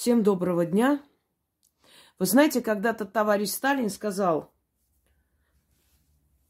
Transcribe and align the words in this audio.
Всем 0.00 0.22
доброго 0.22 0.64
дня. 0.64 1.04
Вы 2.18 2.24
знаете, 2.24 2.62
когда-то 2.62 3.04
товарищ 3.04 3.50
Сталин 3.50 3.90
сказал, 3.90 4.50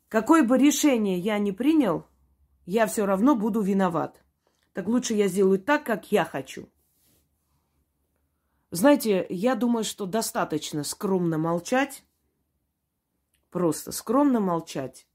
какое 0.09 0.45
бы 0.45 0.57
решение 0.57 1.19
я 1.19 1.37
ни 1.41 1.51
принял, 1.51 2.07
я 2.65 2.87
все 2.87 3.07
равно 3.07 3.35
буду 3.35 3.61
виноват. 3.61 4.23
Так 4.73 4.87
лучше 4.87 5.15
я 5.15 5.27
сделаю 5.27 5.59
так, 5.59 5.83
как 5.83 6.13
я 6.13 6.25
хочу. 6.25 6.71
Знаете, 8.71 9.27
я 9.29 9.57
думаю, 9.57 9.83
что 9.83 10.07
достаточно 10.07 10.85
скромно 10.85 11.37
молчать, 11.37 12.05
просто 13.51 13.91
скромно 13.91 14.39
молчать. 14.39 15.09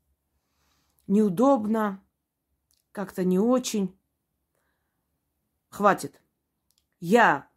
Неудобно, 1.07 2.03
как-то 2.91 3.23
не 3.23 3.39
очень. 3.39 3.97
Хватит. 5.69 6.21
Я 6.99 7.47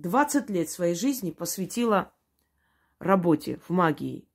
20 0.00 0.50
лет 0.50 0.70
своей 0.70 0.94
жизни 0.94 1.30
посвятила 1.30 2.12
работе 2.98 3.60
в 3.66 3.70
магии. 3.70 4.28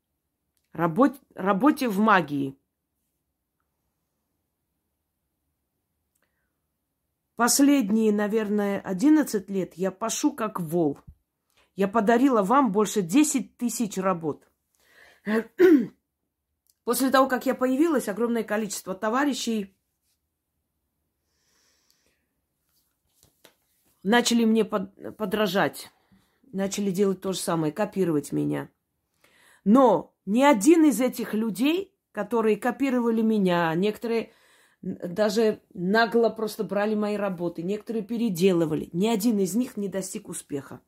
Работ, 0.73 1.19
работе 1.33 1.89
в 1.89 1.99
магии. 1.99 2.57
Последние, 7.35 8.13
наверное, 8.13 8.79
11 8.79 9.49
лет 9.49 9.73
я 9.75 9.91
пашу 9.91 10.33
как 10.33 10.59
вол. 10.59 10.99
Я 11.75 11.87
подарила 11.87 12.43
вам 12.43 12.71
больше 12.71 13.01
10 13.01 13.57
тысяч 13.57 13.97
работ. 13.97 14.47
После 16.85 17.09
того, 17.09 17.27
как 17.27 17.45
я 17.45 17.55
появилась, 17.55 18.07
огромное 18.07 18.43
количество 18.43 18.95
товарищей 18.95 19.74
начали 24.05 24.45
мне 24.45 24.63
под, 24.63 25.17
подражать, 25.17 25.91
начали 26.53 26.91
делать 26.91 27.21
то 27.21 27.33
же 27.33 27.39
самое, 27.39 27.73
копировать 27.73 28.31
меня. 28.31 28.69
Но 29.65 30.13
ни 30.25 30.43
один 30.43 30.85
из 30.85 31.01
этих 31.01 31.33
людей, 31.33 31.93
которые 32.11 32.55
копировали 32.55 33.21
меня, 33.21 33.73
некоторые 33.73 34.31
даже 34.81 35.59
нагло 35.73 36.29
просто 36.29 36.63
брали 36.63 36.93
мои 36.93 37.17
работы, 37.17 37.63
некоторые 37.63 38.03
переделывали, 38.03 38.89
ни 38.93 39.07
один 39.07 39.39
из 39.39 39.55
них 39.55 39.75
не 39.75 39.89
достиг 39.89 40.29
успеха 40.29 40.81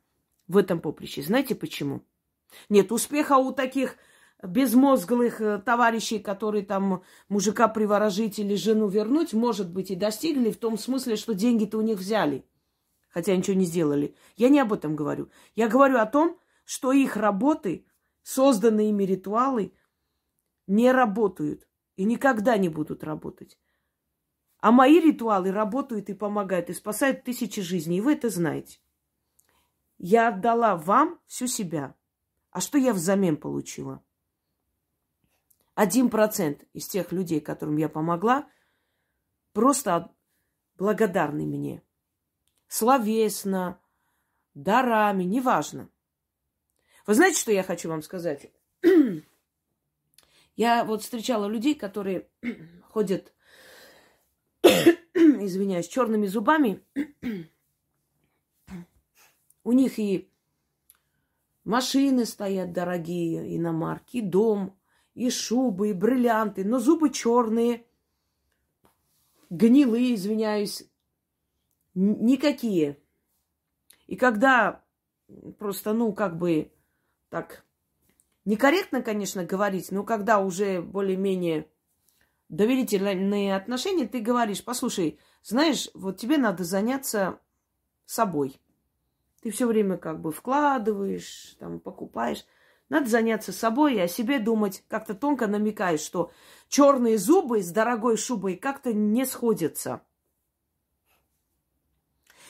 в 0.48 0.56
этом 0.56 0.80
поприще. 0.80 1.24
Знаете 1.24 1.56
почему? 1.56 2.04
Нет, 2.70 2.92
успеха 2.92 3.38
у 3.38 3.52
таких 3.52 3.96
безмозглых 4.44 5.42
э, 5.42 5.58
товарищей, 5.58 6.20
которые 6.20 6.64
там 6.64 7.02
мужика 7.28 7.68
приворожить 7.68 8.38
или 8.38 8.54
жену 8.54 8.88
вернуть, 8.88 9.34
может 9.34 9.74
быть, 9.74 9.90
и 9.90 9.96
достигли 9.96 10.52
в 10.52 10.58
том 10.58 10.78
смысле, 10.78 11.16
что 11.16 11.34
деньги-то 11.34 11.80
у 11.80 11.82
них 11.82 11.98
взяли– 11.98 12.46
хотя 13.18 13.36
ничего 13.36 13.58
не 13.58 13.66
сделали. 13.66 14.16
Я 14.36 14.50
не 14.50 14.60
об 14.60 14.72
этом 14.72 14.96
говорю. 14.96 15.32
Я 15.56 15.68
говорю 15.68 15.98
о 15.98 16.06
том, 16.06 16.40
что 16.66 16.92
их 16.92 17.18
работы, 17.18 17.88
созданные 18.22 18.92
ими 18.92 19.06
ритуалы, 19.06 19.74
не 20.68 20.92
работают 20.92 21.68
и 21.96 22.04
никогда 22.04 22.58
не 22.58 22.70
будут 22.70 23.04
работать. 23.04 23.58
А 24.60 24.72
мои 24.72 25.00
ритуалы 25.00 25.52
работают 25.52 26.12
и 26.12 26.14
помогают, 26.14 26.70
и 26.70 26.74
спасают 26.74 27.24
тысячи 27.24 27.60
жизней. 27.60 27.98
И 27.98 28.02
вы 28.02 28.14
это 28.14 28.30
знаете. 28.30 28.78
Я 29.98 30.28
отдала 30.28 30.76
вам 30.76 31.20
всю 31.26 31.48
себя. 31.48 31.96
А 32.52 32.62
что 32.62 32.78
я 32.78 32.94
взамен 32.94 33.36
получила? 33.36 34.04
Один 35.74 36.12
процент 36.12 36.66
из 36.74 36.88
тех 36.88 37.12
людей, 37.12 37.42
которым 37.42 37.78
я 37.78 37.90
помогла, 37.90 38.48
просто 39.54 40.14
благодарны 40.76 41.48
мне 41.48 41.82
словесно, 42.68 43.80
дарами, 44.54 45.24
неважно. 45.24 45.90
Вы 47.06 47.14
знаете, 47.14 47.40
что 47.40 47.52
я 47.52 47.64
хочу 47.64 47.90
вам 47.90 48.02
сказать? 48.02 48.52
Я 50.56 50.84
вот 50.84 51.04
встречала 51.04 51.46
людей, 51.46 51.76
которые 51.76 52.28
ходят, 52.90 53.32
извиняюсь, 54.64 55.88
черными 55.88 56.26
зубами. 56.26 56.84
У 59.64 59.72
них 59.72 60.00
и 60.00 60.32
машины 61.64 62.26
стоят 62.26 62.74
дорогие, 62.74 63.56
иномарки, 63.56 64.18
и 64.18 64.22
дом, 64.22 64.76
и 65.14 65.30
шубы, 65.30 65.90
и 65.90 65.94
бриллианты, 65.94 66.64
но 66.64 66.80
зубы 66.80 67.12
черные, 67.12 67.86
гнилые, 69.50 70.16
извиняюсь, 70.16 70.84
никакие. 71.98 72.98
И 74.06 74.16
когда 74.16 74.84
просто, 75.58 75.94
ну, 75.94 76.14
как 76.14 76.38
бы 76.38 76.72
так, 77.30 77.66
некорректно, 78.46 79.02
конечно, 79.02 79.44
говорить, 79.44 79.92
но 79.92 80.04
когда 80.04 80.40
уже 80.40 80.82
более-менее 80.82 81.68
доверительные 82.50 83.56
отношения, 83.56 84.08
ты 84.08 84.22
говоришь, 84.22 84.64
послушай, 84.64 85.20
знаешь, 85.44 85.90
вот 85.94 86.18
тебе 86.18 86.38
надо 86.38 86.64
заняться 86.64 87.40
собой. 88.06 88.60
Ты 89.42 89.52
все 89.52 89.68
время 89.68 89.98
как 89.98 90.22
бы 90.22 90.32
вкладываешь, 90.32 91.56
там, 91.60 91.80
покупаешь. 91.80 92.46
Надо 92.90 93.10
заняться 93.10 93.52
собой 93.52 93.96
и 93.96 94.00
о 94.00 94.08
себе 94.08 94.40
думать. 94.40 94.84
Как-то 94.88 95.14
тонко 95.14 95.48
намекаешь, 95.48 96.00
что 96.00 96.32
черные 96.70 97.18
зубы 97.18 97.62
с 97.62 97.70
дорогой 97.72 98.18
шубой 98.18 98.56
как-то 98.56 98.94
не 98.94 99.26
сходятся. 99.26 100.02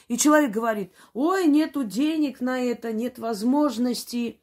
И 0.07 0.17
человек 0.17 0.51
говорит, 0.51 0.93
ой, 1.13 1.47
нету 1.47 1.83
денег 1.83 2.39
на 2.39 2.59
это, 2.61 2.93
нет 2.93 3.19
возможности. 3.19 4.41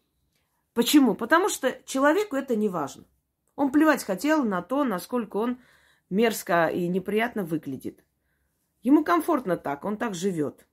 Почему? 0.74 1.14
Потому 1.14 1.48
что 1.48 1.78
человеку 1.86 2.36
это 2.36 2.54
не 2.54 2.68
важно. 2.68 3.04
Он 3.56 3.70
плевать 3.70 4.04
хотел 4.04 4.44
на 4.44 4.62
то, 4.62 4.84
насколько 4.84 5.38
он 5.38 5.58
мерзко 6.10 6.66
и 6.66 6.86
неприятно 6.88 7.44
выглядит. 7.44 8.04
Ему 8.82 9.04
комфортно 9.04 9.56
так, 9.56 9.84
он 9.84 9.96
так 9.96 10.14
живет. 10.14 10.66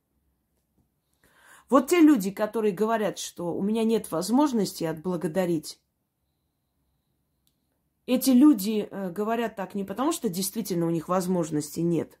Вот 1.70 1.88
те 1.88 2.00
люди, 2.00 2.30
которые 2.30 2.72
говорят, 2.72 3.18
что 3.18 3.54
у 3.54 3.62
меня 3.62 3.84
нет 3.84 4.10
возможности 4.10 4.84
отблагодарить, 4.84 5.80
эти 8.04 8.30
люди 8.30 8.88
э, 8.90 9.10
говорят 9.10 9.56
так 9.56 9.74
не 9.74 9.84
потому, 9.84 10.12
что 10.12 10.28
действительно 10.28 10.86
у 10.86 10.90
них 10.90 11.08
возможности 11.08 11.80
нет, 11.80 12.18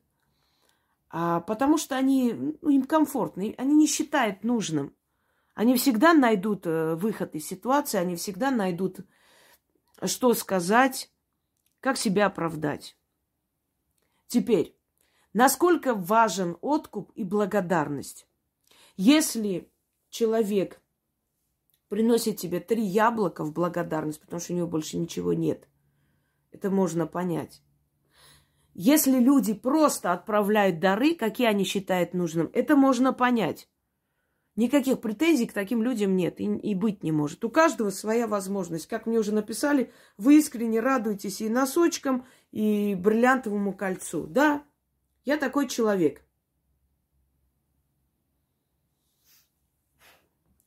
потому 1.12 1.76
что 1.76 1.96
они, 1.96 2.32
ну, 2.32 2.70
им 2.70 2.84
комфортно, 2.84 3.44
они 3.58 3.74
не 3.74 3.86
считают 3.86 4.44
нужным. 4.44 4.96
Они 5.54 5.76
всегда 5.76 6.14
найдут 6.14 6.66
э, 6.66 6.94
выход 6.94 7.34
из 7.34 7.46
ситуации, 7.46 7.98
они 7.98 8.16
всегда 8.16 8.50
найдут, 8.50 9.00
что 10.02 10.32
сказать, 10.32 11.12
как 11.80 11.98
себя 11.98 12.26
оправдать. 12.26 12.96
Теперь, 14.26 14.74
насколько 15.34 15.94
важен 15.94 16.56
откуп 16.62 17.12
и 17.14 17.24
благодарность? 17.24 18.26
Если 18.96 19.70
человек 20.08 20.80
приносит 21.88 22.38
тебе 22.38 22.60
три 22.60 22.82
яблока 22.82 23.44
в 23.44 23.52
благодарность, 23.52 24.22
потому 24.22 24.40
что 24.40 24.54
у 24.54 24.56
него 24.56 24.66
больше 24.66 24.96
ничего 24.96 25.34
нет, 25.34 25.68
это 26.50 26.70
можно 26.70 27.06
понять. 27.06 27.62
Если 28.74 29.18
люди 29.18 29.52
просто 29.52 30.12
отправляют 30.12 30.80
дары, 30.80 31.14
какие 31.14 31.46
они 31.46 31.64
считают 31.64 32.14
нужным, 32.14 32.50
это 32.54 32.74
можно 32.76 33.12
понять. 33.12 33.68
Никаких 34.54 35.00
претензий 35.00 35.46
к 35.46 35.52
таким 35.52 35.82
людям 35.82 36.14
нет 36.14 36.38
и, 36.40 36.44
и 36.44 36.74
быть 36.74 37.02
не 37.02 37.10
может. 37.10 37.44
У 37.44 37.50
каждого 37.50 37.90
своя 37.90 38.26
возможность. 38.26 38.86
Как 38.86 39.06
мне 39.06 39.18
уже 39.18 39.32
написали, 39.32 39.90
вы 40.18 40.38
искренне 40.38 40.80
радуетесь 40.80 41.40
и 41.40 41.48
носочкам, 41.48 42.26
и 42.50 42.94
бриллиантовому 42.94 43.72
кольцу. 43.72 44.26
Да, 44.26 44.62
я 45.24 45.38
такой 45.38 45.68
человек. 45.68 46.22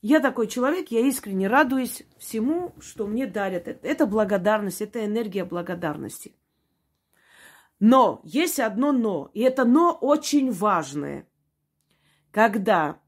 Я 0.02 0.20
такой 0.20 0.46
человек, 0.46 0.88
я 0.90 1.00
искренне 1.00 1.48
радуюсь 1.48 2.04
всему, 2.18 2.74
что 2.80 3.06
мне 3.06 3.26
дарят. 3.26 3.66
Это 3.66 4.06
благодарность, 4.06 4.80
это 4.80 5.04
энергия 5.04 5.44
благодарности. 5.44 6.34
Но 7.78 8.20
есть 8.24 8.58
одно 8.58 8.92
но, 8.92 9.30
и 9.34 9.40
это 9.40 9.64
но 9.64 9.92
очень 9.92 10.50
важное. 10.50 11.28
Когда 12.30 13.00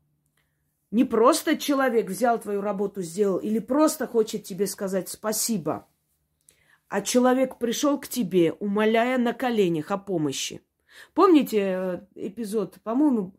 не 0.90 1.04
просто 1.04 1.56
человек 1.56 2.08
взял 2.08 2.38
твою 2.38 2.60
работу, 2.60 3.02
сделал, 3.02 3.38
или 3.38 3.58
просто 3.58 4.06
хочет 4.06 4.44
тебе 4.44 4.66
сказать 4.66 5.08
спасибо, 5.08 5.86
а 6.88 7.02
человек 7.02 7.58
пришел 7.58 7.98
к 7.98 8.08
тебе, 8.08 8.52
умоляя 8.52 9.18
на 9.18 9.34
коленях 9.34 9.90
о 9.90 9.98
помощи. 9.98 10.62
Помните 11.14 11.58
э, 11.58 12.00
эпизод, 12.14 12.78
по-моему, 12.82 13.32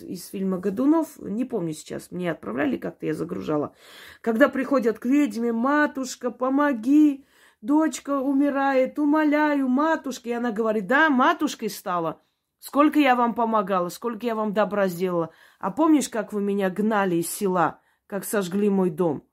из 0.00 0.26
фильма 0.26 0.58
«Годунов», 0.58 1.18
не 1.18 1.44
помню 1.44 1.72
сейчас, 1.72 2.10
мне 2.10 2.30
отправляли, 2.30 2.76
как-то 2.76 3.06
я 3.06 3.14
загружала, 3.14 3.74
когда 4.20 4.48
приходят 4.48 4.98
к 4.98 5.06
ведьме, 5.06 5.52
матушка, 5.52 6.30
помоги, 6.30 7.24
дочка 7.62 8.18
умирает, 8.18 8.98
умоляю, 8.98 9.68
матушка. 9.68 10.28
И 10.28 10.32
она 10.32 10.52
говорит, 10.52 10.86
да, 10.86 11.08
матушкой 11.08 11.70
стала. 11.70 12.20
Сколько 12.58 12.98
я 12.98 13.16
вам 13.16 13.34
помогала, 13.34 13.88
сколько 13.88 14.26
я 14.26 14.34
вам 14.34 14.52
добра 14.52 14.88
сделала. 14.88 15.30
А 15.58 15.70
помнишь, 15.70 16.08
как 16.08 16.32
вы 16.32 16.42
меня 16.42 16.70
гнали 16.70 17.16
из 17.16 17.30
села, 17.30 17.80
как 18.06 18.24
сожгли 18.24 18.68
мой 18.68 18.90
дом? 18.90 19.26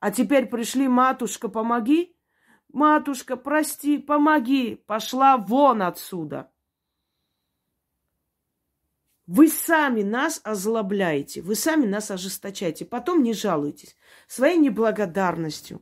А 0.00 0.10
теперь 0.10 0.46
пришли, 0.46 0.88
матушка, 0.88 1.48
помоги. 1.48 2.16
Матушка, 2.72 3.36
прости, 3.36 3.98
помоги. 3.98 4.74
Пошла 4.86 5.36
вон 5.36 5.82
отсюда. 5.82 6.50
Вы 9.26 9.48
сами 9.48 10.02
нас 10.02 10.40
озлобляете, 10.42 11.42
вы 11.42 11.54
сами 11.54 11.86
нас 11.86 12.10
ожесточаете. 12.10 12.84
Потом 12.84 13.22
не 13.22 13.32
жалуйтесь 13.32 13.96
своей 14.26 14.58
неблагодарностью, 14.58 15.80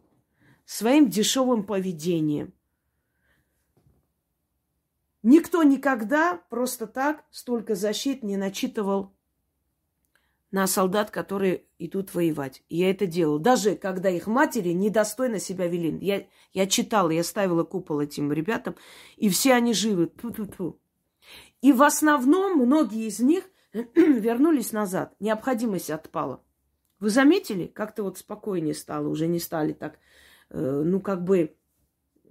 своим 0.70 1.08
дешевым 1.11 1.64
поведением. 1.64 2.55
Никто 5.25 5.64
никогда 5.64 6.40
просто 6.49 6.87
так 6.87 7.25
столько 7.31 7.75
защит 7.75 8.22
не 8.22 8.37
начитывал 8.37 9.12
на 10.52 10.69
солдат, 10.69 11.11
которые 11.11 11.64
идут 11.78 12.14
воевать. 12.14 12.62
И 12.69 12.78
я 12.78 12.90
это 12.90 13.06
делала. 13.06 13.40
Даже 13.40 13.75
когда 13.75 14.11
их 14.11 14.28
матери 14.28 14.70
недостойно 14.70 15.40
себя 15.40 15.67
вели. 15.67 15.99
Я, 16.00 16.26
я 16.52 16.67
читала, 16.69 17.11
я 17.11 17.25
ставила 17.25 17.64
купол 17.64 18.00
этим 18.00 18.32
ребятам, 18.32 18.76
и 19.17 19.28
все 19.28 19.55
они 19.55 19.75
живы. 19.75 20.06
Ту-ту-ту. 20.06 20.81
И 21.62 21.72
в 21.72 21.82
основном 21.82 22.58
многие 22.58 23.08
из 23.08 23.19
них 23.19 23.44
вернулись 23.72 24.70
назад. 24.70 25.14
Необходимость 25.19 25.90
отпала. 25.90 26.44
Вы 27.00 27.11
заметили, 27.11 27.67
как-то 27.67 28.05
вот 28.05 28.19
спокойнее 28.19 28.75
стало, 28.75 29.08
уже 29.08 29.26
не 29.26 29.40
стали 29.40 29.72
так, 29.72 29.99
ну 30.50 31.00
как 31.00 31.25
бы 31.25 31.56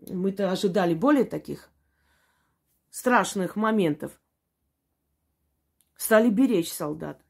мы-то 0.07 0.51
ожидали 0.51 0.94
более 0.94 1.25
таких 1.25 1.69
страшных 2.89 3.56
моментов. 3.56 4.19
Стали 5.95 6.30
беречь 6.30 6.71
солдат. 6.71 7.21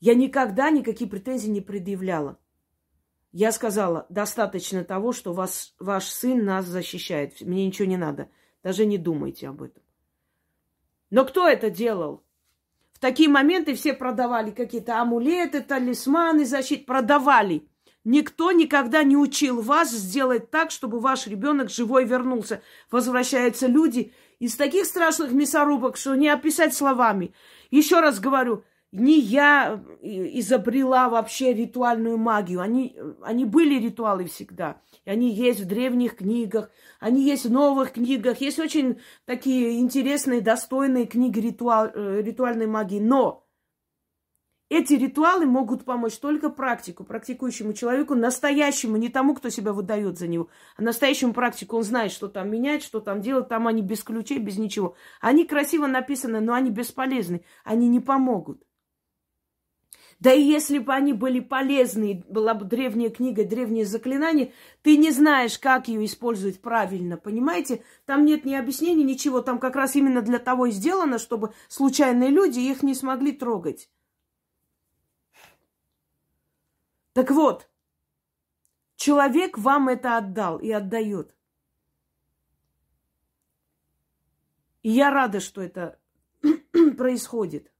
Я 0.00 0.14
никогда 0.14 0.70
никакие 0.70 1.08
претензии 1.08 1.48
не 1.48 1.60
предъявляла. 1.60 2.38
Я 3.32 3.50
сказала, 3.50 4.06
достаточно 4.10 4.84
того, 4.84 5.12
что 5.12 5.32
вас, 5.32 5.74
ваш 5.80 6.04
сын 6.04 6.44
нас 6.44 6.66
защищает. 6.66 7.40
Мне 7.40 7.66
ничего 7.66 7.88
не 7.88 7.96
надо. 7.96 8.30
Даже 8.62 8.86
не 8.86 8.96
думайте 8.96 9.48
об 9.48 9.62
этом. 9.62 9.82
Но 11.10 11.24
кто 11.24 11.48
это 11.48 11.68
делал? 11.68 12.22
В 12.92 13.00
такие 13.00 13.28
моменты 13.28 13.74
все 13.74 13.92
продавали 13.92 14.52
какие-то 14.52 15.00
амулеты, 15.00 15.62
талисманы, 15.62 16.44
защит. 16.44 16.86
Продавали. 16.86 17.68
Никто 18.04 18.52
никогда 18.52 19.02
не 19.02 19.16
учил 19.16 19.62
вас 19.62 19.90
сделать 19.90 20.50
так, 20.50 20.70
чтобы 20.70 21.00
ваш 21.00 21.26
ребенок 21.26 21.70
живой 21.70 22.04
вернулся. 22.04 22.62
Возвращаются 22.90 23.66
люди 23.66 24.12
из 24.38 24.56
таких 24.56 24.84
страшных 24.84 25.32
мясорубок, 25.32 25.96
что 25.96 26.14
не 26.14 26.28
описать 26.28 26.74
словами. 26.74 27.34
Еще 27.70 28.00
раз 28.00 28.20
говорю, 28.20 28.62
не 28.92 29.18
я 29.18 29.82
изобрела 30.02 31.08
вообще 31.08 31.54
ритуальную 31.54 32.18
магию. 32.18 32.60
Они, 32.60 32.96
они 33.22 33.46
были 33.46 33.82
ритуалы 33.82 34.26
всегда. 34.26 34.80
И 35.04 35.10
они 35.10 35.30
есть 35.30 35.60
в 35.60 35.66
древних 35.66 36.16
книгах, 36.16 36.70
они 37.00 37.24
есть 37.24 37.46
в 37.46 37.50
новых 37.50 37.92
книгах. 37.92 38.40
Есть 38.40 38.58
очень 38.58 39.00
такие 39.24 39.80
интересные, 39.80 40.42
достойные 40.42 41.06
книги 41.06 41.40
ритуал, 41.40 41.86
э, 41.92 42.20
ритуальной 42.22 42.66
магии. 42.66 43.00
Но 43.00 43.43
эти 44.74 44.94
ритуалы 44.94 45.46
могут 45.46 45.84
помочь 45.84 46.18
только 46.18 46.50
практику, 46.50 47.04
практикующему 47.04 47.72
человеку, 47.74 48.14
настоящему, 48.14 48.96
не 48.96 49.08
тому, 49.08 49.34
кто 49.34 49.48
себя 49.48 49.72
выдает 49.72 50.18
за 50.18 50.26
него, 50.26 50.48
а 50.76 50.82
настоящему 50.82 51.32
практику. 51.32 51.76
Он 51.76 51.84
знает, 51.84 52.10
что 52.10 52.28
там 52.28 52.50
менять, 52.50 52.82
что 52.82 53.00
там 53.00 53.20
делать. 53.20 53.48
Там 53.48 53.68
они 53.68 53.82
без 53.82 54.02
ключей, 54.02 54.38
без 54.38 54.58
ничего. 54.58 54.96
Они 55.20 55.44
красиво 55.44 55.86
написаны, 55.86 56.40
но 56.40 56.54
они 56.54 56.70
бесполезны. 56.70 57.44
Они 57.62 57.88
не 57.88 58.00
помогут. 58.00 58.62
Да 60.20 60.32
и 60.32 60.42
если 60.42 60.78
бы 60.78 60.92
они 60.92 61.12
были 61.12 61.40
полезны, 61.40 62.24
была 62.28 62.54
бы 62.54 62.64
древняя 62.64 63.10
книга, 63.10 63.44
древнее 63.44 63.84
заклинание, 63.84 64.52
ты 64.82 64.96
не 64.96 65.10
знаешь, 65.10 65.58
как 65.58 65.88
ее 65.88 66.04
использовать 66.04 66.60
правильно, 66.60 67.16
понимаете? 67.16 67.82
Там 68.06 68.24
нет 68.24 68.44
ни 68.44 68.54
объяснений, 68.54 69.04
ничего. 69.04 69.40
Там 69.40 69.58
как 69.58 69.76
раз 69.76 69.96
именно 69.96 70.22
для 70.22 70.38
того 70.38 70.66
и 70.66 70.70
сделано, 70.70 71.18
чтобы 71.18 71.52
случайные 71.68 72.30
люди 72.30 72.60
их 72.60 72.82
не 72.82 72.94
смогли 72.94 73.32
трогать. 73.32 73.88
Так 77.14 77.30
вот, 77.30 77.70
человек 78.96 79.56
вам 79.56 79.88
это 79.88 80.18
отдал 80.18 80.58
и 80.58 80.70
отдает. 80.72 81.32
И 84.82 84.90
я 84.90 85.10
рада, 85.10 85.38
что 85.38 85.62
это 85.62 85.98
происходит. 86.98 87.70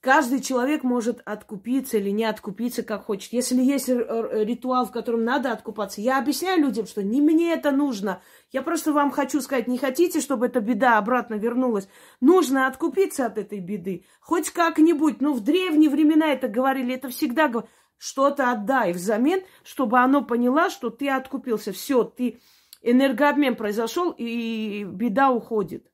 Каждый 0.00 0.42
человек 0.42 0.82
может 0.82 1.22
откупиться 1.24 1.96
или 1.96 2.10
не 2.10 2.24
откупиться, 2.24 2.82
как 2.82 3.04
хочет. 3.04 3.32
Если 3.32 3.62
есть 3.62 3.88
ритуал, 3.88 4.84
в 4.84 4.90
котором 4.90 5.24
надо 5.24 5.50
откупаться, 5.50 6.02
я 6.02 6.18
объясняю 6.18 6.60
людям, 6.60 6.86
что 6.86 7.02
не 7.02 7.22
мне 7.22 7.54
это 7.54 7.70
нужно. 7.70 8.20
Я 8.50 8.60
просто 8.60 8.92
вам 8.92 9.10
хочу 9.10 9.40
сказать, 9.40 9.66
не 9.66 9.78
хотите, 9.78 10.20
чтобы 10.20 10.46
эта 10.46 10.60
беда 10.60 10.98
обратно 10.98 11.36
вернулась. 11.36 11.88
Нужно 12.20 12.66
откупиться 12.66 13.24
от 13.24 13.38
этой 13.38 13.60
беды. 13.60 14.04
Хоть 14.20 14.50
как-нибудь. 14.50 15.22
Ну, 15.22 15.32
в 15.32 15.42
древние 15.42 15.88
времена 15.88 16.26
это 16.32 16.48
говорили, 16.48 16.94
это 16.94 17.08
всегда 17.08 17.48
говорили 17.48 17.70
что-то 18.04 18.50
отдай 18.50 18.92
взамен, 18.92 19.42
чтобы 19.62 19.98
оно 19.98 20.22
поняло, 20.22 20.68
что 20.68 20.90
ты 20.90 21.08
откупился. 21.08 21.72
Все, 21.72 22.04
ты 22.04 22.38
энергообмен 22.82 23.56
произошел, 23.56 24.10
и 24.10 24.84
беда 24.84 25.30
уходит. 25.30 25.90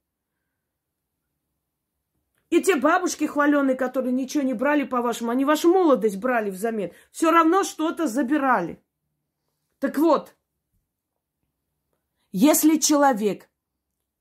И 2.48 2.60
те 2.60 2.74
бабушки 2.74 3.26
хваленые, 3.26 3.76
которые 3.76 4.12
ничего 4.12 4.42
не 4.42 4.54
брали 4.54 4.82
по-вашему, 4.82 5.30
они 5.30 5.44
вашу 5.44 5.72
молодость 5.72 6.16
брали 6.16 6.50
взамен. 6.50 6.90
Все 7.12 7.30
равно 7.30 7.62
что-то 7.62 8.08
забирали. 8.08 8.82
Так 9.78 9.96
вот, 9.96 10.34
если 12.32 12.78
человек 12.78 13.48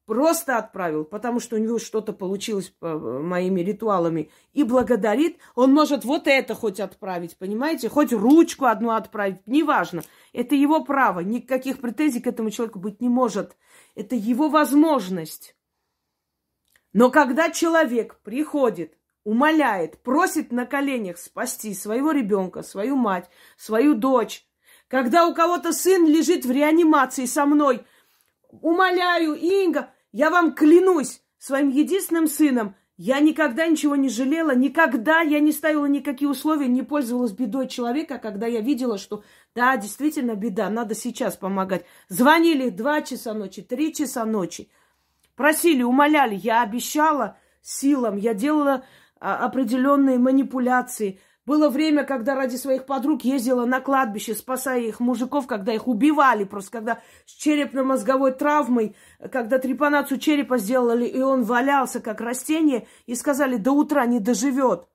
просто 0.10 0.58
отправил, 0.58 1.06
потому 1.06 1.40
что 1.40 1.56
у 1.56 1.60
него 1.60 1.78
что-то 1.78 2.14
получилось 2.14 2.74
э, 2.82 2.98
моими 2.98 3.62
ритуалами, 3.62 4.32
и 4.54 4.64
благодарит, 4.64 5.38
он 5.54 5.72
может 5.72 6.04
вот 6.04 6.26
это 6.26 6.56
хоть 6.56 6.80
отправить, 6.80 7.38
понимаете? 7.38 7.90
Хоть 7.90 8.12
ручку 8.12 8.66
одну 8.66 8.90
отправить, 8.90 9.46
неважно. 9.46 10.02
Это 10.34 10.56
его 10.56 10.84
право, 10.84 11.20
никаких 11.20 11.80
претензий 11.80 12.22
к 12.22 12.26
этому 12.26 12.50
человеку 12.50 12.80
быть 12.80 13.02
не 13.02 13.08
может. 13.08 13.56
Это 13.94 14.16
его 14.16 14.50
возможность. 14.50 15.56
Но 16.92 17.12
когда 17.12 17.52
человек 17.52 18.20
приходит, 18.24 18.98
умоляет, 19.24 20.02
просит 20.02 20.52
на 20.52 20.66
коленях 20.66 21.20
спасти 21.20 21.76
своего 21.76 22.10
ребенка, 22.10 22.64
свою 22.64 22.96
мать, 22.96 23.30
свою 23.58 23.94
дочь, 23.94 24.44
когда 24.88 25.28
у 25.28 25.36
кого-то 25.36 25.72
сын 25.72 26.08
лежит 26.08 26.46
в 26.46 26.52
реанимации 26.52 27.26
со 27.26 27.46
мной, 27.46 27.86
умоляю, 28.50 29.36
Инга, 29.36 29.94
я 30.12 30.30
вам 30.30 30.54
клянусь 30.54 31.22
своим 31.38 31.70
единственным 31.70 32.28
сыном, 32.28 32.76
я 32.98 33.22
никогда 33.22 33.66
ничего 33.66 33.96
не 33.96 34.10
жалела, 34.10 34.54
никогда 34.54 35.22
я 35.22 35.40
не 35.40 35.54
ставила 35.54 35.86
никакие 35.86 36.30
условия, 36.30 36.68
не 36.68 36.84
пользовалась 36.84 37.32
бедой 37.32 37.70
человека, 37.70 38.18
когда 38.18 38.46
я 38.46 38.60
видела, 38.60 38.98
что 38.98 39.24
да, 39.56 39.78
действительно 39.78 40.36
беда, 40.36 40.70
надо 40.70 40.96
сейчас 40.96 41.38
помогать. 41.38 41.86
Звонили 42.10 42.70
два 42.70 43.02
часа 43.02 43.34
ночи, 43.34 43.62
три 43.62 43.94
часа 43.94 44.26
ночи, 44.26 44.70
просили, 45.36 45.82
умоляли, 45.82 46.36
я 46.36 46.62
обещала 46.62 47.38
силам, 47.62 48.18
я 48.18 48.34
делала 48.34 48.84
а, 49.22 49.46
определенные 49.46 50.18
манипуляции, 50.18 51.22
было 51.50 51.70
время, 51.70 52.04
когда 52.04 52.36
ради 52.36 52.58
своих 52.58 52.86
подруг 52.86 53.24
ездила 53.24 53.66
на 53.66 53.82
кладбище, 53.82 54.36
спасая 54.36 54.82
их 54.82 55.00
мужиков, 55.00 55.48
когда 55.48 55.74
их 55.74 55.88
убивали, 55.88 56.44
просто 56.44 56.70
когда 56.70 57.00
с 57.26 57.32
черепно-мозговой 57.32 58.34
травмой, 58.34 58.96
когда 59.32 59.58
трепанацию 59.58 60.20
черепа 60.20 60.60
сделали, 60.60 61.06
и 61.06 61.20
он 61.24 61.42
валялся 61.42 62.02
как 62.02 62.22
растение, 62.22 62.88
и 63.08 63.16
сказали, 63.16 63.58
до 63.58 63.72
утра 63.72 64.06
не 64.06 64.20
доживет. 64.20 64.86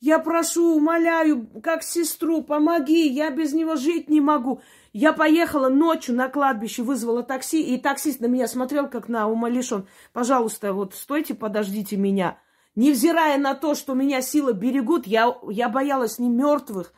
Я 0.00 0.18
прошу, 0.18 0.74
умоляю, 0.74 1.46
как 1.62 1.84
сестру, 1.84 2.42
помоги, 2.42 3.06
я 3.06 3.30
без 3.30 3.52
него 3.52 3.76
жить 3.76 4.10
не 4.10 4.20
могу. 4.20 4.60
Я 4.92 5.12
поехала 5.12 5.68
ночью 5.68 6.16
на 6.16 6.28
кладбище, 6.28 6.82
вызвала 6.82 7.22
такси, 7.22 7.62
и 7.62 7.78
таксист 7.78 8.18
на 8.18 8.26
меня 8.26 8.48
смотрел, 8.48 8.90
как 8.90 9.08
на 9.08 9.28
умалишен. 9.28 9.86
Пожалуйста, 10.12 10.72
вот 10.72 10.96
стойте, 10.96 11.34
подождите 11.34 11.96
меня. 11.96 12.41
Невзирая 12.74 13.38
на 13.38 13.54
то, 13.54 13.74
что 13.74 13.94
меня 13.94 14.22
силы 14.22 14.54
берегут, 14.54 15.06
я, 15.06 15.36
я 15.50 15.68
боялась 15.68 16.18
не 16.18 16.30
мертвых, 16.30 16.94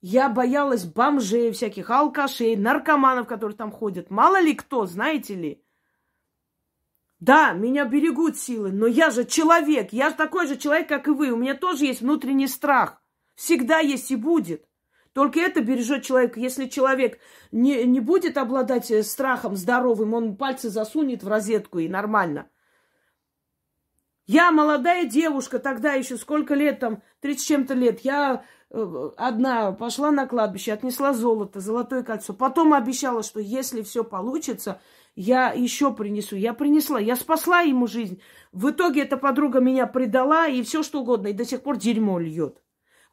я 0.00 0.28
боялась 0.28 0.84
бомжей 0.84 1.52
всяких, 1.52 1.90
алкашей, 1.90 2.56
наркоманов, 2.56 3.26
которые 3.26 3.56
там 3.56 3.70
ходят. 3.70 4.10
Мало 4.10 4.40
ли 4.40 4.54
кто, 4.54 4.86
знаете 4.86 5.34
ли. 5.34 5.62
Да, 7.20 7.52
меня 7.52 7.86
берегут 7.86 8.36
силы, 8.36 8.72
но 8.72 8.86
я 8.86 9.10
же 9.10 9.24
человек, 9.24 9.92
я 9.92 10.10
же 10.10 10.16
такой 10.16 10.46
же 10.46 10.56
человек, 10.56 10.88
как 10.88 11.08
и 11.08 11.12
вы. 11.12 11.30
У 11.30 11.36
меня 11.36 11.54
тоже 11.54 11.86
есть 11.86 12.02
внутренний 12.02 12.48
страх. 12.48 13.00
Всегда 13.36 13.78
есть 13.78 14.10
и 14.10 14.16
будет. 14.16 14.66
Только 15.12 15.40
это 15.40 15.62
бережет 15.62 16.02
человека. 16.02 16.38
Если 16.38 16.66
человек 16.66 17.18
не, 17.50 17.84
не 17.84 18.00
будет 18.00 18.36
обладать 18.36 18.90
э, 18.90 19.02
страхом 19.02 19.56
здоровым, 19.56 20.12
он 20.12 20.36
пальцы 20.36 20.68
засунет 20.68 21.22
в 21.22 21.28
розетку 21.28 21.78
и 21.78 21.88
нормально. 21.88 22.50
Я 24.26 24.50
молодая 24.50 25.04
девушка, 25.04 25.60
тогда 25.60 25.92
еще 25.92 26.16
сколько 26.16 26.54
лет 26.54 26.80
там, 26.80 27.02
30 27.20 27.46
чем-то 27.46 27.74
лет. 27.74 28.00
Я 28.00 28.44
э, 28.70 29.10
одна 29.16 29.70
пошла 29.70 30.10
на 30.10 30.26
кладбище, 30.26 30.72
отнесла 30.72 31.12
золото, 31.12 31.60
золотое 31.60 32.02
кольцо. 32.02 32.34
Потом 32.34 32.74
обещала, 32.74 33.22
что 33.22 33.38
если 33.38 33.82
все 33.82 34.02
получится, 34.02 34.80
я 35.14 35.52
еще 35.52 35.94
принесу. 35.94 36.34
Я 36.34 36.54
принесла, 36.54 36.98
я 36.98 37.14
спасла 37.14 37.60
ему 37.60 37.86
жизнь. 37.86 38.20
В 38.50 38.70
итоге 38.70 39.02
эта 39.02 39.16
подруга 39.16 39.60
меня 39.60 39.86
предала 39.86 40.48
и 40.48 40.62
все 40.64 40.82
что 40.82 41.02
угодно, 41.02 41.28
и 41.28 41.32
до 41.32 41.44
сих 41.44 41.62
пор 41.62 41.76
дерьмо 41.76 42.18
льет. 42.18 42.60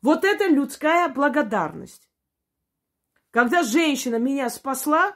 Вот 0.01 0.25
это 0.25 0.47
людская 0.47 1.09
благодарность. 1.09 2.09
Когда 3.29 3.61
женщина 3.61 4.15
меня 4.15 4.49
спасла, 4.49 5.15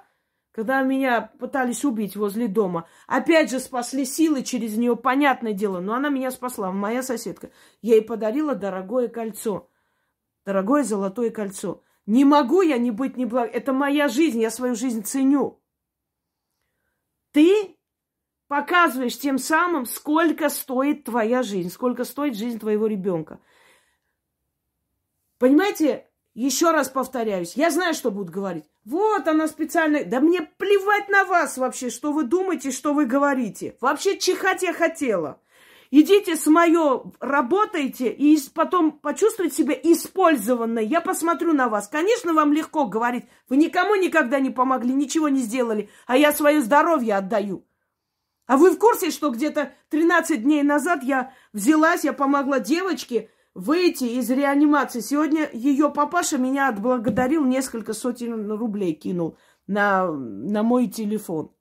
когда 0.58 0.82
меня 0.82 1.22
пытались 1.22 1.86
убить 1.86 2.16
возле 2.16 2.48
дома, 2.48 2.88
опять 3.06 3.52
же 3.52 3.60
спасли 3.60 4.06
силы 4.06 4.42
через 4.42 4.76
нее, 4.76 4.96
понятное 4.96 5.54
дело, 5.54 5.82
но 5.82 5.94
она 5.94 6.10
меня 6.10 6.32
спасла, 6.32 6.72
моя 6.72 7.04
соседка. 7.04 7.52
Я 7.84 7.94
ей 7.94 8.02
подарила 8.02 8.56
дорогое 8.56 9.08
кольцо, 9.08 9.70
дорогое 10.46 10.84
золотое 10.84 11.30
кольцо. 11.30 11.84
Не 12.08 12.26
могу 12.26 12.64
я 12.64 12.80
не 12.80 12.90
быть 12.90 13.18
неблаг... 13.18 13.52
Это 13.54 13.72
моя 13.72 14.08
жизнь, 14.08 14.42
я 14.42 14.50
свою 14.50 14.74
жизнь 14.74 15.04
ценю. 15.04 15.62
Ты 17.34 17.78
показываешь 18.48 19.20
тем 19.20 19.38
самым, 19.38 19.86
сколько 19.86 20.50
стоит 20.50 21.04
твоя 21.04 21.44
жизнь, 21.44 21.70
сколько 21.70 22.04
стоит 22.04 22.36
жизнь 22.36 22.58
твоего 22.58 22.88
ребенка. 22.88 23.40
Понимаете, 25.38 26.07
еще 26.38 26.70
раз 26.70 26.88
повторяюсь, 26.88 27.54
я 27.56 27.72
знаю, 27.72 27.96
что 27.96 28.12
будут 28.12 28.30
говорить. 28.30 28.66
Вот 28.86 29.28
она 29.28 29.48
специально... 29.48 30.04
Да 30.04 30.20
мне 30.20 30.44
плевать 30.44 31.10
на 31.10 31.26
вас 31.26 31.58
вообще, 31.58 31.90
что 31.90 32.14
вы 32.14 32.26
думаете, 32.26 32.72
что 32.72 32.94
вы 32.94 33.06
говорите. 33.06 33.76
Вообще 33.82 34.20
чихать 34.20 34.62
я 34.62 34.72
хотела. 34.72 35.42
Идите 35.90 36.36
с 36.36 36.46
мое, 36.46 37.12
работайте, 37.20 38.10
и 38.10 38.38
потом 38.54 38.92
почувствуйте 38.92 39.56
себя 39.56 39.74
использованной. 39.74 40.86
Я 40.86 41.02
посмотрю 41.02 41.54
на 41.54 41.70
вас. 41.70 41.88
Конечно, 41.88 42.34
вам 42.34 42.54
легко 42.54 42.86
говорить. 42.86 43.26
Вы 43.50 43.58
никому 43.58 43.96
никогда 43.96 44.40
не 44.40 44.52
помогли, 44.52 44.94
ничего 44.94 45.30
не 45.30 45.40
сделали, 45.40 45.90
а 46.06 46.18
я 46.18 46.34
свое 46.34 46.62
здоровье 46.62 47.16
отдаю. 47.16 47.66
А 48.46 48.58
вы 48.58 48.72
в 48.72 48.78
курсе, 48.78 49.12
что 49.12 49.32
где-то 49.32 49.74
13 49.90 50.44
дней 50.44 50.62
назад 50.62 51.04
я 51.04 51.34
взялась, 51.52 52.04
я 52.04 52.14
помогла 52.14 52.60
девочке, 52.60 53.30
выйти 53.58 54.04
из 54.04 54.30
реанимации. 54.30 55.00
Сегодня 55.00 55.50
ее 55.52 55.90
папаша 55.90 56.38
меня 56.38 56.70
отблагодарил, 56.70 57.44
несколько 57.44 57.94
сотен 57.94 58.52
рублей 58.52 58.94
кинул 58.94 59.36
на, 59.66 60.12
на 60.12 60.62
мой 60.62 60.88
телефон. 60.88 61.52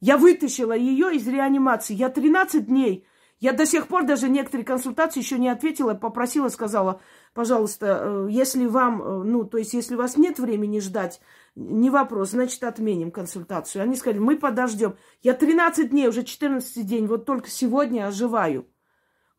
Я 0.00 0.18
вытащила 0.18 0.76
ее 0.76 1.14
из 1.14 1.26
реанимации. 1.28 1.94
Я 1.94 2.08
13 2.08 2.66
дней. 2.66 3.06
Я 3.38 3.52
до 3.52 3.64
сих 3.64 3.86
пор 3.86 4.04
даже 4.04 4.28
некоторые 4.28 4.64
консультации 4.64 5.20
еще 5.20 5.38
не 5.38 5.48
ответила, 5.48 5.94
попросила, 5.94 6.48
сказала, 6.48 7.00
пожалуйста, 7.32 8.00
э, 8.02 8.28
если 8.30 8.66
вам, 8.66 9.02
э, 9.02 9.22
ну, 9.24 9.44
то 9.44 9.58
есть, 9.58 9.74
если 9.74 9.94
у 9.94 9.98
вас 9.98 10.16
нет 10.16 10.38
времени 10.38 10.80
ждать, 10.80 11.20
не 11.54 11.90
вопрос, 11.90 12.30
значит, 12.30 12.62
отменим 12.62 13.10
консультацию. 13.12 13.82
Они 13.82 13.94
сказали, 13.94 14.18
мы 14.18 14.36
подождем. 14.36 14.96
Я 15.22 15.34
13 15.34 15.90
дней, 15.90 16.08
уже 16.08 16.24
14 16.24 16.84
день, 16.86 17.06
вот 17.06 17.24
только 17.24 17.48
сегодня 17.48 18.06
оживаю. 18.06 18.66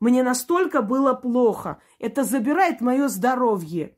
Мне 0.03 0.21
настолько 0.21 0.81
было 0.81 1.13
плохо. 1.13 1.81
Это 1.97 2.25
забирает 2.25 2.81
мое 2.81 3.07
здоровье. 3.07 3.95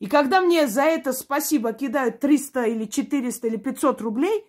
И 0.00 0.08
когда 0.08 0.40
мне 0.40 0.66
за 0.66 0.82
это 0.82 1.12
спасибо 1.12 1.72
кидают 1.72 2.18
300 2.18 2.64
или 2.64 2.84
400 2.86 3.46
или 3.46 3.56
500 3.56 4.00
рублей, 4.00 4.44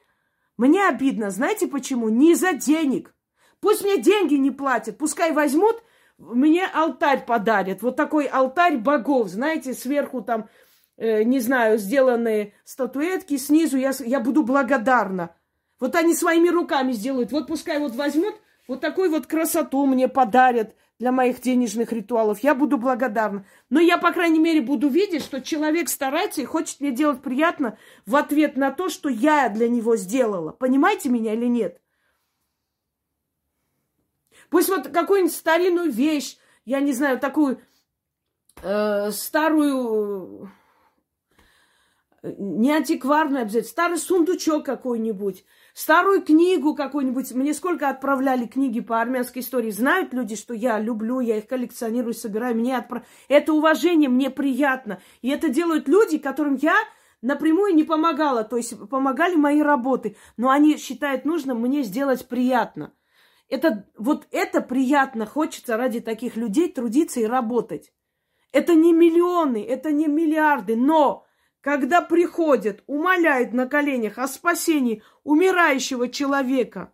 мне 0.58 0.88
обидно. 0.88 1.30
Знаете 1.30 1.68
почему? 1.68 2.10
Не 2.10 2.32
из-за 2.32 2.54
денег. 2.54 3.14
Пусть 3.60 3.84
мне 3.84 4.02
деньги 4.02 4.34
не 4.38 4.50
платят. 4.50 4.98
Пускай 4.98 5.34
возьмут, 5.34 5.84
мне 6.18 6.66
алтарь 6.66 7.28
подарят. 7.28 7.84
Вот 7.84 7.96
такой 7.96 8.26
алтарь 8.26 8.78
богов. 8.78 9.28
Знаете, 9.28 9.76
сверху 9.76 10.24
там, 10.24 10.50
э, 10.98 11.22
не 11.22 11.40
знаю, 11.42 11.78
сделанные 11.78 12.56
статуэтки. 12.64 13.38
Снизу 13.38 13.78
я, 13.78 13.92
я 14.00 14.20
буду 14.20 14.42
благодарна. 14.42 15.36
Вот 15.80 15.94
они 15.94 16.16
своими 16.16 16.50
руками 16.50 16.92
сделают. 16.92 17.32
Вот 17.32 17.46
пускай 17.46 17.78
вот 17.78 17.94
возьмут, 17.94 18.34
вот 18.68 18.82
такую 18.82 19.12
вот 19.12 19.28
красоту 19.28 19.86
мне 19.86 20.08
подарят 20.08 20.74
для 21.00 21.12
моих 21.12 21.42
денежных 21.42 21.92
ритуалов, 21.92 22.40
я 22.40 22.56
буду 22.56 22.78
благодарна. 22.78 23.46
Но 23.70 23.80
я, 23.80 23.98
по 23.98 24.12
крайней 24.12 24.40
мере, 24.40 24.62
буду 24.62 24.88
видеть, 24.88 25.24
что 25.24 25.42
человек 25.42 25.90
старается 25.90 26.42
и 26.42 26.46
хочет 26.46 26.80
мне 26.80 26.92
делать 26.92 27.22
приятно 27.22 27.78
в 28.06 28.16
ответ 28.16 28.58
на 28.58 28.72
то, 28.72 28.90
что 28.90 29.10
я 29.10 29.50
для 29.50 29.70
него 29.70 29.96
сделала. 29.96 30.52
Понимаете 30.52 31.10
меня 31.10 31.34
или 31.34 31.46
нет? 31.46 31.80
Пусть 34.50 34.70
вот 34.70 34.88
какую-нибудь 34.88 35.36
старинную 35.36 35.92
вещь, 35.92 36.38
я 36.66 36.80
не 36.80 36.94
знаю, 36.94 37.20
такую 37.20 37.62
э, 38.64 39.12
старую, 39.12 40.50
э, 42.24 42.34
не 42.38 42.72
антикварную 42.72 43.44
обязательно, 43.44 43.70
старый 43.70 43.98
сундучок 43.98 44.66
какой-нибудь, 44.66 45.46
старую 45.78 46.24
книгу 46.24 46.74
какую-нибудь. 46.74 47.32
Мне 47.34 47.54
сколько 47.54 47.88
отправляли 47.88 48.48
книги 48.48 48.80
по 48.80 49.00
армянской 49.00 49.44
истории. 49.44 49.70
Знают 49.70 50.12
люди, 50.12 50.36
что 50.36 50.56
я 50.56 50.80
люблю, 50.80 51.20
я 51.20 51.38
их 51.38 51.48
коллекционирую, 51.48 52.16
собираю. 52.16 52.56
Мне 52.56 52.78
отправ... 52.78 53.04
Это 53.28 53.54
уважение, 53.54 54.10
мне 54.10 54.32
приятно. 54.32 55.00
И 55.22 55.30
это 55.30 55.50
делают 55.50 55.88
люди, 55.88 56.18
которым 56.18 56.56
я 56.56 56.76
напрямую 57.22 57.76
не 57.76 57.84
помогала. 57.84 58.44
То 58.44 58.58
есть 58.58 58.90
помогали 58.90 59.36
мои 59.36 59.62
работы. 59.62 60.18
Но 60.36 60.50
они 60.50 60.78
считают 60.78 61.26
нужным 61.26 61.62
мне 61.62 61.84
сделать 61.84 62.28
приятно. 62.28 62.92
Это, 63.48 63.86
вот 64.00 64.28
это 64.32 64.62
приятно. 64.62 65.28
Хочется 65.28 65.78
ради 65.78 66.00
таких 66.00 66.38
людей 66.38 66.72
трудиться 66.72 67.20
и 67.20 67.26
работать. 67.26 67.94
Это 68.52 68.74
не 68.74 68.94
миллионы, 68.94 69.64
это 69.64 69.92
не 69.92 70.08
миллиарды, 70.08 70.76
но 70.76 71.27
когда 71.68 72.00
приходят, 72.00 72.82
умоляют 72.88 73.52
на 73.52 73.68
коленях 73.68 74.20
о 74.20 74.30
спасении 74.30 75.04
умирающего 75.26 76.08
человека, 76.08 76.94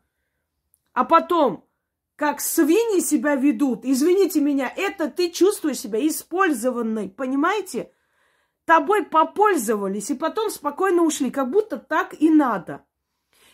а 0.93 1.03
потом, 1.03 1.69
как 2.15 2.41
свиньи 2.41 2.99
себя 2.99 3.35
ведут, 3.35 3.81
извините 3.83 4.41
меня, 4.41 4.73
это 4.75 5.11
ты 5.11 5.29
чувствуешь 5.29 5.77
себя 5.77 5.99
использованной, 6.07 7.07
понимаете? 7.07 7.91
Тобой 8.65 9.05
попользовались 9.05 10.09
и 10.09 10.15
потом 10.15 10.49
спокойно 10.49 11.03
ушли, 11.03 11.29
как 11.29 11.51
будто 11.51 11.77
так 11.77 12.19
и 12.19 12.31
надо. 12.31 12.83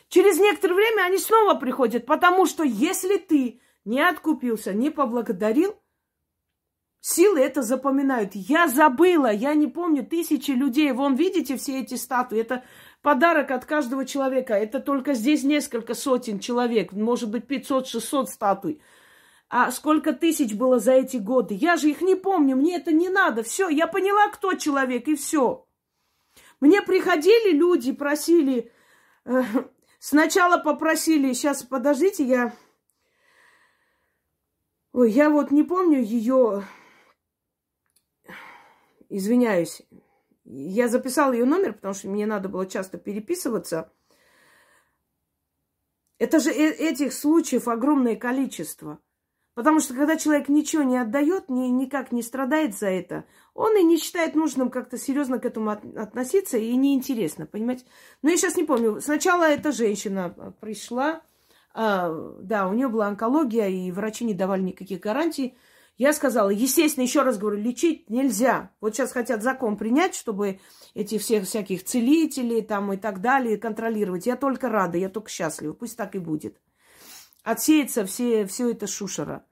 Через 0.08 0.40
некоторое 0.40 0.76
время 0.76 1.02
они 1.02 1.18
снова 1.18 1.56
приходят, 1.56 2.06
потому 2.06 2.46
что 2.46 2.64
если 2.64 3.18
ты 3.18 3.60
не 3.84 4.00
откупился, 4.00 4.72
не 4.72 4.90
поблагодарил, 4.90 5.76
Силы 7.02 7.40
это 7.40 7.62
запоминают. 7.62 8.32
Я 8.36 8.68
забыла, 8.68 9.32
я 9.32 9.54
не 9.54 9.68
помню, 9.68 10.06
тысячи 10.06 10.52
людей. 10.52 10.92
Вон, 10.92 11.16
видите 11.16 11.56
все 11.56 11.80
эти 11.80 11.96
статуи? 11.96 12.40
Это 12.40 12.66
подарок 13.02 13.52
от 13.52 13.66
каждого 13.66 14.06
человека. 14.06 14.54
Это 14.54 14.82
только 14.82 15.14
здесь 15.14 15.44
несколько 15.44 15.94
сотен 15.94 16.40
человек, 16.40 16.92
может 16.92 17.30
быть, 17.30 17.46
500-600 17.46 18.26
статуй. 18.26 18.82
А 19.48 19.72
сколько 19.72 20.12
тысяч 20.12 20.54
было 20.54 20.80
за 20.80 20.92
эти 20.92 21.18
годы? 21.18 21.56
Я 21.56 21.78
же 21.78 21.90
их 21.90 22.02
не 22.02 22.16
помню, 22.16 22.56
мне 22.56 22.76
это 22.76 22.92
не 22.92 23.10
надо. 23.10 23.44
Все, 23.44 23.70
я 23.70 23.88
поняла, 23.88 24.28
кто 24.28 24.54
человек, 24.54 25.08
и 25.08 25.16
все. 25.16 25.66
Мне 26.60 26.82
приходили 26.82 27.54
люди, 27.54 27.94
просили... 27.94 28.72
Э, 29.26 29.44
сначала 30.00 30.58
попросили, 30.58 31.32
сейчас, 31.32 31.64
подождите, 31.64 32.26
я... 32.26 32.54
Ой, 34.92 35.10
я 35.12 35.30
вот 35.30 35.50
не 35.50 35.64
помню 35.64 36.04
ее 36.04 36.64
извиняюсь, 39.10 39.82
я 40.46 40.88
записала 40.88 41.34
ее 41.34 41.46
номер, 41.46 41.74
потому 41.74 41.94
что 41.94 42.10
мне 42.10 42.26
надо 42.26 42.50
было 42.50 42.66
часто 42.66 42.98
переписываться. 42.98 43.92
Это 46.18 46.40
же 46.40 46.52
э, 46.52 46.72
этих 46.72 47.14
случаев 47.14 47.68
огромное 47.68 48.16
количество. 48.16 49.00
Потому 49.60 49.82
что 49.82 49.94
когда 49.94 50.16
человек 50.16 50.48
ничего 50.48 50.84
не 50.84 50.98
отдает, 50.98 51.50
ни, 51.50 51.68
никак 51.68 52.14
не 52.14 52.24
страдает 52.24 52.78
за 52.78 52.88
это, 52.88 53.26
он 53.54 53.76
и 53.78 53.84
не 53.84 53.98
считает 53.98 54.34
нужным 54.34 54.70
как-то 54.70 54.98
серьезно 54.98 55.38
к 55.38 55.46
этому 55.46 55.72
от, 55.72 55.84
относиться 55.98 56.58
и 56.58 56.74
неинтересно, 56.78 57.46
понимаете? 57.46 57.84
Но 58.22 58.30
я 58.30 58.38
сейчас 58.38 58.56
не 58.56 58.64
помню. 58.64 59.02
Сначала 59.02 59.44
эта 59.44 59.74
женщина 59.74 60.56
пришла, 60.62 61.24
а, 61.74 62.10
да, 62.42 62.70
у 62.70 62.74
нее 62.74 62.88
была 62.88 63.08
онкология, 63.08 63.68
и 63.68 63.92
врачи 63.92 64.24
не 64.24 64.34
давали 64.34 64.62
никаких 64.62 65.02
гарантий. 65.02 65.58
Я 66.00 66.14
сказала, 66.14 66.50
естественно, 66.50 67.04
еще 67.04 67.24
раз 67.24 67.38
говорю, 67.38 67.58
лечить 67.58 68.10
нельзя. 68.10 68.72
Вот 68.80 68.96
сейчас 68.96 69.12
хотят 69.12 69.44
закон 69.44 69.76
принять, 69.76 70.16
чтобы 70.16 70.62
эти 70.94 71.18
всех 71.18 71.44
всяких 71.44 71.84
целителей 71.84 72.62
там 72.62 72.94
и 72.94 72.98
так 72.98 73.20
далее 73.20 73.58
контролировать. 73.58 74.26
Я 74.26 74.38
только 74.38 74.70
рада, 74.70 74.98
я 74.98 75.10
только 75.10 75.30
счастлива. 75.30 75.74
Пусть 75.74 75.98
так 75.98 76.16
и 76.16 76.20
будет. 76.20 76.58
Отсеется 77.44 78.06
все, 78.06 78.46
все 78.46 78.72
это 78.72 78.88
шушера. 78.88 79.46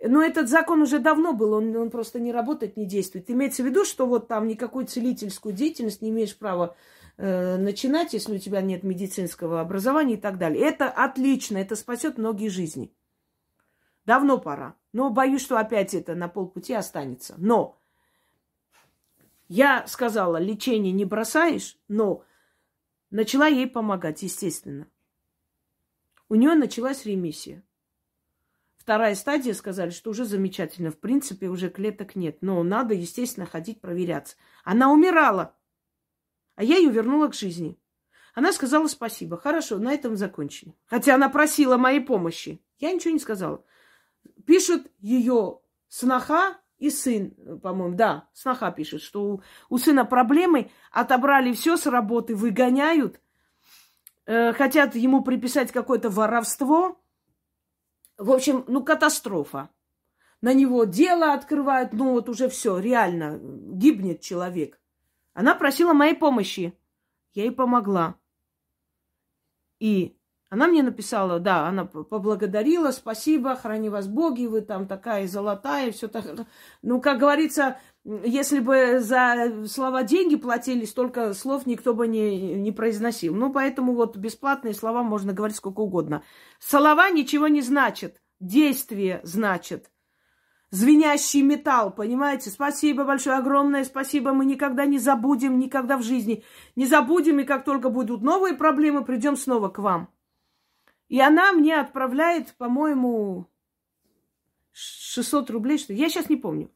Но 0.00 0.22
этот 0.22 0.48
закон 0.48 0.82
уже 0.82 1.00
давно 1.00 1.32
был, 1.32 1.54
он, 1.54 1.74
он 1.74 1.90
просто 1.90 2.20
не 2.20 2.30
работает, 2.30 2.76
не 2.76 2.86
действует. 2.86 3.28
Имеется 3.28 3.64
в 3.64 3.66
виду, 3.66 3.84
что 3.84 4.06
вот 4.06 4.28
там 4.28 4.46
никакую 4.46 4.86
целительскую 4.86 5.52
деятельность 5.52 6.00
не 6.00 6.10
имеешь 6.10 6.38
права 6.38 6.76
э, 7.16 7.56
начинать, 7.56 8.12
если 8.12 8.36
у 8.36 8.38
тебя 8.38 8.60
нет 8.60 8.84
медицинского 8.84 9.60
образования 9.60 10.14
и 10.14 10.20
так 10.20 10.38
далее. 10.38 10.62
Это 10.62 10.88
отлично, 10.88 11.58
это 11.58 11.74
спасет 11.74 12.18
многие 12.18 12.50
жизни. 12.50 12.92
Давно 14.08 14.38
пора. 14.38 14.74
Но 14.94 15.10
боюсь, 15.10 15.42
что 15.42 15.58
опять 15.58 15.92
это 15.92 16.14
на 16.14 16.28
полпути 16.28 16.72
останется. 16.72 17.34
Но 17.36 17.78
я 19.48 19.86
сказала, 19.86 20.38
лечение 20.38 20.92
не 20.92 21.04
бросаешь, 21.04 21.76
но 21.88 22.24
начала 23.10 23.48
ей 23.48 23.66
помогать, 23.66 24.22
естественно. 24.22 24.88
У 26.30 26.36
нее 26.36 26.54
началась 26.54 27.04
ремиссия. 27.04 27.62
Вторая 28.78 29.14
стадия 29.14 29.52
сказали, 29.52 29.90
что 29.90 30.08
уже 30.08 30.24
замечательно. 30.24 30.90
В 30.90 30.98
принципе, 30.98 31.48
уже 31.48 31.68
клеток 31.68 32.16
нет. 32.16 32.38
Но 32.40 32.62
надо, 32.62 32.94
естественно, 32.94 33.44
ходить 33.44 33.82
проверяться. 33.82 34.36
Она 34.64 34.90
умирала. 34.90 35.54
А 36.54 36.64
я 36.64 36.78
ее 36.78 36.90
вернула 36.90 37.28
к 37.28 37.34
жизни. 37.34 37.78
Она 38.32 38.54
сказала 38.54 38.86
спасибо. 38.86 39.36
Хорошо, 39.36 39.76
на 39.76 39.92
этом 39.92 40.16
закончили. 40.16 40.74
Хотя 40.86 41.16
она 41.16 41.28
просила 41.28 41.76
моей 41.76 42.00
помощи. 42.00 42.64
Я 42.78 42.90
ничего 42.90 43.12
не 43.12 43.20
сказала. 43.20 43.62
Пишут 44.46 44.90
ее 44.98 45.60
сноха 45.88 46.58
и 46.78 46.90
сын, 46.90 47.34
по-моему, 47.62 47.96
да, 47.96 48.28
сноха 48.32 48.70
пишет, 48.70 49.02
что 49.02 49.24
у, 49.24 49.42
у 49.68 49.78
сына 49.78 50.04
проблемы, 50.04 50.70
отобрали 50.92 51.52
все 51.52 51.76
с 51.76 51.86
работы, 51.86 52.36
выгоняют, 52.36 53.20
э, 54.26 54.52
хотят 54.52 54.94
ему 54.94 55.22
приписать 55.22 55.72
какое-то 55.72 56.08
воровство, 56.08 57.00
в 58.16 58.30
общем, 58.32 58.64
ну, 58.66 58.82
катастрофа. 58.82 59.70
На 60.40 60.52
него 60.52 60.84
дело 60.84 61.32
открывают, 61.32 61.92
ну, 61.92 62.12
вот 62.12 62.28
уже 62.28 62.48
все, 62.48 62.78
реально, 62.78 63.38
гибнет 63.40 64.20
человек. 64.20 64.80
Она 65.34 65.54
просила 65.54 65.92
моей 65.92 66.14
помощи. 66.14 66.76
Я 67.32 67.44
ей 67.44 67.52
помогла. 67.52 68.16
И 69.78 70.17
она 70.50 70.66
мне 70.66 70.82
написала, 70.82 71.38
да, 71.38 71.66
она 71.66 71.84
поблагодарила, 71.84 72.90
спасибо, 72.90 73.54
храни 73.54 73.90
вас 73.90 74.08
боги, 74.08 74.46
вы 74.46 74.62
там 74.62 74.86
такая 74.86 75.28
золотая, 75.28 75.92
все 75.92 76.08
так. 76.08 76.24
Ну, 76.80 77.02
как 77.02 77.18
говорится, 77.18 77.78
если 78.04 78.60
бы 78.60 79.00
за 79.00 79.66
слова 79.66 80.04
деньги 80.04 80.36
платили, 80.36 80.86
столько 80.86 81.34
слов 81.34 81.66
никто 81.66 81.92
бы 81.92 82.08
не, 82.08 82.54
не 82.54 82.72
произносил. 82.72 83.34
Ну, 83.34 83.52
поэтому 83.52 83.94
вот 83.94 84.16
бесплатные 84.16 84.72
слова 84.72 85.02
можно 85.02 85.34
говорить 85.34 85.58
сколько 85.58 85.80
угодно. 85.80 86.22
Слова 86.58 87.10
ничего 87.10 87.48
не 87.48 87.60
значат. 87.60 88.22
Действие 88.40 89.20
значит. 89.24 89.90
Звенящий 90.70 91.42
металл, 91.42 91.90
понимаете? 91.90 92.48
Спасибо 92.48 93.04
большое, 93.04 93.36
огромное 93.36 93.84
спасибо. 93.84 94.32
Мы 94.32 94.46
никогда 94.46 94.86
не 94.86 94.98
забудем, 94.98 95.58
никогда 95.58 95.98
в 95.98 96.02
жизни. 96.02 96.42
Не 96.76 96.86
забудем, 96.86 97.40
и 97.40 97.44
как 97.44 97.64
только 97.64 97.90
будут 97.90 98.22
новые 98.22 98.54
проблемы, 98.54 99.04
придем 99.04 99.36
снова 99.36 99.68
к 99.68 99.78
вам. 99.78 100.08
И 101.08 101.20
она 101.20 101.52
мне 101.52 101.80
отправляет, 101.80 102.54
по-моему, 102.54 103.46
600 104.72 105.50
рублей, 105.50 105.78
что 105.78 105.92
Я 105.92 106.08
сейчас 106.08 106.28
не 106.28 106.36
помню. 106.36 106.70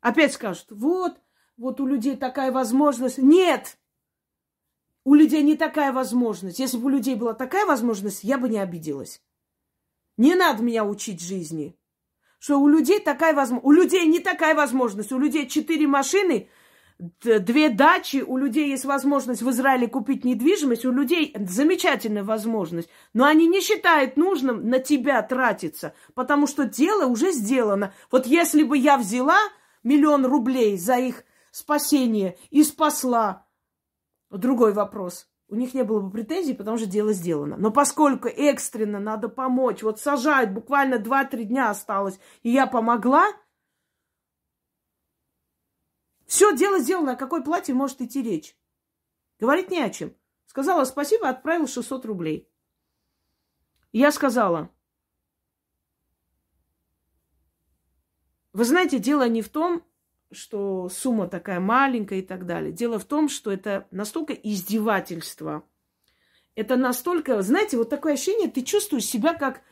Опять 0.00 0.34
скажут, 0.34 0.66
вот, 0.70 1.20
вот 1.56 1.80
у 1.80 1.86
людей 1.86 2.16
такая 2.16 2.52
возможность. 2.52 3.18
Нет! 3.18 3.78
У 5.04 5.14
людей 5.14 5.42
не 5.42 5.56
такая 5.56 5.92
возможность. 5.92 6.58
Если 6.58 6.76
бы 6.76 6.86
у 6.86 6.88
людей 6.88 7.16
была 7.16 7.34
такая 7.34 7.66
возможность, 7.66 8.22
я 8.22 8.38
бы 8.38 8.48
не 8.48 8.58
обиделась. 8.58 9.22
Не 10.16 10.34
надо 10.34 10.62
меня 10.62 10.84
учить 10.84 11.20
жизни. 11.20 11.76
Что 12.38 12.58
у 12.58 12.68
людей 12.68 13.00
такая 13.00 13.34
возможность. 13.34 13.66
У 13.66 13.72
людей 13.72 14.06
не 14.06 14.20
такая 14.20 14.54
возможность. 14.54 15.12
У 15.12 15.18
людей 15.18 15.48
четыре 15.48 15.86
машины, 15.86 16.48
две 17.22 17.68
дачи. 17.68 18.22
У 18.26 18.36
людей 18.36 18.68
есть 18.70 18.84
возможность 18.84 19.42
в 19.42 19.50
Израиле 19.50 19.88
купить 19.88 20.24
недвижимость. 20.24 20.84
У 20.84 20.92
людей 20.92 21.34
замечательная 21.38 22.24
возможность. 22.24 22.88
Но 23.12 23.24
они 23.24 23.48
не 23.48 23.60
считают 23.60 24.16
нужным 24.16 24.68
на 24.68 24.78
тебя 24.78 25.22
тратиться. 25.22 25.94
Потому 26.14 26.46
что 26.46 26.64
дело 26.64 27.06
уже 27.06 27.32
сделано. 27.32 27.92
Вот 28.10 28.26
если 28.26 28.62
бы 28.62 28.78
я 28.78 28.96
взяла 28.96 29.38
миллион 29.82 30.26
рублей 30.26 30.78
за 30.78 30.96
их 30.96 31.24
спасение 31.50 32.36
и 32.50 32.62
спасла. 32.64 33.46
Другой 34.30 34.72
вопрос. 34.72 35.28
У 35.48 35.54
них 35.54 35.74
не 35.74 35.84
было 35.84 36.00
бы 36.00 36.10
претензий, 36.10 36.54
потому 36.54 36.78
что 36.78 36.86
дело 36.86 37.12
сделано. 37.12 37.56
Но 37.58 37.70
поскольку 37.70 38.28
экстренно 38.28 38.98
надо 38.98 39.28
помочь, 39.28 39.82
вот 39.82 40.00
сажают, 40.00 40.52
буквально 40.52 40.94
2-3 40.94 41.44
дня 41.44 41.68
осталось, 41.68 42.18
и 42.42 42.48
я 42.48 42.66
помогла, 42.66 43.26
все, 46.26 46.54
дело 46.56 46.78
сделано. 46.78 47.12
О 47.12 47.16
какой 47.16 47.42
плате 47.42 47.74
может 47.74 48.00
идти 48.00 48.22
речь? 48.22 48.56
Говорить 49.38 49.70
не 49.70 49.80
о 49.80 49.90
чем. 49.90 50.14
Сказала 50.46 50.84
спасибо, 50.84 51.28
отправила 51.28 51.66
600 51.66 52.04
рублей. 52.04 52.48
я 53.92 54.12
сказала, 54.12 54.70
Вы 58.52 58.66
знаете, 58.66 58.98
дело 58.98 59.28
не 59.28 59.40
в 59.40 59.48
том, 59.48 59.82
что 60.30 60.88
сумма 60.88 61.26
такая 61.26 61.60
маленькая 61.60 62.18
и 62.20 62.22
так 62.22 62.46
далее. 62.46 62.72
Дело 62.72 62.98
в 62.98 63.04
том, 63.04 63.28
что 63.28 63.50
это 63.50 63.86
настолько 63.90 64.32
издевательство. 64.34 65.64
Это 66.54 66.76
настолько, 66.76 67.40
знаете, 67.40 67.78
вот 67.78 67.88
такое 67.88 68.14
ощущение, 68.14 68.50
ты 68.50 68.62
чувствуешь 68.62 69.06
себя 69.06 69.32
как 69.32 69.62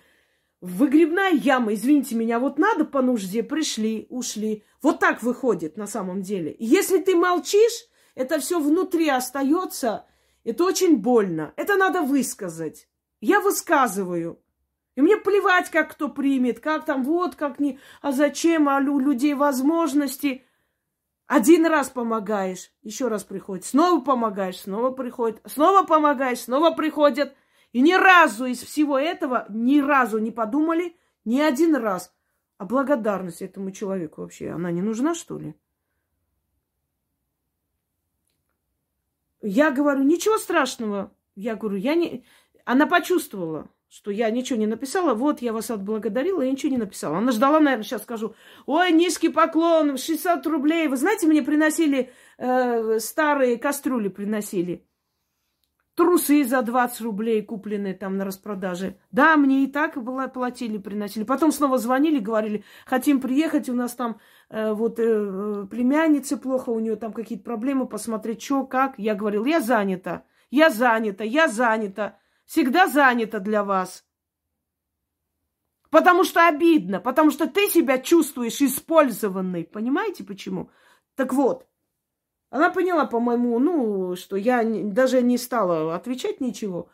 выгребная 0.61 1.31
яма. 1.31 1.75
Извините 1.75 2.15
меня, 2.15 2.39
вот 2.39 2.59
надо 2.59 2.85
по 2.85 3.03
нужде, 3.03 3.43
пришли, 3.43 4.07
ушли. 4.11 4.65
Вот 4.83 4.99
так 4.99 5.23
выходит 5.23 5.77
на 5.77 5.87
самом 5.87 6.23
деле. 6.23 6.53
И 6.53 6.65
если 6.65 6.99
ты 6.99 7.15
молчишь, 7.15 7.89
это 8.15 8.39
все 8.39 8.61
внутри 8.61 9.09
остается, 9.09 10.07
это 10.45 10.65
очень 10.65 10.97
больно. 10.97 11.53
Это 11.57 11.77
надо 11.77 12.03
высказать. 12.03 12.89
Я 13.21 13.41
высказываю. 13.41 14.41
И 14.97 15.03
мне 15.03 15.17
плевать, 15.17 15.71
как 15.71 15.93
кто 15.93 16.09
примет, 16.09 16.61
как 16.61 16.85
там, 16.85 17.05
вот, 17.05 17.37
как 17.37 17.61
не, 17.61 17.79
а 18.03 18.13
зачем, 18.13 18.69
а 18.69 18.79
у 18.79 18.99
людей 18.99 19.35
возможности. 19.35 20.45
Один 21.27 21.65
раз 21.65 21.91
помогаешь, 21.91 22.73
еще 22.83 23.07
раз 23.07 23.23
приходит, 23.23 23.65
снова 23.65 24.01
помогаешь, 24.01 24.59
снова 24.59 24.91
приходит, 24.91 25.41
снова 25.47 25.87
помогаешь, 25.87 26.41
снова 26.41 26.73
приходят. 26.73 27.37
И 27.73 27.81
ни 27.81 27.93
разу 27.93 28.47
из 28.47 28.63
всего 28.63 28.99
этого, 28.99 29.47
ни 29.49 29.81
разу 29.81 30.19
не 30.19 30.31
подумали, 30.31 30.97
ни 31.25 31.41
один 31.41 31.77
раз. 31.77 32.15
А 32.59 32.65
благодарность 32.65 33.43
этому 33.43 33.71
человеку 33.71 34.23
вообще, 34.23 34.51
она 34.51 34.71
не 34.71 34.83
нужна, 34.83 35.15
что 35.15 35.39
ли? 35.39 35.55
Я 39.41 39.71
говорю, 39.71 40.03
ничего 40.03 40.37
страшного. 40.37 41.15
Я 41.35 41.57
говорю, 41.57 41.79
я 41.79 41.95
не... 41.95 42.25
Она 42.65 42.87
почувствовала 42.87 43.71
что 43.91 44.13
я 44.13 44.31
ничего 44.31 44.59
не 44.59 44.69
написала, 44.69 45.15
вот 45.15 45.43
я 45.43 45.53
вас 45.53 45.71
отблагодарила, 45.71 46.43
я 46.43 46.51
ничего 46.53 46.71
не 46.71 46.79
написала. 46.79 47.19
Она 47.19 47.33
ждала, 47.33 47.59
наверное, 47.59 47.83
сейчас 47.83 48.05
скажу, 48.05 48.37
ой, 48.65 48.93
низкий 48.93 49.31
поклон, 49.31 49.99
60 49.99 50.47
рублей. 50.47 50.87
Вы 50.87 50.97
знаете, 50.97 51.27
мне 51.27 51.43
приносили 51.43 52.13
э, 52.39 53.01
старые 53.01 53.59
кастрюли, 53.59 54.09
приносили. 54.09 54.87
Трусы 55.95 56.45
за 56.45 56.63
20 56.63 57.01
рублей, 57.01 57.43
купленные 57.43 57.95
там 57.95 58.17
на 58.17 58.25
распродаже. 58.25 58.97
Да, 59.11 59.37
мне 59.37 59.65
и 59.65 59.67
так 59.67 59.99
платили, 60.33 60.79
приносили. 60.79 61.25
Потом 61.25 61.53
снова 61.53 61.79
звонили, 61.79 62.19
говорили, 62.19 62.65
хотим 62.87 63.21
приехать, 63.21 63.69
у 63.69 63.75
нас 63.75 63.95
там 63.95 64.19
э, 64.49 64.73
вот 64.73 64.99
э, 64.99 65.67
племянница 65.71 66.37
плохо, 66.37 66.71
у 66.71 66.79
нее 66.79 66.97
там 66.97 67.13
какие-то 67.13 67.45
проблемы, 67.45 67.87
посмотреть, 67.87 68.43
что, 68.43 68.65
как. 68.65 68.95
Я 68.99 69.15
говорила, 69.15 69.45
я 69.45 69.61
занята, 69.61 70.25
я 70.51 70.71
занята, 70.71 71.25
я 71.25 71.49
занята 71.49 72.17
всегда 72.51 72.89
занята 72.89 73.39
для 73.39 73.63
вас. 73.63 74.05
Потому 75.91 76.25
что 76.25 76.49
обидно, 76.49 77.01
потому 77.01 77.31
что 77.31 77.49
ты 77.49 77.69
себя 77.69 77.99
чувствуешь 77.99 78.61
использованной. 78.61 79.65
Понимаете 79.65 80.25
почему? 80.25 80.71
Так 81.15 81.33
вот, 81.33 81.67
она 82.51 82.71
поняла, 82.71 83.07
по-моему, 83.07 83.59
ну, 83.61 84.17
что 84.17 84.37
я 84.37 84.65
даже 84.65 85.23
не 85.23 85.39
стала 85.39 85.95
отвечать 85.95 86.41
ничего. 86.41 86.89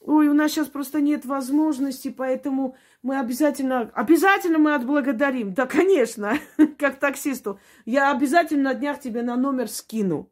Ой, 0.00 0.28
у 0.28 0.34
нас 0.34 0.52
сейчас 0.52 0.68
просто 0.68 1.00
нет 1.00 1.24
возможности, 1.24 2.10
поэтому 2.10 2.76
мы 3.02 3.18
обязательно, 3.18 3.90
обязательно 3.94 4.58
мы 4.58 4.74
отблагодарим. 4.74 5.54
Да, 5.54 5.66
конечно, 5.66 6.34
как 6.78 7.00
таксисту. 7.00 7.58
Я 7.86 8.12
обязательно 8.12 8.70
на 8.70 8.74
днях 8.74 9.00
тебе 9.00 9.22
на 9.22 9.36
номер 9.36 9.68
скину. 9.68 10.30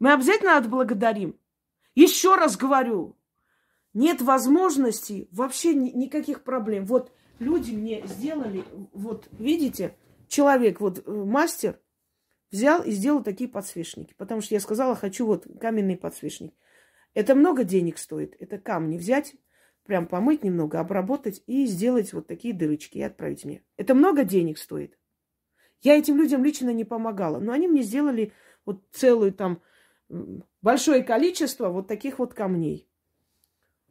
Мы 0.00 0.12
обязательно 0.12 0.58
отблагодарим. 0.58 1.38
Еще 1.94 2.34
раз 2.34 2.56
говорю, 2.56 3.16
нет 3.94 4.20
возможности, 4.20 5.28
вообще 5.30 5.72
ни, 5.72 5.90
никаких 5.90 6.42
проблем. 6.42 6.84
Вот 6.84 7.12
люди 7.38 7.70
мне 7.70 8.04
сделали, 8.06 8.64
вот 8.92 9.28
видите, 9.30 9.96
человек, 10.26 10.80
вот 10.80 11.02
э, 11.06 11.10
мастер, 11.10 11.78
взял 12.54 12.84
и 12.84 12.92
сделал 12.92 13.22
такие 13.24 13.50
подсвечники. 13.50 14.14
Потому 14.16 14.40
что 14.40 14.54
я 14.54 14.60
сказала, 14.60 14.94
хочу 14.94 15.26
вот 15.26 15.44
каменный 15.60 15.96
подсвечник. 15.96 16.54
Это 17.12 17.34
много 17.34 17.64
денег 17.64 17.98
стоит. 17.98 18.36
Это 18.38 18.58
камни 18.58 18.96
взять, 18.96 19.34
прям 19.84 20.06
помыть 20.06 20.44
немного, 20.44 20.78
обработать 20.78 21.42
и 21.48 21.66
сделать 21.66 22.12
вот 22.12 22.28
такие 22.28 22.54
дырочки 22.54 22.98
и 22.98 23.02
отправить 23.02 23.44
мне. 23.44 23.64
Это 23.76 23.94
много 23.94 24.22
денег 24.22 24.58
стоит. 24.58 24.96
Я 25.82 25.98
этим 25.98 26.16
людям 26.16 26.44
лично 26.44 26.70
не 26.70 26.84
помогала, 26.84 27.40
но 27.40 27.50
они 27.52 27.66
мне 27.66 27.82
сделали 27.82 28.32
вот 28.64 28.84
целую 28.92 29.32
там 29.32 29.60
большое 30.62 31.02
количество 31.02 31.70
вот 31.70 31.88
таких 31.88 32.20
вот 32.20 32.34
камней. 32.34 32.88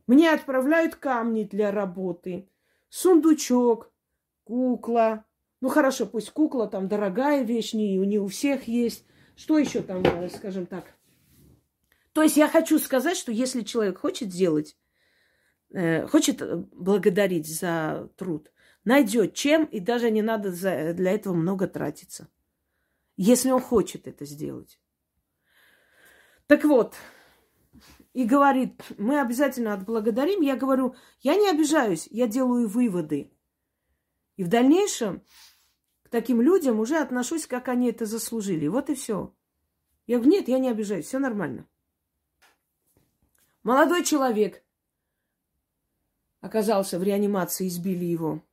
Мне 0.08 0.32
отправляют 0.32 0.96
камни 0.96 1.44
для 1.44 1.70
работы, 1.72 2.48
сундучок, 2.88 3.92
кукла. 4.46 5.26
Ну 5.64 5.70
хорошо, 5.70 6.06
пусть 6.06 6.30
кукла 6.32 6.68
там 6.68 6.90
дорогая 6.90 7.42
вещь, 7.46 7.74
не, 7.74 7.96
не 7.96 8.20
у 8.20 8.28
всех 8.28 8.68
есть. 8.68 9.06
Что 9.38 9.58
еще 9.58 9.82
там, 9.82 10.04
э, 10.04 10.28
скажем 10.28 10.66
так? 10.66 10.84
То 12.12 12.22
есть 12.22 12.36
я 12.36 12.50
хочу 12.50 12.78
сказать, 12.80 13.16
что 13.16 13.32
если 13.32 13.62
человек 13.62 13.98
хочет 13.98 14.34
сделать, 14.34 14.76
э, 15.74 16.06
хочет 16.08 16.42
э, 16.42 16.58
благодарить 16.74 17.48
за 17.48 18.10
труд, 18.18 18.52
найдет 18.84 19.36
чем, 19.36 19.64
и 19.64 19.80
даже 19.80 20.12
не 20.12 20.22
надо 20.22 20.52
за, 20.52 20.94
для 20.94 21.12
этого 21.14 21.34
много 21.34 21.66
тратиться. 21.70 22.28
Если 23.16 23.50
он 23.50 23.62
хочет 23.62 24.06
это 24.06 24.26
сделать. 24.26 24.82
Так 26.48 26.66
вот, 26.66 26.96
и 28.12 28.26
говорит, 28.26 28.82
мы 28.98 29.22
обязательно 29.22 29.74
отблагодарим. 29.74 30.42
Я 30.42 30.58
говорю, 30.58 30.98
я 31.22 31.38
не 31.38 31.50
обижаюсь, 31.50 32.10
я 32.12 32.28
делаю 32.28 32.68
выводы. 32.68 33.32
И 34.36 34.44
в 34.44 34.50
дальнейшем 34.50 35.24
таким 36.14 36.42
людям 36.42 36.80
уже 36.80 36.98
отношусь, 36.98 37.48
как 37.48 37.70
они 37.70 37.90
это 37.90 38.06
заслужили. 38.06 38.68
Вот 38.68 38.92
и 38.92 38.94
все. 38.94 39.34
Я 40.06 40.18
говорю, 40.18 40.34
нет, 40.34 40.48
я 40.48 40.60
не 40.60 40.70
обижаюсь, 40.70 41.08
все 41.08 41.18
нормально. 41.18 41.66
Молодой 43.64 44.04
человек 44.04 44.64
оказался 46.40 47.00
в 47.00 47.04
реанимации, 47.04 47.68
избили 47.68 48.06
его. 48.06 48.44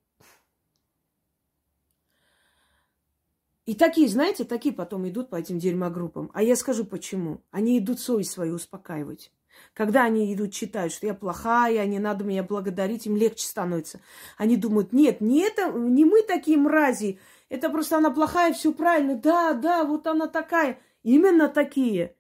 И 3.67 3.75
такие, 3.75 4.09
знаете, 4.09 4.45
такие 4.45 4.75
потом 4.75 5.07
идут 5.07 5.29
по 5.29 5.37
этим 5.37 5.59
дерьмогруппам. 5.59 6.31
А 6.33 6.43
я 6.43 6.57
скажу 6.57 6.87
почему. 6.87 7.43
Они 7.51 7.79
идут 7.79 8.01
совесть 8.01 8.31
свою 8.31 8.55
успокаивать. 8.55 9.33
Когда 9.75 10.05
они 10.05 10.33
идут, 10.33 10.55
читают, 10.55 10.95
что 10.95 11.07
я 11.07 11.13
плохая, 11.13 11.85
не 11.85 11.99
надо 11.99 12.25
меня 12.25 12.43
благодарить, 12.43 13.07
им 13.07 13.17
легче 13.17 13.45
становится. 13.45 14.01
Они 14.39 14.57
думают, 14.57 14.95
нет, 14.95 15.21
не 15.21 15.43
это, 15.43 15.71
не 15.71 16.07
мы 16.07 16.23
такие 16.23 16.57
мрази, 16.57 17.19
это 17.51 17.69
просто 17.69 17.99
она 17.99 18.11
плохая, 18.11 18.53
все 18.55 18.73
правильно. 18.73 19.17
Да, 19.17 19.53
да, 19.53 19.85
вот 19.85 20.07
она 20.07 20.29
такая. 20.29 20.81
Именно 21.03 21.49
такие. 21.49 22.17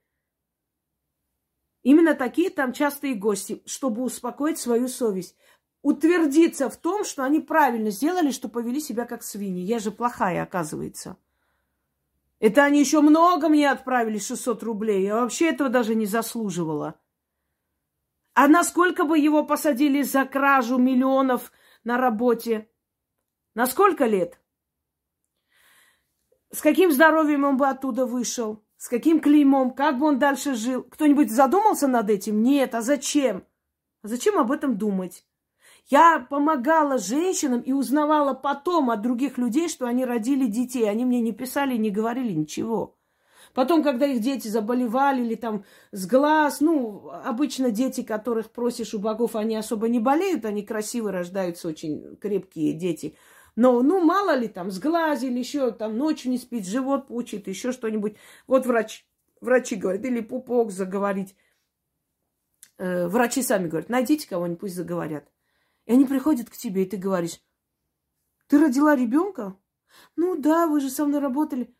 Именно 1.83 2.15
такие 2.15 2.51
там 2.51 2.73
частые 2.73 3.15
гости, 3.15 3.63
чтобы 3.65 4.03
успокоить 4.03 4.59
свою 4.59 4.89
совесть. 4.89 5.37
Утвердиться 5.83 6.69
в 6.69 6.77
том, 6.77 7.05
что 7.05 7.23
они 7.23 7.41
правильно 7.41 7.91
сделали, 7.91 8.33
что 8.33 8.49
повели 8.49 8.81
себя 8.81 9.07
как 9.07 9.23
свиньи. 9.23 9.63
Я 9.63 9.79
же 9.79 9.93
плохая, 9.93 10.43
оказывается. 10.43 11.17
Это 12.41 12.65
они 12.65 12.81
еще 12.81 13.01
много 13.01 13.49
мне 13.49 13.71
отправили, 13.71 14.19
600 14.19 14.63
рублей. 14.65 15.05
Я 15.05 15.21
вообще 15.21 15.51
этого 15.51 15.71
даже 15.71 15.95
не 15.95 16.07
заслуживала. 16.07 17.01
А 18.35 18.49
насколько 18.49 19.05
бы 19.05 19.17
его 19.17 19.45
посадили 19.45 20.03
за 20.03 20.25
кражу 20.25 20.77
миллионов 20.77 21.53
на 21.85 21.99
работе? 21.99 22.69
На 23.55 23.67
сколько 23.67 24.07
лет? 24.07 24.41
С 26.53 26.61
каким 26.63 26.91
здоровьем 26.91 27.45
он 27.45 27.57
бы 27.57 27.69
оттуда 27.69 28.07
вышел? 28.07 28.63
С 28.77 28.89
каким 28.89 29.21
клеймом? 29.21 29.73
Как 29.73 29.99
бы 29.99 30.07
он 30.07 30.19
дальше 30.19 30.55
жил? 30.55 30.83
Кто-нибудь 30.83 31.31
задумался 31.31 31.87
над 31.87 32.11
этим? 32.11 32.43
Нет. 32.43 32.75
А 32.75 32.83
зачем? 32.83 33.45
А 34.03 34.09
зачем 34.09 34.39
об 34.39 34.51
этом 34.51 34.77
думать? 34.77 35.25
Я 35.87 36.27
помогала 36.29 36.99
женщинам 36.99 37.61
и 37.61 37.73
узнавала 37.73 38.35
потом 38.35 38.91
от 38.91 39.03
других 39.03 39.39
людей, 39.39 39.69
что 39.69 39.87
они 39.87 40.05
родили 40.05 40.47
детей. 40.47 40.89
Они 40.89 41.05
мне 41.05 41.21
не 41.21 41.33
писали, 41.33 41.77
не 41.77 41.91
говорили 41.91 42.33
ничего. 42.33 42.97
Потом, 43.55 43.83
когда 43.83 44.07
их 44.07 44.21
дети 44.21 44.49
заболевали 44.49 45.23
или 45.23 45.35
там 45.35 45.65
с 45.93 46.07
глаз, 46.07 46.61
ну, 46.61 47.11
обычно 47.25 47.71
дети, 47.71 48.03
которых 48.03 48.51
просишь 48.51 48.95
у 48.95 49.01
богов, 49.01 49.35
они 49.35 49.57
особо 49.57 49.89
не 49.89 49.99
болеют, 49.99 50.45
они 50.45 50.63
красиво 50.63 51.11
рождаются, 51.11 51.69
очень 51.69 52.17
крепкие 52.17 52.73
дети. 52.73 53.17
Но, 53.57 53.83
ну, 53.83 54.01
мало 54.01 54.37
ли 54.37 54.49
там, 54.49 54.71
с 54.71 54.79
глаз 54.79 55.23
или 55.23 55.39
еще 55.39 55.71
там 55.73 55.97
ночью 55.97 56.31
не 56.31 56.39
спит, 56.39 56.67
живот 56.67 57.09
пучит, 57.09 57.49
еще 57.49 57.73
что-нибудь. 57.73 58.17
Вот 58.47 58.67
врач, 58.67 59.07
врачи 59.41 59.77
говорят, 59.77 60.05
или 60.05 60.21
пупок 60.21 60.71
заговорить. 60.71 61.37
Э, 62.79 63.09
врачи 63.09 63.43
сами 63.43 63.69
говорят, 63.69 63.89
найдите 63.89 64.29
кого-нибудь, 64.29 64.61
пусть 64.61 64.75
заговорят. 64.75 65.31
И 65.87 65.93
они 65.93 66.05
приходят 66.05 66.49
к 66.49 66.57
тебе, 66.57 66.85
и 66.85 66.89
ты 66.89 66.97
говоришь, 66.97 67.41
ты 68.47 68.59
родила 68.59 68.97
ребенка? 68.97 69.57
Ну 70.17 70.37
да, 70.37 70.67
вы 70.67 70.81
же 70.81 70.91
со 70.91 71.05
мной 71.05 71.21
работали. 71.21 71.75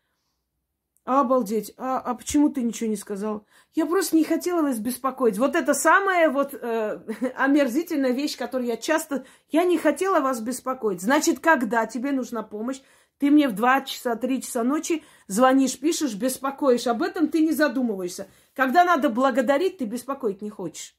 Обалдеть. 1.03 1.73
А, 1.77 1.99
а 1.99 2.13
почему 2.13 2.49
ты 2.49 2.61
ничего 2.61 2.89
не 2.89 2.95
сказал? 2.95 3.47
Я 3.73 3.87
просто 3.87 4.15
не 4.15 4.23
хотела 4.23 4.61
вас 4.61 4.77
беспокоить. 4.77 5.37
Вот 5.39 5.55
это 5.55 5.73
самая 5.73 6.29
вот 6.29 6.53
э, 6.53 6.99
омерзительная 7.35 8.11
вещь, 8.11 8.37
которую 8.37 8.67
я 8.67 8.77
часто... 8.77 9.25
Я 9.49 9.63
не 9.63 9.79
хотела 9.79 10.19
вас 10.19 10.41
беспокоить. 10.41 11.01
Значит, 11.01 11.39
когда 11.39 11.87
тебе 11.87 12.11
нужна 12.11 12.43
помощь, 12.43 12.81
ты 13.17 13.31
мне 13.31 13.47
в 13.47 13.53
2 13.53 13.81
часа, 13.81 14.15
3 14.15 14.41
часа 14.43 14.63
ночи 14.63 15.03
звонишь, 15.27 15.79
пишешь, 15.79 16.13
беспокоишь. 16.13 16.85
Об 16.85 17.01
этом 17.01 17.29
ты 17.29 17.41
не 17.41 17.51
задумываешься. 17.51 18.27
Когда 18.53 18.83
надо 18.83 19.09
благодарить, 19.09 19.79
ты 19.79 19.85
беспокоить 19.85 20.43
не 20.43 20.51
хочешь. 20.51 20.95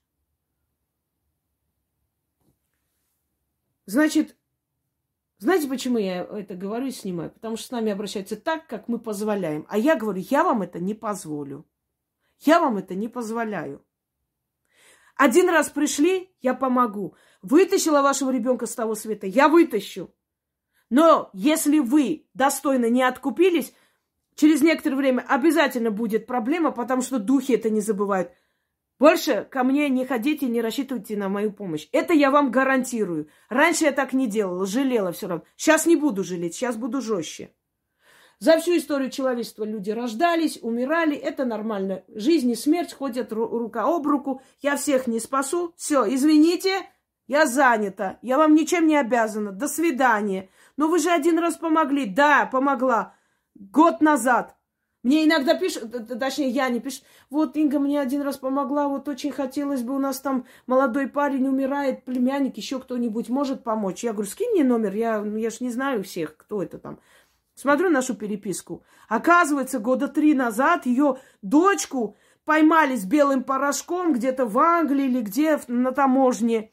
Значит, 3.87 4.37
знаете, 5.43 5.67
почему 5.67 5.99
я 5.99 6.23
это 6.23 6.55
говорю 6.55 6.87
и 6.87 6.93
снимаю? 6.93 7.33
Потому 7.33 7.57
что 7.57 7.67
с 7.67 7.71
нами 7.73 7.91
обращаются 7.91 8.37
так, 8.37 8.69
как 8.69 8.87
мы 8.87 9.01
позволяем. 9.01 9.67
А 9.69 9.77
я 9.77 9.97
говорю, 9.97 10.23
я 10.31 10.45
вам 10.45 10.63
это 10.63 10.79
не 10.79 10.95
позволю. 10.95 11.67
Я 12.39 12.61
вам 12.61 12.77
это 12.77 12.95
не 12.95 13.09
позволяю. 13.09 13.85
Один 15.17 15.49
раз 15.49 15.69
пришли, 15.69 16.31
я 16.43 16.55
помогу. 16.55 17.17
Вытащила 17.43 18.03
вашего 18.03 18.31
ребенка 18.31 18.67
с 18.67 18.75
того 18.77 18.95
света, 18.95 19.27
я 19.27 19.49
вытащу. 19.49 20.15
Но 20.91 21.29
если 21.33 21.81
вы 21.81 22.29
достойно 22.35 22.89
не 22.89 23.03
откупились, 23.03 23.75
через 24.37 24.63
некоторое 24.63 24.95
время 24.95 25.25
обязательно 25.27 25.91
будет 25.91 26.29
проблема, 26.29 26.71
потому 26.71 27.03
что 27.03 27.19
духи 27.19 27.51
это 27.55 27.69
не 27.69 27.81
забывают. 27.81 28.31
Больше 29.03 29.49
ко 29.51 29.65
мне 29.65 29.89
не 29.89 30.07
ходите, 30.07 30.47
не 30.47 30.63
рассчитывайте 30.63 31.17
на 31.17 31.29
мою 31.29 31.51
помощь. 31.51 31.89
Это 31.91 32.13
я 32.13 32.31
вам 32.31 32.53
гарантирую. 32.53 33.29
Раньше 33.49 33.87
я 33.87 33.91
так 33.91 34.13
не 34.13 34.29
делала, 34.29 34.65
жалела 34.65 35.11
все 35.11 35.27
равно. 35.27 35.45
Сейчас 35.57 35.87
не 35.87 35.97
буду 35.97 36.23
жалеть, 36.23 36.55
сейчас 36.55 36.77
буду 36.77 37.01
жестче. 37.01 37.53
За 38.39 38.59
всю 38.59 38.77
историю 38.77 39.11
человечества 39.11 39.65
люди 39.65 39.91
рождались, 39.91 40.61
умирали, 40.63 41.17
это 41.17 41.45
нормально. 41.45 42.05
Жизнь 42.15 42.49
и 42.53 42.55
смерть 42.55 42.93
ходят 42.93 43.33
рука 43.33 43.83
об 43.83 44.07
руку. 44.07 44.41
Я 44.61 44.77
всех 44.77 45.09
не 45.09 45.19
спасу. 45.19 45.75
Все, 45.77 46.05
извините, 46.07 46.89
я 47.27 47.47
занята. 47.47 48.21
Я 48.23 48.39
вам 48.39 48.55
ничем 48.55 48.87
не 48.87 48.97
обязана. 48.97 49.51
До 49.51 49.67
свидания. 49.67 50.49
Но 50.77 50.87
вы 50.87 51.01
же 51.01 51.11
один 51.11 51.41
раз 51.41 51.57
помогли. 51.57 52.07
Да, 52.07 52.47
помогла. 52.47 53.17
Год 53.57 54.01
назад. 54.01 54.55
Мне 55.03 55.25
иногда 55.25 55.55
пишут, 55.55 55.91
точнее, 56.19 56.51
я 56.51 56.69
не 56.69 56.79
пишу, 56.79 57.03
вот 57.29 57.57
Инга 57.57 57.81
мне 57.81 58.01
один 58.01 58.23
раз 58.23 58.37
помогла, 58.37 58.87
вот 58.87 59.09
очень 59.09 59.33
хотелось 59.33 59.83
бы, 59.83 59.97
у 59.97 59.99
нас 59.99 60.21
там 60.21 60.47
молодой 60.69 61.09
парень 61.09 61.49
умирает, 61.49 62.05
племянник, 62.05 62.57
еще 62.57 62.79
кто-нибудь 62.79 63.29
может 63.29 63.65
помочь. 63.65 64.05
Я 64.05 64.13
говорю, 64.13 64.31
скинь 64.31 64.51
мне 64.53 64.63
номер, 64.63 64.95
я, 64.95 65.25
я 65.25 65.51
ж 65.51 65.61
не 65.61 65.71
знаю 65.71 66.05
всех, 66.05 66.37
кто 66.37 66.63
это 66.63 66.79
там. 66.79 67.01
Смотрю 67.55 67.91
нашу 67.91 68.15
переписку. 68.15 68.85
Оказывается, 69.09 69.79
года 69.79 70.09
три 70.09 70.35
назад 70.35 70.87
ее 70.87 71.19
дочку 71.43 72.17
поймали 72.45 72.97
с 72.97 73.05
белым 73.05 73.45
порошком 73.45 74.13
где-то 74.13 74.47
в 74.47 74.59
Англии 74.59 75.05
или 75.05 75.21
где 75.21 75.61
на 75.69 75.93
таможне 75.93 76.72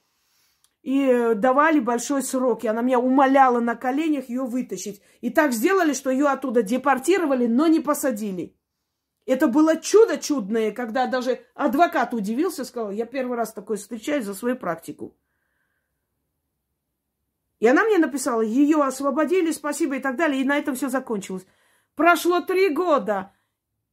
и 0.82 1.06
э, 1.06 1.36
давали 1.36 1.80
большой 1.80 2.24
срок. 2.24 2.64
И 2.64 2.68
она 2.68 2.82
меня 2.82 3.00
умоляла 3.00 3.60
на 3.60 3.76
коленях 3.76 4.30
ее 4.30 4.44
вытащить. 4.44 5.02
И 5.22 5.30
так 5.30 5.52
сделали, 5.52 5.94
что 5.94 6.10
ее 6.10 6.28
оттуда 6.28 6.64
депортировали, 6.64 7.48
но 7.48 7.68
не 7.68 7.80
посадили. 7.80 8.56
Это 9.26 9.48
было 9.48 9.78
чудо 9.78 10.18
чудное, 10.18 10.72
когда 10.72 11.06
даже 11.06 11.42
адвокат 11.54 12.14
удивился, 12.14 12.66
сказал, 12.66 12.92
я 12.92 13.06
первый 13.06 13.38
раз 13.38 13.54
такое 13.54 13.78
встречаю 13.78 14.24
за 14.24 14.34
свою 14.34 14.56
практику. 14.56 15.16
И 17.60 17.68
она 17.68 17.84
мне 17.84 17.98
написала, 17.98 18.42
ее 18.42 18.82
освободили, 18.82 19.52
спасибо 19.52 19.98
и 19.98 20.00
так 20.00 20.16
далее. 20.16 20.42
И 20.42 20.46
на 20.46 20.58
этом 20.58 20.76
все 20.76 20.90
закончилось. 20.90 21.46
Прошло 21.96 22.40
три 22.40 22.70
года. 22.70 23.34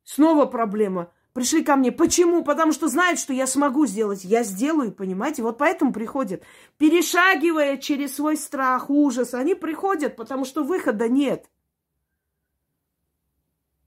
Снова 0.05 0.47
проблема 0.47 1.13
пришли 1.37 1.63
ко 1.63 1.77
мне. 1.77 1.93
Почему? 1.93 2.43
Потому 2.43 2.73
что 2.73 2.89
знают, 2.89 3.19
что 3.19 3.35
я 3.35 3.47
смогу 3.47 3.85
сделать. 3.85 4.25
Я 4.25 4.43
сделаю, 4.43 4.91
понимаете? 4.91 5.43
Вот 5.43 5.59
поэтому 5.59 5.93
приходят. 5.93 6.43
Перешагивая 6.79 7.77
через 7.77 8.17
свой 8.17 8.39
страх, 8.39 8.89
ужас, 8.89 9.35
они 9.35 9.55
приходят, 9.55 10.17
потому 10.17 10.47
что 10.47 10.65
выхода 10.65 11.11
нет. 11.11 11.51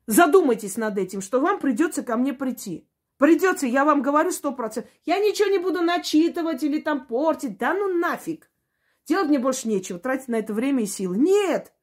Задумайтесь 0.06 0.78
над 0.78 1.00
этим, 1.00 1.22
что 1.22 1.40
вам 1.40 1.60
придется 1.60 2.04
ко 2.04 2.18
мне 2.18 2.34
прийти. 2.34 2.88
Придется, 3.18 3.66
я 3.66 3.84
вам 3.84 4.04
говорю 4.04 4.30
сто 4.32 4.52
процентов. 4.52 4.92
Я 5.06 5.18
ничего 5.18 5.50
не 5.50 5.58
буду 5.58 5.82
начитывать 5.82 6.62
или 6.62 6.80
там 6.80 7.08
портить. 7.08 7.58
Да 7.58 7.74
ну 7.74 7.92
нафиг. 7.92 8.52
Делать 9.08 9.28
мне 9.28 9.40
больше 9.40 9.68
нечего, 9.68 9.98
тратить 9.98 10.28
на 10.28 10.36
это 10.36 10.54
время 10.54 10.84
и 10.84 10.86
силы. 10.86 11.18
Нет! 11.18 11.74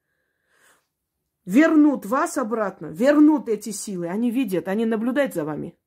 Вернут 1.47 2.05
вас 2.05 2.37
обратно, 2.39 2.87
вернут 2.87 3.49
эти 3.49 3.71
силы. 3.71 4.09
Они 4.09 4.33
видят, 4.33 4.67
они 4.67 4.85
наблюдают 4.85 5.33
за 5.33 5.45
вами. 5.45 5.79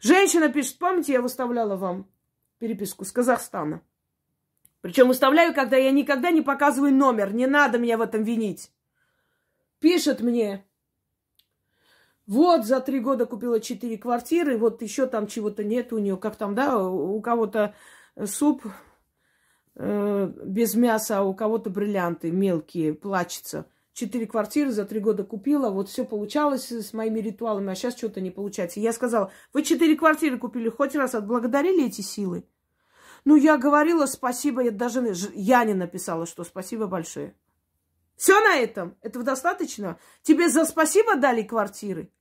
Женщина 0.00 0.50
пишет, 0.50 0.78
помните, 0.78 1.14
я 1.14 1.22
выставляла 1.22 1.76
вам 1.76 2.10
переписку 2.58 3.06
с 3.06 3.10
Казахстана. 3.10 3.80
Причем 4.82 5.08
выставляю, 5.08 5.54
когда 5.54 5.78
я 5.78 5.90
никогда 5.90 6.30
не 6.30 6.42
показываю 6.42 6.94
номер. 6.94 7.32
Не 7.32 7.46
надо 7.46 7.78
меня 7.78 7.96
в 7.96 8.02
этом 8.02 8.22
винить. 8.22 8.70
Пишет 9.80 10.20
мне, 10.20 10.66
вот 12.26 12.66
за 12.66 12.80
три 12.80 13.00
года 13.00 13.24
купила 13.24 13.60
четыре 13.60 13.96
квартиры, 13.96 14.58
вот 14.58 14.82
еще 14.82 15.06
там 15.06 15.26
чего-то 15.26 15.64
нет 15.64 15.92
у 15.92 15.98
нее, 15.98 16.16
как 16.16 16.36
там, 16.36 16.54
да, 16.54 16.78
у 16.78 17.20
кого-то 17.20 17.74
суп 18.24 18.66
э, 19.76 20.32
без 20.44 20.74
мяса, 20.74 21.18
а 21.18 21.22
у 21.22 21.34
кого-то 21.34 21.70
бриллианты 21.70 22.30
мелкие, 22.30 22.94
плачется. 22.94 23.66
Четыре 23.96 24.26
квартиры 24.26 24.72
за 24.72 24.84
три 24.84 25.00
года 25.00 25.24
купила, 25.24 25.70
вот 25.70 25.88
все 25.88 26.04
получалось 26.04 26.70
с 26.70 26.92
моими 26.92 27.18
ритуалами, 27.20 27.72
а 27.72 27.74
сейчас 27.74 27.96
что-то 27.96 28.20
не 28.20 28.30
получается. 28.30 28.78
Я 28.78 28.92
сказала, 28.92 29.32
вы 29.54 29.62
четыре 29.62 29.96
квартиры 29.96 30.38
купили, 30.38 30.68
хоть 30.68 30.94
раз 30.94 31.14
отблагодарили 31.14 31.86
эти 31.86 32.02
силы? 32.02 32.46
Ну, 33.24 33.36
я 33.36 33.56
говорила 33.56 34.04
спасибо, 34.04 34.62
я 34.62 34.70
даже 34.70 35.02
я 35.32 35.64
не 35.64 35.72
написала, 35.72 36.26
что 36.26 36.44
спасибо 36.44 36.86
большое. 36.86 37.34
Все 38.16 38.38
на 38.38 38.56
этом? 38.56 38.98
Этого 39.00 39.24
достаточно? 39.24 39.98
Тебе 40.20 40.50
за 40.50 40.66
спасибо 40.66 41.16
дали 41.16 41.42
квартиры? 41.42 42.12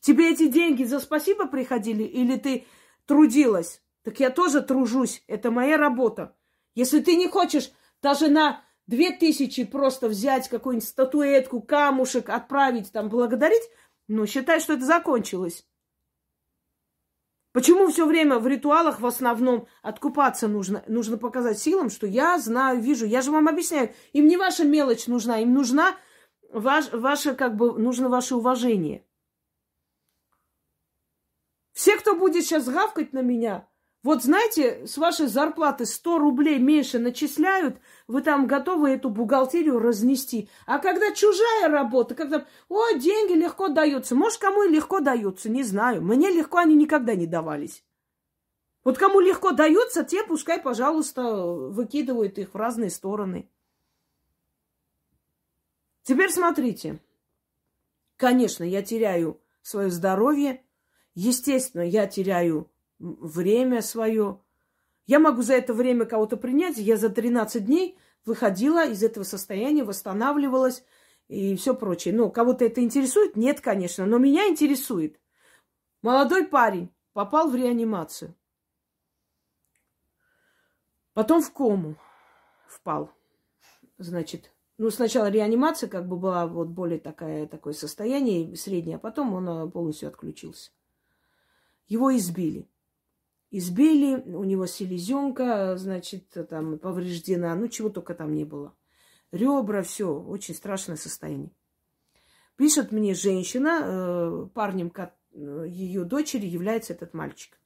Тебе 0.00 0.30
эти 0.30 0.48
деньги 0.48 0.84
за 0.84 1.00
спасибо 1.00 1.46
приходили 1.46 2.02
или 2.02 2.36
ты 2.36 2.66
трудилась? 3.06 3.80
Так 4.02 4.20
я 4.20 4.28
тоже 4.28 4.60
тружусь, 4.60 5.24
это 5.26 5.50
моя 5.50 5.78
работа. 5.78 6.36
Если 6.74 7.00
ты 7.00 7.16
не 7.16 7.28
хочешь 7.28 7.72
даже 8.02 8.28
на 8.28 8.62
две 8.86 9.10
тысячи 9.10 9.64
просто 9.64 10.08
взять 10.08 10.48
какую-нибудь 10.48 10.88
статуэтку, 10.88 11.60
камушек, 11.60 12.28
отправить 12.28 12.92
там, 12.92 13.08
благодарить, 13.08 13.62
ну, 14.08 14.26
считай, 14.26 14.60
что 14.60 14.74
это 14.74 14.84
закончилось. 14.84 15.66
Почему 17.52 17.88
все 17.88 18.06
время 18.06 18.38
в 18.38 18.46
ритуалах 18.46 19.00
в 19.00 19.06
основном 19.06 19.66
откупаться 19.82 20.48
нужно? 20.48 20.82
Нужно 20.86 21.18
показать 21.18 21.58
силам, 21.58 21.90
что 21.90 22.06
я 22.06 22.38
знаю, 22.38 22.80
вижу. 22.80 23.04
Я 23.04 23.20
же 23.20 23.30
вам 23.30 23.46
объясняю. 23.46 23.92
Им 24.14 24.26
не 24.26 24.38
ваша 24.38 24.64
мелочь 24.64 25.06
нужна, 25.06 25.38
им 25.38 25.52
нужна 25.52 25.94
ваш, 26.50 26.90
ваше, 26.92 27.34
как 27.34 27.56
бы, 27.56 27.78
нужно 27.78 28.08
ваше 28.08 28.36
уважение. 28.36 29.06
Все, 31.72 31.98
кто 31.98 32.14
будет 32.16 32.44
сейчас 32.44 32.66
гавкать 32.66 33.12
на 33.12 33.20
меня, 33.20 33.68
вот 34.02 34.24
знаете, 34.24 34.84
с 34.84 34.96
вашей 34.96 35.28
зарплаты 35.28 35.86
100 35.86 36.18
рублей 36.18 36.58
меньше 36.58 36.98
начисляют, 36.98 37.78
вы 38.08 38.22
там 38.22 38.48
готовы 38.48 38.90
эту 38.90 39.10
бухгалтерию 39.10 39.78
разнести. 39.78 40.48
А 40.66 40.80
когда 40.80 41.12
чужая 41.12 41.68
работа, 41.68 42.16
когда, 42.16 42.44
о, 42.68 42.92
деньги 42.94 43.34
легко 43.34 43.68
даются, 43.68 44.16
может, 44.16 44.40
кому 44.40 44.64
и 44.64 44.70
легко 44.70 44.98
даются, 44.98 45.48
не 45.48 45.62
знаю. 45.62 46.02
Мне 46.02 46.30
легко 46.30 46.58
они 46.58 46.74
никогда 46.74 47.14
не 47.14 47.28
давались. 47.28 47.84
Вот 48.82 48.98
кому 48.98 49.20
легко 49.20 49.52
даются, 49.52 50.02
те 50.02 50.24
пускай, 50.24 50.60
пожалуйста, 50.60 51.22
выкидывают 51.22 52.38
их 52.38 52.54
в 52.54 52.56
разные 52.56 52.90
стороны. 52.90 53.48
Теперь 56.02 56.30
смотрите. 56.30 56.98
Конечно, 58.16 58.64
я 58.64 58.82
теряю 58.82 59.40
свое 59.62 59.90
здоровье. 59.90 60.64
Естественно, 61.14 61.82
я 61.82 62.08
теряю 62.08 62.71
время 63.02 63.82
свое. 63.82 64.40
Я 65.06 65.18
могу 65.18 65.42
за 65.42 65.54
это 65.54 65.74
время 65.74 66.06
кого-то 66.06 66.36
принять. 66.36 66.76
Я 66.78 66.96
за 66.96 67.10
13 67.10 67.66
дней 67.66 67.98
выходила 68.24 68.86
из 68.86 69.02
этого 69.02 69.24
состояния, 69.24 69.84
восстанавливалась 69.84 70.84
и 71.28 71.56
все 71.56 71.74
прочее. 71.74 72.14
Ну, 72.14 72.30
кого-то 72.30 72.64
это 72.64 72.82
интересует? 72.82 73.36
Нет, 73.36 73.60
конечно, 73.60 74.06
но 74.06 74.18
меня 74.18 74.48
интересует. 74.48 75.20
Молодой 76.02 76.46
парень 76.46 76.90
попал 77.12 77.50
в 77.50 77.56
реанимацию. 77.56 78.34
Потом 81.14 81.42
в 81.42 81.52
кому 81.52 81.96
впал. 82.66 83.10
Значит, 83.98 84.52
ну, 84.78 84.90
сначала 84.90 85.28
реанимация 85.28 85.88
как 85.88 86.08
бы 86.08 86.16
была 86.16 86.46
вот 86.46 86.68
более 86.68 86.98
такая, 86.98 87.46
такое 87.46 87.74
состояние 87.74 88.56
среднее, 88.56 88.96
а 88.96 88.98
потом 88.98 89.34
он 89.34 89.48
э, 89.48 89.70
полностью 89.70 90.08
отключился. 90.08 90.70
Его 91.86 92.16
избили 92.16 92.68
избили, 93.52 94.14
у 94.16 94.44
него 94.44 94.66
селезенка, 94.66 95.76
значит, 95.76 96.24
там 96.48 96.78
повреждена, 96.78 97.54
ну 97.54 97.68
чего 97.68 97.90
только 97.90 98.14
там 98.14 98.34
не 98.34 98.44
было. 98.44 98.74
Ребра, 99.30 99.82
все, 99.82 100.12
очень 100.12 100.54
страшное 100.54 100.96
состояние. 100.96 101.52
Пишет 102.56 102.92
мне 102.92 103.14
женщина, 103.14 103.80
э, 103.82 104.48
парнем 104.52 104.92
ее 105.32 106.04
дочери 106.04 106.46
является 106.46 106.92
этот 106.92 107.14
мальчик. 107.14 107.58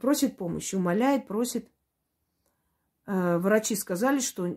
Просит 0.00 0.36
помощи, 0.36 0.74
умоляет, 0.74 1.26
просит. 1.26 1.68
Э, 3.06 3.38
врачи 3.38 3.76
сказали, 3.76 4.20
что 4.20 4.56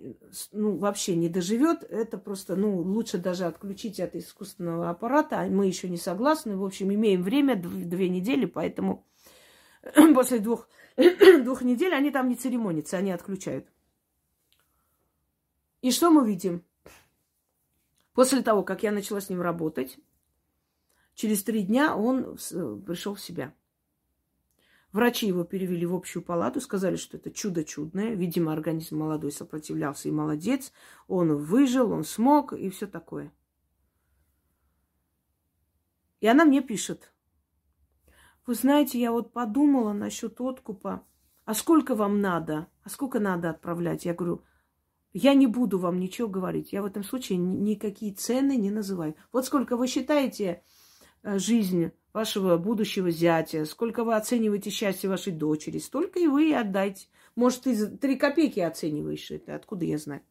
ну, 0.52 0.78
вообще 0.78 1.16
не 1.16 1.30
доживет. 1.30 1.84
Это 1.84 2.18
просто, 2.18 2.56
ну, 2.56 2.78
лучше 2.78 3.18
даже 3.18 3.46
отключить 3.46 4.00
от 4.00 4.16
искусственного 4.16 4.90
аппарата. 4.90 5.48
Мы 5.50 5.68
еще 5.68 5.90
не 5.90 5.98
согласны. 5.98 6.58
В 6.58 6.64
общем, 6.64 6.94
имеем 6.94 7.22
время, 7.22 7.56
две 7.56 8.10
недели, 8.10 8.46
поэтому 8.46 9.06
после 10.14 10.40
двух, 10.40 10.68
двух 10.96 11.62
недель 11.62 11.94
они 11.94 12.12
там 12.12 12.30
не 12.30 12.36
церемонятся, 12.36 12.98
они 12.98 13.12
отключают. 13.12 13.68
И 15.82 15.92
что 15.92 16.12
мы 16.12 16.28
видим? 16.28 16.64
После 18.14 18.42
того, 18.42 18.64
как 18.64 18.84
я 18.84 18.92
начала 18.92 19.22
с 19.22 19.30
ним 19.30 19.42
работать, 19.42 19.98
через 21.14 21.44
три 21.44 21.64
дня 21.64 21.96
он 21.96 22.38
пришел 22.86 23.16
в 23.16 23.22
себя. 23.22 23.54
Врачи 24.92 25.28
его 25.28 25.44
перевели 25.44 25.86
в 25.86 25.94
общую 25.94 26.24
палату, 26.24 26.60
сказали, 26.60 26.96
что 26.96 27.18
это 27.18 27.30
чудо 27.30 27.64
чудное. 27.64 28.16
Видимо, 28.16 28.52
организм 28.52 28.98
молодой 28.98 29.32
сопротивлялся 29.32 30.10
и 30.10 30.12
молодец. 30.12 30.74
Он 31.08 31.36
выжил, 31.36 31.92
он 31.92 32.04
смог 32.04 32.54
и 32.54 32.70
все 32.70 32.88
такое. 32.88 33.32
И 36.22 36.28
она 36.28 36.44
мне 36.44 36.62
пишет. 36.62 37.14
Вы 38.50 38.56
знаете, 38.56 39.00
я 39.00 39.12
вот 39.12 39.32
подумала 39.32 39.94
насчет 39.94 40.42
откупа. 40.42 41.06
А 41.46 41.54
сколько 41.54 41.94
вам 41.94 42.20
надо? 42.20 42.66
А 42.84 42.90
сколько 42.90 43.20
надо 43.20 43.52
отправлять? 43.52 44.06
Я 44.06 44.16
говорю, 44.16 44.42
я 45.14 45.36
не 45.36 45.46
буду 45.46 45.78
вам 45.78 46.00
ничего 46.00 46.28
говорить. 46.28 46.74
Я 46.74 46.82
в 46.82 46.88
этом 46.88 47.04
случае 47.04 47.38
никакие 47.38 48.12
цены 48.12 48.58
не 48.58 48.72
называю. 48.72 49.14
Вот 49.32 49.46
сколько 49.46 49.78
вы 49.78 49.86
считаете 49.86 50.64
э, 51.22 51.38
жизнь 51.38 51.92
вашего 52.12 52.58
будущего 52.58 53.12
зятя, 53.12 53.66
сколько 53.66 54.04
вы 54.04 54.16
оцениваете 54.16 54.72
счастье 54.72 55.12
вашей 55.12 55.32
дочери, 55.32 55.78
столько 55.78 56.18
и 56.18 56.26
вы 56.26 56.50
и 56.50 56.54
отдайте. 56.54 57.06
Может, 57.36 57.66
ты 57.66 57.86
три 57.86 58.16
копейки 58.16 58.62
оцениваешь 58.62 59.30
это, 59.30 59.54
откуда 59.54 59.86
я 59.86 60.00
знаю. 60.00 60.24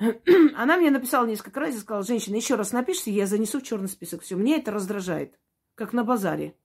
Она 0.56 0.76
мне 0.76 0.90
написала 0.90 1.24
несколько 1.24 1.60
раз 1.60 1.76
и 1.76 1.78
сказала, 1.78 2.02
женщина, 2.02 2.34
еще 2.34 2.56
раз 2.56 2.72
напишите, 2.72 3.12
я 3.12 3.28
занесу 3.28 3.60
в 3.60 3.62
черный 3.62 3.86
список. 3.86 4.22
Все, 4.22 4.34
мне 4.34 4.56
это 4.56 4.72
раздражает, 4.72 5.38
как 5.76 5.92
на 5.92 6.02
базаре. 6.02 6.56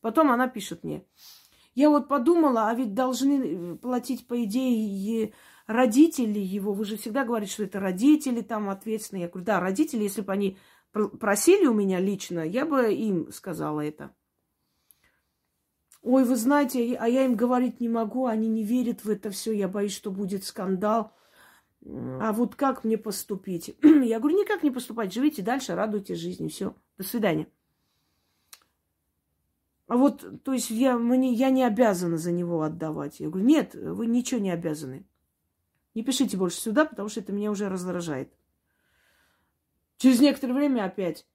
Потом 0.00 0.30
она 0.30 0.48
пишет 0.48 0.84
мне. 0.84 1.04
Я 1.74 1.90
вот 1.90 2.08
подумала, 2.08 2.68
а 2.68 2.74
ведь 2.74 2.94
должны 2.94 3.32
э, 3.32 3.76
платить, 3.76 4.26
по 4.26 4.42
идее, 4.44 5.32
родители 5.66 6.38
его. 6.38 6.72
Вы 6.72 6.84
же 6.84 6.96
всегда 6.96 7.24
говорите, 7.24 7.52
что 7.52 7.64
это 7.64 7.80
родители 7.80 8.40
там 8.40 8.70
ответственные. 8.70 9.22
Я 9.22 9.28
говорю, 9.28 9.44
да, 9.44 9.60
родители, 9.60 10.02
если 10.02 10.22
бы 10.22 10.32
они 10.32 10.58
просили 10.92 11.66
у 11.66 11.74
меня 11.74 12.00
лично, 12.00 12.40
я 12.40 12.66
бы 12.66 12.92
им 12.92 13.30
сказала 13.30 13.80
это. 13.80 14.14
Ой, 16.02 16.24
вы 16.24 16.34
знаете, 16.36 16.96
а 16.96 17.08
я 17.08 17.24
им 17.24 17.36
говорить 17.36 17.78
не 17.78 17.88
могу, 17.88 18.26
они 18.26 18.48
не 18.48 18.64
верят 18.64 19.04
в 19.04 19.10
это 19.10 19.30
все, 19.30 19.52
я 19.52 19.68
боюсь, 19.68 19.94
что 19.94 20.10
будет 20.10 20.44
скандал. 20.44 21.12
А 21.84 22.32
вот 22.32 22.56
как 22.56 22.84
мне 22.84 22.98
поступить? 22.98 23.76
Я 23.82 24.20
говорю, 24.20 24.38
никак 24.38 24.62
не 24.62 24.70
поступать, 24.70 25.14
живите 25.14 25.40
дальше, 25.40 25.74
радуйтесь 25.74 26.18
жизни, 26.18 26.48
все. 26.48 26.74
До 26.98 27.04
свидания. 27.04 27.46
А 29.90 29.96
вот, 29.96 30.44
то 30.44 30.52
есть 30.52 30.70
я, 30.70 30.96
мне, 30.96 31.32
я 31.32 31.50
не 31.50 31.64
обязана 31.64 32.16
за 32.16 32.30
него 32.30 32.62
отдавать. 32.62 33.18
Я 33.18 33.28
говорю, 33.28 33.44
нет, 33.44 33.74
вы 33.74 34.06
ничего 34.06 34.40
не 34.40 34.52
обязаны. 34.52 35.04
Не 35.96 36.04
пишите 36.04 36.36
больше 36.36 36.60
сюда, 36.60 36.84
потому 36.84 37.08
что 37.08 37.18
это 37.18 37.32
меня 37.32 37.50
уже 37.50 37.68
раздражает. 37.68 38.32
Через 39.96 40.20
некоторое 40.20 40.52
время 40.52 40.84
опять. 40.84 41.26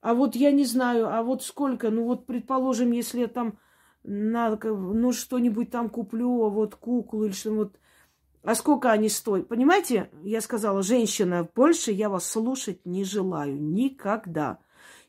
А 0.00 0.14
вот 0.14 0.34
я 0.34 0.50
не 0.50 0.64
знаю, 0.64 1.06
а 1.06 1.22
вот 1.22 1.44
сколько, 1.44 1.90
ну 1.90 2.06
вот 2.06 2.26
предположим, 2.26 2.90
если 2.90 3.20
я 3.20 3.28
там 3.28 3.56
надо, 4.02 4.74
ну 4.74 5.12
что-нибудь 5.12 5.70
там 5.70 5.90
куплю, 5.90 6.42
а 6.42 6.48
вот 6.48 6.74
куклу 6.74 7.24
или 7.24 7.32
что 7.32 7.52
вот, 7.52 7.78
а 8.42 8.56
сколько 8.56 8.90
они 8.90 9.08
стоят? 9.10 9.46
Понимаете, 9.46 10.10
я 10.24 10.40
сказала, 10.40 10.82
женщина, 10.82 11.48
больше 11.54 11.92
я 11.92 12.08
вас 12.08 12.28
слушать 12.28 12.84
не 12.84 13.04
желаю 13.04 13.62
никогда. 13.62 14.58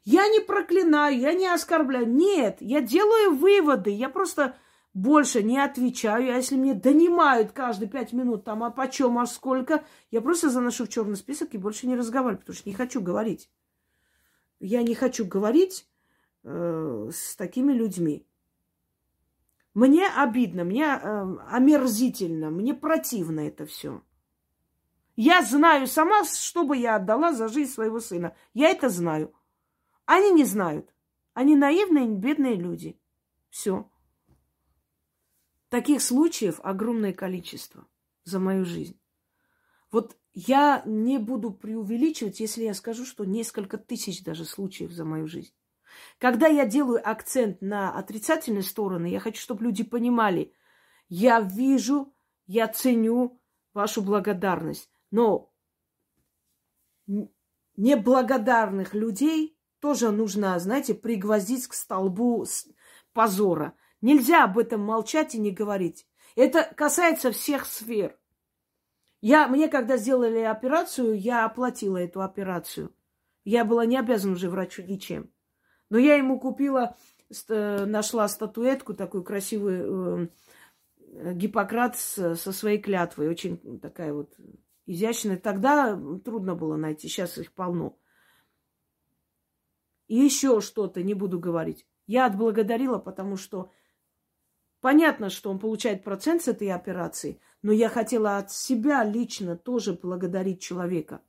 Я 0.04 0.28
не 0.28 0.40
проклинаю, 0.40 1.20
я 1.20 1.34
не 1.34 1.48
оскорбляю. 1.48 2.10
Нет, 2.10 2.58
я 2.60 2.82
делаю 2.82 3.36
выводы. 3.36 3.92
Я 3.92 4.10
просто 4.10 4.56
больше 4.94 5.44
не 5.44 5.60
отвечаю. 5.60 6.34
А 6.34 6.38
если 6.38 6.56
мне 6.56 6.74
донимают 6.74 7.52
каждые 7.52 7.90
пять 7.90 8.12
минут, 8.12 8.44
там, 8.44 8.64
а 8.64 8.72
почем, 8.72 9.18
а 9.20 9.26
сколько, 9.26 9.84
я 10.10 10.22
просто 10.22 10.50
заношу 10.50 10.86
в 10.86 10.90
черный 10.90 11.16
список 11.16 11.54
и 11.54 11.60
больше 11.60 11.88
не 11.88 11.96
разговариваю, 11.96 12.40
потому 12.40 12.56
что 12.56 12.70
не 12.70 12.76
хочу 12.76 13.02
говорить. 13.02 13.50
Я 14.60 14.84
не 14.84 14.96
хочу 14.96 15.26
говорить 15.26 15.88
э, 16.44 17.10
с 17.12 17.36
такими 17.36 17.74
людьми. 17.74 18.28
Мне 19.74 20.08
обидно, 20.08 20.64
мне 20.66 20.86
э, 20.86 21.38
омерзительно, 21.50 22.50
мне 22.50 22.74
противно 22.74 23.48
это 23.48 23.66
все. 23.66 24.02
Я 25.16 25.42
знаю 25.44 25.88
сама, 25.88 26.26
что 26.26 26.66
бы 26.66 26.76
я 26.76 26.96
отдала 26.96 27.32
за 27.32 27.48
жизнь 27.48 27.72
своего 27.72 28.00
сына. 28.00 28.36
Я 28.54 28.70
это 28.70 28.90
знаю. 28.90 29.34
Они 30.06 30.32
не 30.32 30.44
знают. 30.46 30.94
Они 31.34 31.56
наивные, 31.56 32.08
бедные 32.08 32.56
люди. 32.56 33.00
Все. 33.50 33.90
Таких 35.70 36.02
случаев 36.02 36.60
огромное 36.64 37.14
количество 37.14 37.88
за 38.24 38.40
мою 38.40 38.66
жизнь. 38.66 39.00
Вот 39.92 40.18
я 40.34 40.84
не 40.86 41.18
буду 41.18 41.52
преувеличивать, 41.52 42.40
если 42.40 42.64
я 42.64 42.74
скажу, 42.74 43.06
что 43.06 43.26
несколько 43.26 43.78
тысяч 43.78 44.24
даже 44.24 44.46
случаев 44.46 44.92
за 44.92 45.06
мою 45.06 45.28
жизнь. 45.28 45.54
Когда 46.18 46.48
я 46.48 46.66
делаю 46.66 47.02
акцент 47.04 47.62
на 47.62 47.94
отрицательные 47.94 48.64
стороны, 48.64 49.08
я 49.08 49.20
хочу, 49.20 49.42
чтобы 49.42 49.64
люди 49.64 49.84
понимали, 49.84 50.54
я 51.10 51.42
вижу, 51.42 52.14
я 52.48 52.68
ценю 52.70 53.42
вашу 53.74 54.02
благодарность, 54.02 54.90
но 55.10 55.54
неблагодарных 57.76 58.94
людей 58.94 59.58
тоже 59.82 60.12
нужно, 60.12 60.58
знаете, 60.60 60.94
пригвоздить 60.94 61.67
к 61.67 61.74
столбу 61.74 62.46
позора. 63.13 63.74
Нельзя 64.00 64.46
об 64.46 64.58
этом 64.58 64.82
молчать 64.82 65.36
и 65.36 65.39
не 65.39 65.52
говорить. 65.52 66.08
Это 66.36 66.63
касается 66.76 67.32
всех 67.32 67.65
сфер. 67.65 68.17
Я, 69.20 69.48
мне, 69.48 69.67
когда 69.67 69.98
сделали 69.98 70.39
операцию, 70.39 71.20
я 71.20 71.46
оплатила 71.46 71.98
эту 71.98 72.22
операцию. 72.22 72.96
Я 73.44 73.65
была 73.65 73.86
не 73.86 73.98
обязана 73.98 74.34
уже 74.34 74.50
врачу 74.50 74.84
ничем. 74.84 75.32
Но 75.89 75.98
я 75.98 76.15
ему 76.15 76.39
купила, 76.39 76.96
нашла 77.48 78.28
статуэтку 78.28 78.94
такую 78.94 79.24
красивую, 79.24 80.30
э, 81.13 81.34
Гиппократ 81.34 81.98
со 81.98 82.36
своей 82.36 82.80
клятвой. 82.80 83.28
Очень 83.28 83.80
такая 83.80 84.13
вот 84.13 84.34
изящная. 84.86 85.38
Тогда 85.38 86.00
трудно 86.24 86.56
было 86.56 86.78
найти, 86.78 87.10
сейчас 87.10 87.38
их 87.38 87.52
полно. 87.52 87.98
И 90.12 90.15
еще 90.15 90.60
что-то, 90.60 91.02
не 91.02 91.13
буду 91.13 91.39
говорить. 91.39 91.88
Я 92.06 92.26
отблагодарила, 92.26 92.97
потому 93.00 93.38
что 93.38 93.71
Понятно, 94.82 95.30
что 95.30 95.52
он 95.52 95.60
получает 95.60 96.04
процент 96.04 96.41
с 96.41 96.47
этой 96.47 96.71
операции, 96.71 97.39
но 97.62 97.71
я 97.71 97.88
хотела 97.88 98.38
от 98.38 98.52
себя 98.52 99.04
лично 99.04 99.56
тоже 99.56 99.93
благодарить 99.93 100.60
человека. 100.60 101.21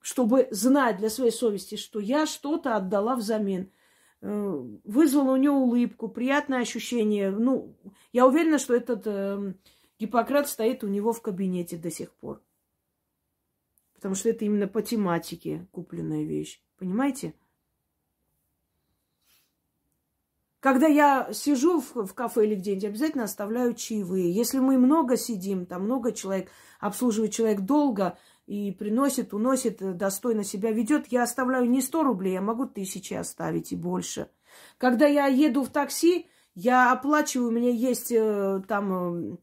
Чтобы 0.00 0.48
знать 0.50 0.98
для 0.98 1.08
своей 1.08 1.30
совести, 1.30 1.76
что 1.76 1.98
я 1.98 2.26
что-то 2.26 2.76
отдала 2.76 3.16
взамен. 3.16 3.72
Э, 4.20 4.62
вызвала 4.84 5.32
у 5.32 5.36
него 5.36 5.56
улыбку, 5.56 6.08
приятное 6.08 6.60
ощущение. 6.60 7.30
Ну, 7.30 7.74
я 8.12 8.26
уверена, 8.26 8.58
что 8.58 8.74
этот 8.74 9.06
э, 9.06 9.54
Гиппократ 9.98 10.46
стоит 10.46 10.84
у 10.84 10.88
него 10.88 11.14
в 11.14 11.22
кабинете 11.22 11.78
до 11.78 11.90
сих 11.90 12.12
пор. 12.12 12.42
Потому 14.04 14.16
что 14.16 14.28
это 14.28 14.44
именно 14.44 14.68
по 14.68 14.82
тематике 14.82 15.66
купленная 15.72 16.24
вещь. 16.24 16.62
Понимаете? 16.78 17.32
Когда 20.60 20.86
я 20.86 21.32
сижу 21.32 21.80
в, 21.80 22.04
в 22.04 22.12
кафе 22.12 22.44
или 22.44 22.54
где-нибудь, 22.54 22.84
обязательно 22.84 23.24
оставляю 23.24 23.72
чаевые. 23.72 24.30
Если 24.30 24.58
мы 24.58 24.76
много 24.76 25.16
сидим, 25.16 25.64
там 25.64 25.84
много 25.84 26.12
человек, 26.12 26.50
обслуживает 26.80 27.32
человек 27.32 27.62
долго 27.62 28.18
и 28.46 28.72
приносит, 28.72 29.32
уносит, 29.32 29.80
э, 29.80 29.94
достойно 29.94 30.44
себя 30.44 30.70
ведет, 30.70 31.06
я 31.06 31.22
оставляю 31.22 31.70
не 31.70 31.80
100 31.80 32.02
рублей, 32.02 32.34
я 32.34 32.42
могу 32.42 32.66
тысячи 32.66 33.14
оставить 33.14 33.72
и 33.72 33.76
больше. 33.76 34.28
Когда 34.76 35.06
я 35.06 35.28
еду 35.28 35.64
в 35.64 35.70
такси, 35.70 36.28
я 36.54 36.92
оплачиваю, 36.92 37.48
у 37.48 37.52
меня 37.52 37.70
есть 37.70 38.12
э, 38.12 38.60
там, 38.68 39.32
э, 39.32 39.36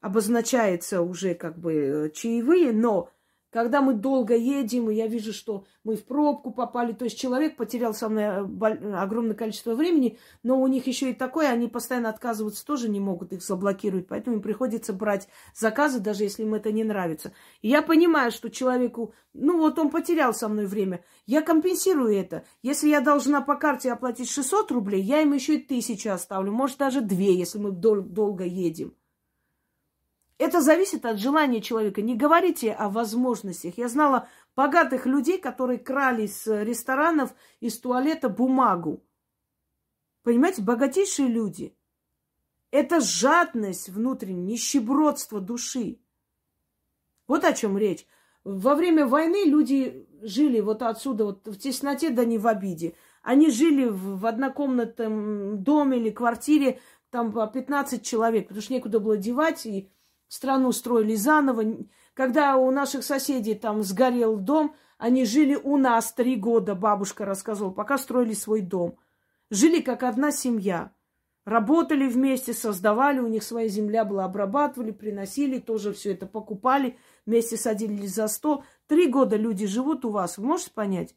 обозначается 0.00 1.02
уже 1.02 1.34
как 1.34 1.58
бы 1.58 2.10
чаевые, 2.14 2.72
но 2.72 3.10
когда 3.50 3.80
мы 3.80 3.94
долго 3.94 4.34
едем, 4.34 4.90
и 4.90 4.94
я 4.94 5.06
вижу, 5.06 5.32
что 5.32 5.64
мы 5.84 5.96
в 5.96 6.04
пробку 6.04 6.50
попали, 6.50 6.92
то 6.92 7.04
есть 7.04 7.18
человек 7.18 7.56
потерял 7.56 7.94
со 7.94 8.08
мной 8.08 8.24
э, 8.24 8.94
огромное 8.94 9.34
количество 9.34 9.74
времени, 9.74 10.18
но 10.42 10.60
у 10.60 10.66
них 10.66 10.86
еще 10.86 11.10
и 11.10 11.14
такое, 11.14 11.48
они 11.50 11.68
постоянно 11.68 12.10
отказываться 12.10 12.64
тоже 12.66 12.88
не 12.88 13.00
могут 13.00 13.32
их 13.32 13.42
заблокировать, 13.42 14.08
поэтому 14.08 14.36
им 14.36 14.42
приходится 14.42 14.92
брать 14.92 15.28
заказы, 15.54 16.00
даже 16.00 16.24
если 16.24 16.42
им 16.42 16.54
это 16.54 16.72
не 16.72 16.84
нравится. 16.84 17.32
И 17.62 17.68
я 17.68 17.82
понимаю, 17.82 18.30
что 18.30 18.50
человеку, 18.50 19.14
ну 19.32 19.58
вот 19.58 19.78
он 19.78 19.90
потерял 19.90 20.34
со 20.34 20.48
мной 20.48 20.66
время, 20.66 21.04
я 21.26 21.42
компенсирую 21.42 22.14
это. 22.14 22.44
Если 22.62 22.88
я 22.88 23.00
должна 23.00 23.40
по 23.40 23.56
карте 23.56 23.92
оплатить 23.92 24.28
600 24.28 24.70
рублей, 24.72 25.02
я 25.02 25.22
им 25.22 25.32
еще 25.32 25.56
и 25.56 25.62
тысячу 25.62 26.10
оставлю, 26.10 26.52
может 26.52 26.78
даже 26.78 27.00
две, 27.00 27.34
если 27.34 27.58
мы 27.58 27.70
дол- 27.70 28.02
долго 28.02 28.44
едем. 28.44 28.94
Это 30.38 30.60
зависит 30.60 31.06
от 31.06 31.18
желания 31.18 31.62
человека. 31.62 32.02
Не 32.02 32.14
говорите 32.14 32.72
о 32.72 32.90
возможностях. 32.90 33.78
Я 33.78 33.88
знала 33.88 34.28
богатых 34.54 35.06
людей, 35.06 35.38
которые 35.38 35.78
крали 35.78 36.26
с 36.26 36.46
ресторанов, 36.62 37.34
из 37.60 37.78
туалета 37.78 38.28
бумагу. 38.28 39.02
Понимаете, 40.22 40.60
богатейшие 40.60 41.28
люди. 41.28 41.74
Это 42.70 43.00
жадность 43.00 43.88
внутренняя, 43.88 44.44
нищебродство 44.44 45.40
души. 45.40 46.00
Вот 47.26 47.44
о 47.44 47.52
чем 47.52 47.78
речь. 47.78 48.06
Во 48.44 48.74
время 48.74 49.06
войны 49.06 49.44
люди 49.46 50.06
жили 50.22 50.60
вот 50.60 50.82
отсюда, 50.82 51.24
вот 51.24 51.46
в 51.46 51.58
тесноте, 51.58 52.10
да 52.10 52.24
не 52.24 52.38
в 52.38 52.46
обиде. 52.46 52.94
Они 53.22 53.50
жили 53.50 53.88
в, 53.88 54.24
однокомнатном 54.26 55.62
доме 55.62 55.98
или 55.98 56.10
квартире, 56.10 56.80
там 57.10 57.32
по 57.32 57.46
15 57.46 58.04
человек, 58.04 58.48
потому 58.48 58.62
что 58.62 58.72
некуда 58.72 59.00
было 59.00 59.16
девать, 59.16 59.66
и 59.66 59.90
страну 60.28 60.72
строили 60.72 61.14
заново. 61.14 61.64
Когда 62.14 62.56
у 62.56 62.70
наших 62.70 63.04
соседей 63.04 63.54
там 63.54 63.82
сгорел 63.82 64.36
дом, 64.36 64.74
они 64.98 65.24
жили 65.24 65.54
у 65.54 65.76
нас 65.76 66.12
три 66.12 66.36
года, 66.36 66.74
бабушка 66.74 67.24
рассказывала, 67.24 67.72
пока 67.72 67.98
строили 67.98 68.32
свой 68.32 68.62
дом. 68.62 68.98
Жили 69.50 69.80
как 69.80 70.02
одна 70.02 70.32
семья. 70.32 70.92
Работали 71.44 72.08
вместе, 72.08 72.52
создавали, 72.52 73.20
у 73.20 73.28
них 73.28 73.44
своя 73.44 73.68
земля 73.68 74.04
была, 74.04 74.24
обрабатывали, 74.24 74.90
приносили, 74.90 75.60
тоже 75.60 75.92
все 75.92 76.12
это 76.12 76.26
покупали, 76.26 76.98
вместе 77.24 77.56
садились 77.56 78.14
за 78.14 78.26
стол. 78.26 78.64
Три 78.88 79.06
года 79.06 79.36
люди 79.36 79.66
живут 79.66 80.04
у 80.04 80.10
вас, 80.10 80.38
вы 80.38 80.46
можете 80.46 80.72
понять? 80.72 81.14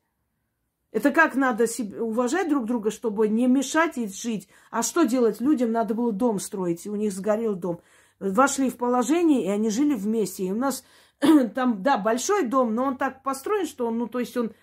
Это 0.91 1.09
как 1.09 1.33
надо 1.33 1.65
себе, 1.65 1.99
уважать 2.01 2.47
друг 2.47 2.65
друга, 2.65 2.91
чтобы 2.91 3.27
не 3.27 3.47
мешать 3.47 3.97
и 3.97 4.07
жить. 4.07 4.47
А 4.69 4.83
что 4.83 5.03
делать 5.03 5.39
людям? 5.39 5.71
Надо 5.71 5.95
было 5.95 6.11
дом 6.11 6.39
строить, 6.39 6.85
у 6.85 6.95
них 6.95 7.11
сгорел 7.11 7.55
дом 7.55 7.81
вошли 8.19 8.69
в 8.69 8.77
положение, 8.77 9.45
и 9.45 9.49
они 9.49 9.69
жили 9.69 9.95
вместе. 9.95 10.45
И 10.45 10.51
у 10.51 10.55
нас 10.55 10.83
там, 11.55 11.81
да, 11.83 11.97
большой 11.97 12.47
дом, 12.47 12.75
но 12.75 12.85
он 12.85 12.97
так 12.97 13.23
построен, 13.23 13.65
что 13.65 13.87
он, 13.87 13.97
ну, 13.97 14.07
то 14.07 14.19
есть 14.19 14.35
он 14.37 14.53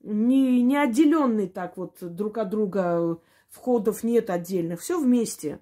не, 0.00 0.62
не 0.62 0.76
отделенный 0.76 1.48
так 1.48 1.76
вот 1.76 1.98
друг 2.00 2.38
от 2.38 2.50
друга, 2.50 3.18
входов 3.48 4.02
нет 4.02 4.30
отдельных, 4.30 4.80
все 4.80 5.00
вместе. 5.00 5.60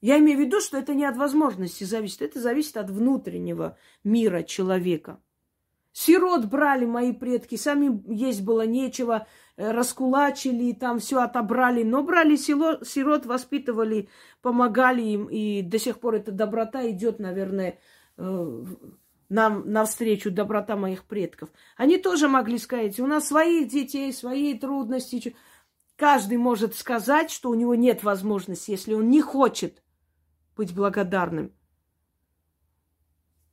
Я 0.00 0.18
имею 0.18 0.38
в 0.38 0.40
виду, 0.42 0.60
что 0.60 0.76
это 0.76 0.94
не 0.94 1.04
от 1.04 1.16
возможности 1.16 1.84
зависит, 1.84 2.22
это 2.22 2.40
зависит 2.40 2.76
от 2.76 2.90
внутреннего 2.90 3.76
мира 4.04 4.42
человека. 4.42 5.20
Сирот 5.98 6.44
брали 6.44 6.84
мои 6.84 7.14
предки, 7.14 7.56
сами 7.56 8.02
есть 8.12 8.42
было 8.42 8.66
нечего, 8.66 9.26
э, 9.56 9.70
раскулачили, 9.70 10.74
там 10.74 10.98
все 10.98 11.22
отобрали, 11.22 11.84
но 11.84 12.02
брали 12.02 12.36
село, 12.36 12.84
сирот, 12.84 13.24
воспитывали, 13.24 14.10
помогали 14.42 15.00
им, 15.00 15.24
и 15.24 15.62
до 15.62 15.78
сих 15.78 15.98
пор 15.98 16.16
эта 16.16 16.32
доброта 16.32 16.86
идет, 16.90 17.18
наверное, 17.18 17.78
э, 18.18 18.64
нам 19.30 19.72
навстречу, 19.72 20.30
доброта 20.30 20.76
моих 20.76 21.04
предков. 21.04 21.48
Они 21.78 21.96
тоже 21.96 22.28
могли 22.28 22.58
сказать, 22.58 23.00
у 23.00 23.06
нас 23.06 23.28
своих 23.28 23.68
детей, 23.68 24.12
свои 24.12 24.52
трудности. 24.52 25.34
Каждый 25.96 26.36
может 26.36 26.74
сказать, 26.74 27.30
что 27.30 27.48
у 27.48 27.54
него 27.54 27.74
нет 27.74 28.04
возможности, 28.04 28.70
если 28.70 28.92
он 28.92 29.08
не 29.08 29.22
хочет 29.22 29.82
быть 30.58 30.74
благодарным. 30.74 31.55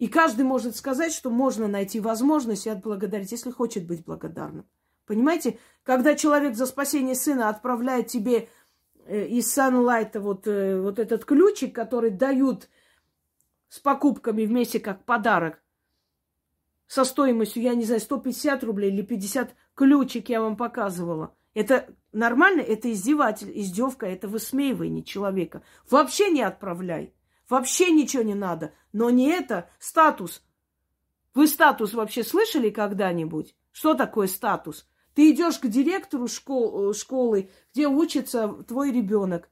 И 0.03 0.09
каждый 0.09 0.43
может 0.43 0.75
сказать, 0.75 1.13
что 1.13 1.29
можно 1.29 1.69
найти 1.69 2.01
возможность 2.01 2.65
и 2.65 2.69
отблагодарить, 2.69 3.31
если 3.31 3.51
хочет 3.51 3.87
быть 3.87 4.03
благодарным. 4.03 4.65
Понимаете, 5.05 5.59
когда 5.83 6.13
человек 6.13 6.55
за 6.55 6.65
спасение 6.65 7.15
сына 7.15 7.47
отправляет 7.47 8.07
тебе 8.07 8.49
э, 9.05 9.27
из 9.27 9.49
Санлайта 9.49 10.19
вот, 10.19 10.45
э, 10.45 10.77
вот 10.77 10.99
этот 10.99 11.23
ключик, 11.23 11.73
который 11.73 12.09
дают 12.11 12.67
с 13.69 13.79
покупками 13.79 14.43
вместе 14.43 14.81
как 14.81 15.05
подарок, 15.05 15.63
со 16.85 17.05
стоимостью, 17.05 17.63
я 17.63 17.73
не 17.73 17.85
знаю, 17.85 18.01
150 18.01 18.61
рублей 18.65 18.91
или 18.91 19.03
50 19.03 19.55
ключик 19.73 20.27
я 20.27 20.41
вам 20.41 20.57
показывала. 20.57 21.33
Это 21.53 21.87
нормально? 22.11 22.59
Это 22.59 22.91
издеватель, 22.91 23.53
издевка, 23.57 24.05
это 24.05 24.27
высмеивание 24.27 25.01
человека. 25.01 25.63
Вообще 25.89 26.29
не 26.29 26.41
отправляй. 26.41 27.13
Вообще 27.53 27.91
ничего 27.91 28.23
не 28.23 28.33
надо. 28.33 28.73
Но 28.93 29.11
не 29.11 29.27
это, 29.27 29.69
статус. 29.77 30.41
Вы 31.35 31.47
статус 31.47 31.93
вообще 31.93 32.23
слышали 32.23 32.71
когда-нибудь? 32.71 33.55
Что 33.71 33.93
такое 33.93 34.25
статус? 34.25 34.89
Ты 35.13 35.29
идешь 35.29 35.59
к 35.59 35.67
директору 35.67 36.27
школ, 36.27 36.89
э, 36.89 36.93
школы, 36.95 37.51
где 37.71 37.87
учится 37.87 38.47
твой 38.67 38.91
ребенок, 38.91 39.51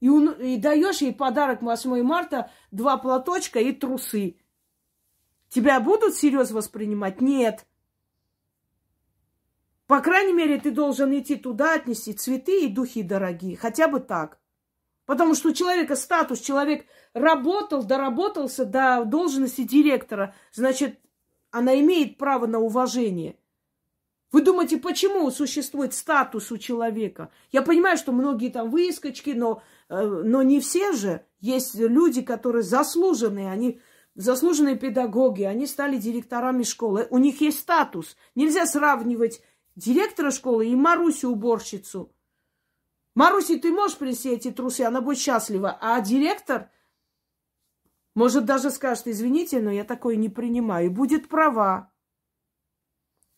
и, 0.00 0.08
и 0.08 0.58
даешь 0.58 1.00
ей 1.00 1.14
подарок 1.14 1.62
8 1.62 2.02
марта, 2.02 2.50
два 2.70 2.98
платочка 2.98 3.60
и 3.60 3.72
трусы. 3.72 4.36
Тебя 5.48 5.80
будут 5.80 6.12
всерьез 6.12 6.50
воспринимать? 6.50 7.22
Нет. 7.22 7.66
По 9.86 10.02
крайней 10.02 10.34
мере, 10.34 10.60
ты 10.60 10.70
должен 10.70 11.18
идти 11.18 11.36
туда, 11.36 11.76
отнести 11.76 12.12
цветы 12.12 12.66
и 12.66 12.68
духи 12.68 13.00
дорогие. 13.00 13.56
Хотя 13.56 13.88
бы 13.88 14.00
так. 14.00 14.38
Потому 15.08 15.34
что 15.34 15.48
у 15.48 15.52
человека 15.54 15.96
статус, 15.96 16.38
человек 16.38 16.84
работал, 17.14 17.82
доработался 17.82 18.66
до 18.66 19.06
должности 19.06 19.62
директора. 19.62 20.34
Значит, 20.52 20.98
она 21.50 21.80
имеет 21.80 22.18
право 22.18 22.46
на 22.46 22.58
уважение. 22.58 23.38
Вы 24.32 24.42
думаете, 24.42 24.76
почему 24.76 25.30
существует 25.30 25.94
статус 25.94 26.52
у 26.52 26.58
человека? 26.58 27.30
Я 27.50 27.62
понимаю, 27.62 27.96
что 27.96 28.12
многие 28.12 28.50
там 28.50 28.68
выскочки, 28.68 29.30
но, 29.30 29.62
э, 29.88 30.06
но 30.06 30.42
не 30.42 30.60
все 30.60 30.92
же. 30.92 31.24
Есть 31.40 31.74
люди, 31.74 32.20
которые 32.20 32.62
заслуженные, 32.62 33.50
они 33.50 33.80
заслуженные 34.14 34.76
педагоги, 34.76 35.44
они 35.44 35.66
стали 35.66 35.96
директорами 35.96 36.64
школы. 36.64 37.06
У 37.08 37.16
них 37.16 37.40
есть 37.40 37.60
статус. 37.60 38.14
Нельзя 38.34 38.66
сравнивать 38.66 39.40
директора 39.74 40.30
школы 40.30 40.66
и 40.66 40.76
Марусю 40.76 41.30
уборщицу. 41.30 42.12
Маруси, 43.18 43.58
ты 43.58 43.72
можешь 43.72 43.98
принести 43.98 44.30
эти 44.30 44.52
трусы, 44.52 44.82
она 44.82 45.00
будет 45.00 45.18
счастлива. 45.18 45.76
А 45.80 46.00
директор, 46.00 46.70
может, 48.14 48.44
даже 48.44 48.70
скажет, 48.70 49.08
извините, 49.08 49.60
но 49.60 49.72
я 49.72 49.82
такое 49.82 50.14
не 50.14 50.28
принимаю. 50.28 50.92
Будет 50.92 51.28
права. 51.28 51.90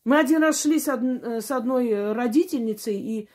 Мы 0.04 0.18
один 0.18 0.42
раз 0.42 0.60
шли 0.60 0.78
с, 0.78 0.86
од... 0.86 1.00
с 1.42 1.50
одной 1.50 2.12
родительницей, 2.12 3.00
и 3.00 3.30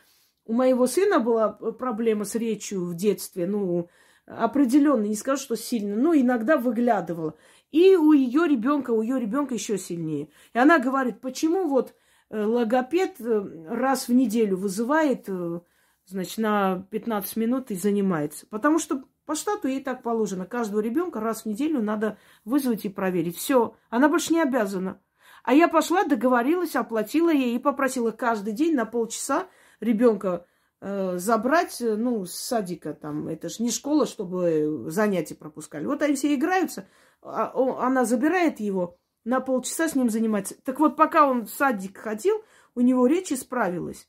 у 0.45 0.53
моего 0.53 0.85
сына 0.85 1.19
была 1.19 1.49
проблема 1.49 2.25
с 2.25 2.35
речью 2.35 2.85
в 2.85 2.95
детстве. 2.95 3.47
Ну, 3.47 3.89
определенно, 4.27 5.05
не 5.05 5.15
скажу, 5.15 5.41
что 5.41 5.55
сильно, 5.57 5.95
но 5.95 6.13
иногда 6.13 6.57
выглядывала. 6.57 7.35
И 7.71 7.95
у 7.95 8.11
ее 8.11 8.47
ребенка, 8.47 8.91
у 8.91 9.01
ее 9.01 9.19
ребенка 9.19 9.55
еще 9.55 9.79
сильнее. 9.79 10.29
И 10.53 10.59
она 10.59 10.77
говорит, 10.77 11.21
почему 11.21 11.67
вот 11.67 11.95
э, 12.29 12.39
логопед 12.39 13.19
э, 13.19 13.65
раз 13.67 14.07
в 14.07 14.13
неделю 14.13 14.57
вызывает, 14.57 15.27
э, 15.27 15.61
значит, 16.05 16.37
на 16.37 16.85
15 16.91 17.35
минут 17.37 17.71
и 17.71 17.75
занимается. 17.75 18.45
Потому 18.47 18.79
что 18.79 19.03
по 19.25 19.35
штату 19.35 19.67
ей 19.67 19.83
так 19.83 20.03
положено. 20.03 20.45
Каждого 20.45 20.79
ребенка 20.79 21.19
раз 21.19 21.41
в 21.41 21.45
неделю 21.45 21.81
надо 21.81 22.17
вызвать 22.43 22.85
и 22.85 22.89
проверить. 22.89 23.37
Все, 23.37 23.75
она 23.89 24.09
больше 24.09 24.33
не 24.33 24.41
обязана. 24.41 25.01
А 25.43 25.53
я 25.53 25.67
пошла, 25.67 26.03
договорилась, 26.03 26.75
оплатила 26.75 27.31
ей 27.31 27.55
и 27.55 27.59
попросила 27.59 28.11
каждый 28.11 28.53
день 28.53 28.75
на 28.75 28.85
полчаса 28.85 29.47
ребенка 29.79 30.45
Э, 30.87 31.17
забрать, 31.17 31.81
э, 31.81 31.95
ну, 31.95 32.25
с 32.25 32.33
садика 32.33 32.93
там, 32.93 33.27
это 33.27 33.49
же 33.49 33.63
не 33.63 33.71
школа, 33.71 34.05
чтобы 34.05 34.85
занятия 34.87 35.33
пропускали. 35.33 35.85
Вот 35.87 36.03
они 36.03 36.13
все 36.13 36.35
играются, 36.35 36.87
а 37.23 37.51
она 37.83 38.05
забирает 38.05 38.59
его, 38.59 38.95
на 39.23 39.39
полчаса 39.39 39.87
с 39.87 39.95
ним 39.95 40.11
занимается. 40.11 40.55
Так 40.63 40.79
вот, 40.79 40.95
пока 40.95 41.27
он 41.27 41.47
в 41.47 41.49
садик 41.49 41.97
ходил, 41.97 42.43
у 42.75 42.81
него 42.81 43.07
речь 43.07 43.31
исправилась. 43.31 44.07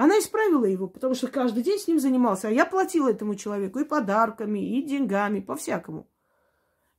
Она 0.00 0.18
исправила 0.18 0.64
его, 0.64 0.88
потому 0.88 1.14
что 1.14 1.28
каждый 1.28 1.62
день 1.62 1.78
с 1.78 1.86
ним 1.86 2.00
занимался. 2.00 2.48
А 2.48 2.50
я 2.50 2.64
платила 2.64 3.10
этому 3.10 3.34
человеку 3.34 3.80
и 3.80 3.84
подарками, 3.84 4.58
и 4.58 4.80
деньгами, 4.80 5.40
по-всякому. 5.40 6.08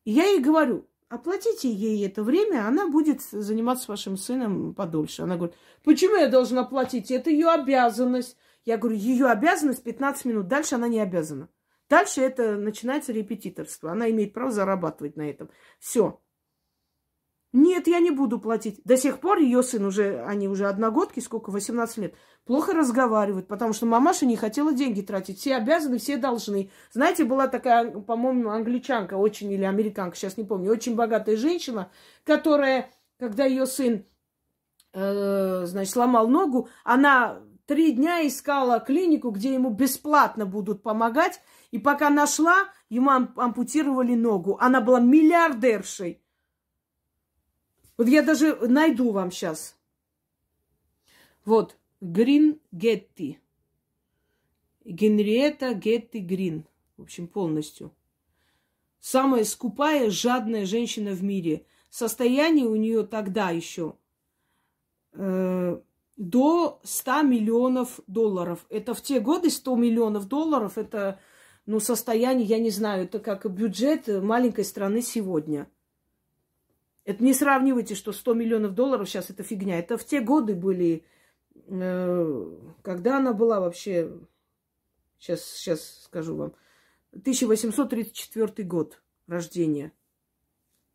И 0.03 0.11
я 0.11 0.25
ей 0.25 0.39
говорю, 0.39 0.87
оплатите 1.09 1.67
ей 1.67 2.05
это 2.05 2.21
время, 2.21 2.67
она 2.67 2.87
будет 2.87 3.23
заниматься 3.23 3.89
вашим 3.89 4.17
сыном 4.17 4.75
подольше. 4.75 5.23
Она 5.23 5.37
говорит, 5.37 5.55
почему 5.83 6.15
я 6.15 6.27
должна 6.27 6.63
платить? 6.63 7.09
Это 7.09 7.31
ее 7.31 7.49
обязанность. 7.49 8.37
Я 8.65 8.77
говорю, 8.77 8.97
ее 8.97 9.25
обязанность 9.25 9.83
15 9.83 10.25
минут, 10.25 10.47
дальше 10.47 10.75
она 10.75 10.87
не 10.87 10.99
обязана. 10.99 11.49
Дальше 11.89 12.21
это 12.21 12.55
начинается 12.55 13.13
репетиторство. 13.13 13.91
Она 13.91 14.11
имеет 14.11 14.31
право 14.31 14.51
зарабатывать 14.51 15.15
на 15.15 15.27
этом. 15.27 15.49
Все. 15.79 16.21
Нет, 17.53 17.87
я 17.87 17.99
не 17.99 18.11
буду 18.11 18.39
платить. 18.39 18.81
До 18.85 18.95
сих 18.95 19.19
пор 19.19 19.39
ее 19.39 19.61
сын 19.61 19.85
уже, 19.85 20.21
они 20.23 20.47
уже 20.47 20.67
одногодки, 20.67 21.19
сколько, 21.19 21.51
18 21.51 21.97
лет, 21.97 22.15
плохо 22.45 22.73
разговаривают, 22.73 23.47
потому 23.47 23.73
что 23.73 23.85
мамаша 23.85 24.25
не 24.25 24.37
хотела 24.37 24.73
деньги 24.73 25.01
тратить. 25.01 25.39
Все 25.39 25.55
обязаны, 25.55 25.97
все 25.97 26.15
должны. 26.15 26.71
Знаете, 26.93 27.25
была 27.25 27.47
такая, 27.47 27.91
по-моему, 27.91 28.49
англичанка 28.49 29.15
очень, 29.15 29.51
или 29.51 29.63
американка, 29.63 30.15
сейчас 30.15 30.37
не 30.37 30.45
помню, 30.45 30.71
очень 30.71 30.95
богатая 30.95 31.35
женщина, 31.35 31.91
которая, 32.23 32.89
когда 33.19 33.43
ее 33.43 33.65
сын, 33.65 34.05
э, 34.93 35.63
значит, 35.65 35.93
сломал 35.93 36.29
ногу, 36.29 36.69
она 36.85 37.41
Три 37.71 37.93
дня 37.93 38.27
искала 38.27 38.81
клинику, 38.81 39.29
где 39.29 39.53
ему 39.53 39.69
бесплатно 39.69 40.45
будут 40.45 40.83
помогать. 40.83 41.39
И 41.71 41.79
пока 41.79 42.09
нашла, 42.09 42.65
ему 42.89 43.11
ампутировали 43.11 44.13
ногу. 44.13 44.57
Она 44.59 44.81
была 44.81 44.99
миллиардершей. 44.99 46.20
Вот 47.97 48.07
я 48.07 48.21
даже 48.21 48.55
найду 48.67 49.11
вам 49.11 49.31
сейчас. 49.31 49.77
Вот, 51.45 51.77
Грин 51.99 52.59
Гетти. 52.71 53.39
Генриетта 54.85 55.73
Гетти 55.73 56.19
Грин. 56.19 56.65
В 56.97 57.03
общем, 57.03 57.27
полностью. 57.27 57.93
Самая 58.99 59.43
скупая, 59.43 60.09
жадная 60.09 60.65
женщина 60.65 61.11
в 61.11 61.23
мире. 61.23 61.65
Состояние 61.89 62.67
у 62.67 62.75
нее 62.75 63.03
тогда 63.03 63.49
еще 63.49 63.95
э, 65.13 65.81
до 66.17 66.79
100 66.83 67.21
миллионов 67.23 67.99
долларов. 68.05 68.65
Это 68.69 68.93
в 68.93 69.01
те 69.01 69.19
годы 69.19 69.49
100 69.49 69.75
миллионов 69.75 70.27
долларов, 70.27 70.77
это 70.77 71.19
ну, 71.65 71.79
состояние, 71.79 72.45
я 72.45 72.59
не 72.59 72.69
знаю, 72.69 73.05
это 73.05 73.19
как 73.19 73.51
бюджет 73.51 74.07
маленькой 74.07 74.65
страны 74.65 75.01
сегодня. 75.01 75.67
Это 77.03 77.23
не 77.23 77.33
сравнивайте, 77.33 77.95
что 77.95 78.11
100 78.11 78.33
миллионов 78.33 78.75
долларов 78.75 79.09
сейчас 79.09 79.29
это 79.29 79.43
фигня. 79.43 79.79
Это 79.79 79.97
в 79.97 80.05
те 80.05 80.21
годы 80.21 80.55
были, 80.55 81.03
э, 81.67 82.57
когда 82.83 83.17
она 83.17 83.33
была 83.33 83.59
вообще, 83.59 84.11
сейчас, 85.17 85.43
сейчас 85.45 86.03
скажу 86.03 86.35
вам, 86.35 86.53
1834 87.11 88.67
год 88.67 89.01
рождения. 89.27 89.91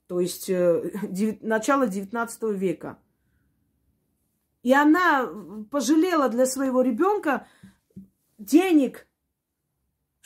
То 0.06 0.20
есть 0.20 0.48
э, 0.48 0.92
начало 1.40 1.88
19 1.88 2.42
века. 2.56 2.98
И 4.62 4.72
она 4.72 5.28
пожалела 5.70 6.28
для 6.28 6.46
своего 6.46 6.82
ребенка 6.82 7.46
денег, 8.38 9.06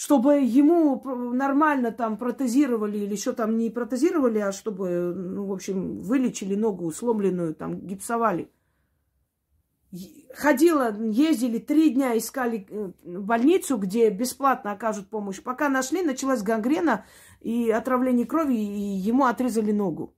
чтобы 0.00 0.40
ему 0.40 1.02
нормально 1.34 1.92
там 1.92 2.16
протезировали 2.16 3.00
или 3.00 3.16
что 3.16 3.34
там 3.34 3.58
не 3.58 3.68
протезировали, 3.68 4.38
а 4.38 4.50
чтобы, 4.50 5.12
ну, 5.14 5.44
в 5.44 5.52
общем, 5.52 6.00
вылечили 6.00 6.54
ногу 6.54 6.90
сломленную, 6.90 7.54
там 7.54 7.86
гипсовали. 7.86 8.50
Ходила, 10.32 10.96
ездили 11.02 11.58
три 11.58 11.90
дня, 11.90 12.16
искали 12.16 12.66
э, 12.70 12.92
больницу, 13.04 13.76
где 13.76 14.08
бесплатно 14.08 14.72
окажут 14.72 15.10
помощь. 15.10 15.42
Пока 15.42 15.68
нашли, 15.68 16.00
началась 16.00 16.42
гангрена 16.42 17.04
и 17.42 17.70
отравление 17.70 18.24
крови, 18.24 18.56
и 18.56 19.08
ему 19.08 19.26
отрезали 19.26 19.72
ногу. 19.72 20.16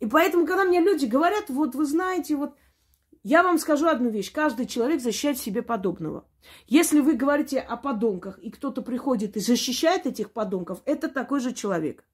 И 0.00 0.06
поэтому, 0.06 0.46
когда 0.46 0.64
мне 0.64 0.80
люди 0.80 1.04
говорят, 1.04 1.50
вот 1.50 1.74
вы 1.74 1.84
знаете, 1.84 2.36
вот 2.36 2.56
я 3.24 3.42
вам 3.42 3.56
скажу 3.58 3.88
одну 3.88 4.10
вещь. 4.10 4.30
Каждый 4.30 4.66
человек 4.66 5.00
защищает 5.00 5.38
себе 5.38 5.62
подобного. 5.62 6.26
Если 6.66 7.00
вы 7.00 7.14
говорите 7.14 7.58
о 7.58 7.78
подонках, 7.78 8.38
и 8.38 8.50
кто-то 8.50 8.82
приходит 8.82 9.36
и 9.36 9.40
защищает 9.40 10.04
этих 10.06 10.30
подонков, 10.30 10.82
это 10.84 11.08
такой 11.08 11.40
же 11.40 11.54
человек. 11.54 12.04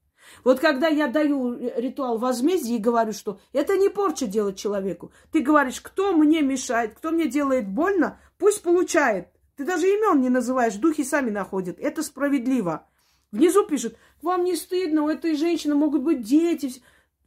Вот 0.45 0.61
когда 0.61 0.87
я 0.87 1.09
даю 1.09 1.59
ритуал 1.77 2.19
возмездия 2.19 2.77
и 2.77 2.81
говорю, 2.81 3.13
что 3.13 3.41
это 3.53 3.77
не 3.77 3.89
порча 3.89 4.29
делать 4.29 4.57
человеку. 4.57 5.11
Ты 5.33 5.41
говоришь, 5.41 5.81
кто 5.81 6.13
мне 6.13 6.43
мешает, 6.43 6.95
кто 6.95 7.11
мне 7.11 7.27
делает 7.27 7.69
больно, 7.69 8.21
пусть 8.39 8.63
получает. 8.63 9.29
Ты 9.57 9.65
даже 9.65 9.89
имен 9.89 10.21
не 10.21 10.29
называешь, 10.29 10.77
духи 10.77 11.03
сами 11.03 11.31
находят. 11.31 11.81
Это 11.81 12.05
справедливо. 12.05 12.87
Внизу 13.33 13.67
пишут, 13.67 13.97
вам 14.23 14.45
не 14.45 14.55
стыдно, 14.55 15.03
у 15.03 15.09
этой 15.09 15.35
женщины 15.35 15.75
могут 15.75 16.03
быть 16.03 16.23
дети. 16.23 16.73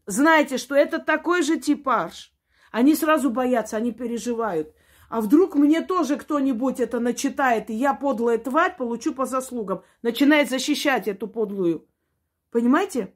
Знаете, 0.06 0.58
что 0.58 0.74
это 0.74 1.00
такой 1.00 1.44
же 1.44 1.60
типаж. 1.60 2.33
Они 2.74 2.96
сразу 2.96 3.30
боятся, 3.30 3.78
они 3.78 3.92
переживают. 3.92 4.74
А 5.08 5.22
вдруг 5.22 5.54
мне 5.54 5.82
тоже 5.82 6.18
кто-нибудь 6.18 6.80
это 6.80 7.00
начитает, 7.00 7.70
и 7.70 7.74
я, 7.76 7.94
подлая 7.94 8.40
тварь, 8.40 8.76
получу 8.76 9.14
по 9.14 9.28
заслугам. 9.28 9.84
Начинает 10.02 10.50
защищать 10.50 11.08
эту 11.08 11.28
подлую. 11.28 11.88
Понимаете? 12.50 13.14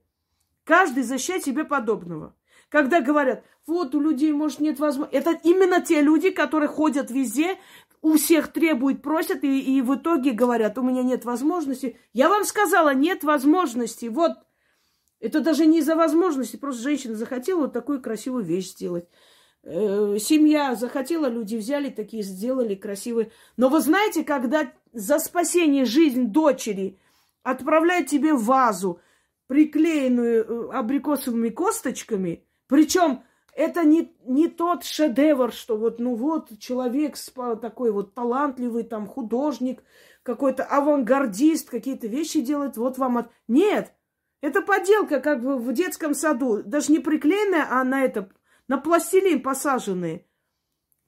Каждый 0.64 1.02
защищает 1.02 1.44
себе 1.44 1.64
подобного. 1.64 2.36
когда 2.70 3.02
говорят, 3.02 3.44
вот 3.66 3.96
у 3.96 4.00
людей, 4.00 4.32
может, 4.32 4.60
нет 4.60 4.78
возможности. 4.78 5.18
Это 5.18 5.40
именно 5.44 5.82
те 5.82 6.02
люди, 6.02 6.30
которые 6.30 6.70
ходят 6.70 7.10
везде, 7.10 7.58
у 8.04 8.18
всех 8.18 8.54
требуют, 8.54 9.02
просят, 9.02 9.44
и, 9.44 9.60
и 9.60 9.82
в 9.82 9.96
итоге 9.96 10.34
говорят, 10.34 10.78
у 10.78 10.84
меня 10.84 11.02
нет 11.02 11.26
возможности. 11.26 11.98
Я 12.14 12.30
вам 12.30 12.46
сказала, 12.46 12.94
нет 12.94 13.24
возможности. 13.24 14.06
Вот, 14.06 14.34
это 15.20 15.40
даже 15.40 15.66
не 15.66 15.80
из-за 15.80 15.96
возможности, 15.96 16.58
просто 16.58 16.84
женщина 16.84 17.16
захотела 17.16 17.62
вот 17.62 17.74
такую 17.74 18.04
красивую 18.04 18.44
вещь 18.44 18.74
сделать. 18.74 19.10
Э, 19.70 20.18
семья 20.18 20.76
захотела, 20.76 21.28
люди 21.28 21.58
взяли 21.58 21.90
такие, 21.90 22.24
сделали 22.24 22.74
красивые. 22.74 23.32
Но 23.58 23.68
вы 23.68 23.82
знаете, 23.82 24.24
когда 24.24 24.72
за 24.94 25.20
спасение 25.20 25.84
жизни 25.84 26.24
дочери 26.24 26.98
отправляют 27.44 28.08
тебе 28.08 28.34
вазу, 28.34 29.02
приклеенную 29.48 30.46
э, 30.46 30.72
абрикосовыми 30.72 31.50
косточками, 31.50 32.46
причем 32.68 33.24
это 33.54 33.84
не, 33.84 34.16
не 34.26 34.48
тот 34.48 34.86
шедевр, 34.86 35.52
что 35.52 35.76
вот, 35.76 36.00
ну 36.00 36.16
вот, 36.16 36.58
человек 36.60 37.18
такой 37.62 37.92
вот 37.92 38.14
талантливый, 38.14 38.84
там, 38.84 39.06
художник, 39.06 39.84
какой-то 40.24 40.64
авангардист, 40.64 41.70
какие-то 41.70 42.08
вещи 42.08 42.40
делает, 42.40 42.78
вот 42.78 42.98
вам 42.98 43.18
от... 43.18 43.30
Нет, 43.50 43.94
это 44.40 44.62
поделка, 44.62 45.20
как 45.20 45.42
бы 45.42 45.58
в 45.58 45.74
детском 45.74 46.14
саду, 46.14 46.64
даже 46.64 46.94
не 46.94 47.00
приклеенная, 47.00 47.68
а 47.70 47.84
на 47.84 48.06
это, 48.06 48.30
на 48.68 48.78
пластилин 48.78 49.42
посаженные. 49.42 50.26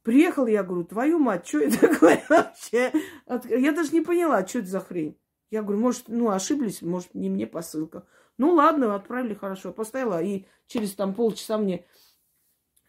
Приехал, 0.04 0.48
я 0.48 0.64
говорю, 0.64 0.86
твою 0.86 1.20
мать, 1.20 1.48
что 1.48 1.60
это 1.60 1.80
такое 1.90 2.24
вообще? 2.30 2.92
Я 3.50 3.72
даже 3.72 3.92
не 3.92 4.02
поняла, 4.02 4.46
что 4.48 4.60
это 4.60 4.68
за 4.68 4.80
хрень. 4.80 5.20
Я 5.52 5.64
говорю, 5.64 5.80
может, 5.80 6.08
ну, 6.08 6.30
ошиблись, 6.30 6.82
может, 6.82 7.14
не 7.14 7.30
мне 7.30 7.48
посылка. 7.48 8.08
Ну, 8.38 8.54
ладно, 8.54 8.96
отправили 8.96 9.34
хорошо. 9.34 9.74
Поставила, 9.74 10.22
и 10.22 10.46
через 10.68 10.94
там 10.94 11.14
полчаса 11.14 11.58
мне 11.58 11.86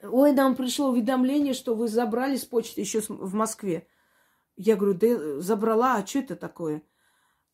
Ой, 0.02 0.32
нам 0.32 0.56
пришло 0.56 0.90
уведомление, 0.90 1.52
что 1.52 1.74
вы 1.74 1.88
забрали 1.88 2.36
с 2.36 2.44
почты 2.44 2.80
еще 2.80 3.00
в 3.00 3.34
Москве. 3.34 3.86
Я 4.56 4.76
говорю, 4.76 4.94
да 4.94 5.40
забрала, 5.40 5.96
а 5.96 6.06
что 6.06 6.20
это 6.20 6.36
такое? 6.36 6.82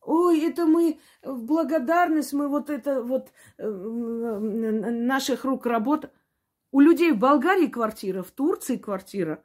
Ой, 0.01 0.41
это 0.47 0.67
мы 0.67 1.01
в 1.23 1.43
благодарность, 1.43 2.33
мы 2.33 2.49
вот 2.49 2.71
это 2.71 3.03
вот 3.03 3.33
э, 3.59 3.69
наших 3.69 5.45
рук 5.45 5.67
работа. 5.67 6.13
У 6.77 6.81
людей 6.81 7.13
в 7.13 7.19
Болгарии 7.19 7.69
квартира, 7.69 8.23
в 8.23 8.31
Турции 8.31 8.77
квартира. 8.77 9.43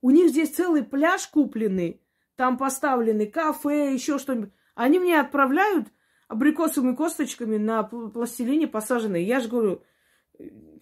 У 0.00 0.10
них 0.10 0.30
здесь 0.30 0.54
целый 0.54 0.84
пляж 0.84 1.26
купленный, 1.26 2.00
там 2.36 2.56
поставлены 2.56 3.26
кафе, 3.26 3.92
еще 3.92 4.20
что-нибудь. 4.20 4.52
Они 4.76 5.00
мне 5.00 5.18
отправляют 5.18 5.88
абрикосовыми 6.28 6.94
косточками 6.94 7.56
на 7.56 7.82
пластилине 7.82 8.68
посаженные. 8.68 9.26
Я 9.26 9.40
же 9.40 9.48
говорю, 9.48 9.82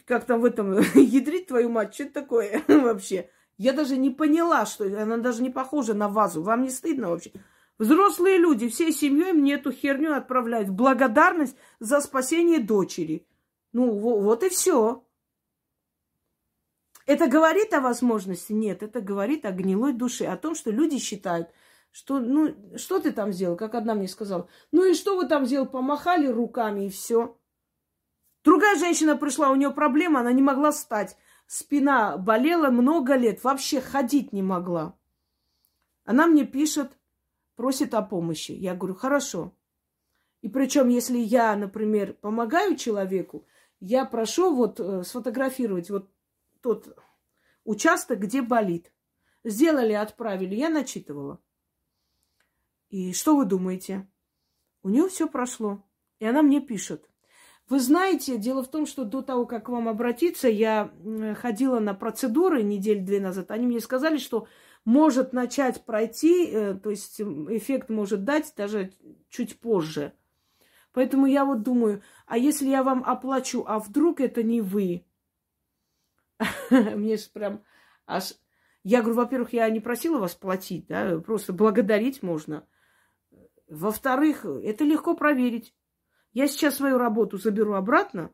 как 0.05 0.27
там 0.27 0.43
в 0.43 0.45
этом, 0.45 0.81
ядрить 0.95 1.47
твою 1.47 1.71
мать, 1.71 1.95
что 1.95 2.03
это 2.03 2.13
такое 2.13 2.63
вообще? 2.69 3.31
Я 3.57 3.73
даже 3.73 3.97
не 3.97 4.11
поняла, 4.11 4.67
что 4.67 4.85
она 4.85 5.17
даже 5.17 5.43
не 5.43 5.49
похожа 5.49 5.95
на 5.95 6.11
вазу. 6.11 6.43
Вам 6.43 6.65
не 6.65 6.69
стыдно 6.69 7.09
вообще? 7.09 7.33
Взрослые 7.79 8.37
люди 8.37 8.69
всей 8.69 8.93
семьей 8.93 9.33
мне 9.33 9.55
эту 9.55 9.73
херню 9.73 10.15
отправляют 10.15 10.69
в 10.69 10.75
благодарность 10.75 11.57
за 11.81 12.03
спасение 12.03 12.61
дочери. 12.61 13.27
Ну, 13.73 13.93
вот 13.93 14.43
и 14.43 14.51
все. 14.51 15.06
Это 17.07 17.29
говорит 17.29 17.73
о 17.73 17.81
возможности? 17.81 18.53
Нет, 18.53 18.83
это 18.83 19.01
говорит 19.01 19.47
о 19.47 19.53
гнилой 19.53 19.93
душе, 19.93 20.27
о 20.27 20.37
том, 20.37 20.57
что 20.57 20.71
люди 20.71 20.99
считают, 20.99 21.49
что, 21.93 22.19
ну, 22.19 22.55
что 22.77 22.99
ты 22.99 23.13
там 23.13 23.33
сделал, 23.33 23.57
как 23.57 23.77
одна 23.77 23.95
мне 23.95 24.09
сказала. 24.09 24.49
Ну 24.73 24.85
и 24.85 24.93
что 24.93 25.17
вы 25.17 25.27
там 25.27 25.47
сделали? 25.47 25.69
Помахали 25.69 26.27
руками 26.27 26.87
и 26.87 26.91
все. 26.91 27.39
Другая 28.43 28.77
женщина 28.77 29.17
пришла, 29.17 29.51
у 29.51 29.55
нее 29.55 29.71
проблема, 29.71 30.21
она 30.21 30.33
не 30.33 30.43
могла 30.43 30.73
встать. 30.73 31.17
Спина 31.47 32.17
болела 32.17 32.71
много 32.71 33.15
лет, 33.15 33.43
вообще 33.45 33.81
ходить 33.81 34.33
не 34.33 34.43
могла. 34.43 34.97
Она 36.05 36.27
мне 36.27 36.45
пишет, 36.45 36.93
просит 37.55 37.95
о 37.95 38.03
помощи. 38.03 38.53
Я 38.53 38.75
говорю, 38.75 38.95
хорошо. 38.95 39.53
И 40.43 40.49
причем, 40.49 40.89
если 40.89 41.19
я, 41.19 41.55
например, 41.57 42.15
помогаю 42.15 42.77
человеку, 42.77 43.47
я 43.81 44.05
прошу 44.05 44.55
вот 44.55 44.81
э, 44.81 45.03
сфотографировать 45.03 45.91
вот 45.91 46.09
тот 46.67 46.99
участок, 47.63 48.19
где 48.19 48.43
болит. 48.43 48.93
Сделали, 49.45 49.93
отправили, 49.93 50.57
я 50.57 50.69
начитывала. 50.69 51.41
И 52.89 53.13
что 53.13 53.37
вы 53.37 53.45
думаете? 53.45 54.09
У 54.83 54.89
нее 54.89 55.09
все 55.09 55.29
прошло. 55.29 55.85
И 56.19 56.25
она 56.25 56.43
мне 56.43 56.61
пишет. 56.61 57.09
Вы 57.69 57.79
знаете, 57.79 58.37
дело 58.37 58.65
в 58.65 58.69
том, 58.69 58.85
что 58.85 59.05
до 59.05 59.23
того, 59.23 59.47
как 59.47 59.67
к 59.67 59.69
вам 59.69 59.89
обратиться, 59.89 60.49
я 60.49 60.91
ходила 61.37 61.79
на 61.79 61.95
процедуры 61.95 62.65
неделю 62.65 63.05
две 63.05 63.21
назад. 63.21 63.53
Они 63.53 63.65
мне 63.67 63.79
сказали, 63.79 64.19
что 64.19 64.49
может 64.85 65.33
начать 65.33 65.85
пройти, 65.85 66.47
э, 66.47 66.75
то 66.75 66.91
есть 66.91 67.21
эффект 67.21 67.91
может 67.91 68.25
дать 68.25 68.53
даже 68.57 68.93
чуть 69.29 69.61
позже. 69.61 70.15
Поэтому 70.93 71.27
я 71.27 71.45
вот 71.45 71.63
думаю, 71.63 72.03
а 72.27 72.39
если 72.39 72.67
я 72.67 72.83
вам 72.83 73.05
оплачу, 73.05 73.65
а 73.69 73.79
вдруг 73.79 74.21
это 74.21 74.43
не 74.43 74.61
вы? 74.61 75.05
Мне 76.71 77.17
же 77.17 77.29
прям 77.33 77.63
аж... 78.07 78.35
Я 78.83 79.01
говорю, 79.01 79.17
во-первых, 79.17 79.53
я 79.53 79.69
не 79.69 79.81
просила 79.81 80.19
вас 80.19 80.35
платить, 80.35 80.87
да, 80.87 81.19
просто 81.19 81.53
благодарить 81.53 82.23
можно. 82.23 82.67
Во-вторых, 83.69 84.45
это 84.45 84.85
легко 84.85 85.15
проверить. 85.15 85.75
Я 86.33 86.47
сейчас 86.47 86.77
свою 86.77 86.99
работу 86.99 87.37
заберу 87.39 87.73
обратно, 87.73 88.31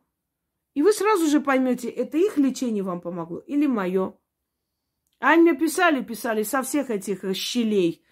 и 0.75 0.83
вы 0.83 0.93
сразу 0.93 1.27
же 1.27 1.41
поймете, 1.41 1.89
это 1.89 2.19
их 2.19 2.37
лечение 2.37 2.83
вам 2.83 3.01
помогло 3.01 3.39
или 3.39 3.67
мое. 3.67 4.19
Они 5.21 5.43
мне 5.43 5.55
писали, 5.55 6.03
писали 6.03 6.43
со 6.43 6.63
всех 6.63 6.91
этих 6.91 7.25
щелей. 7.37 8.05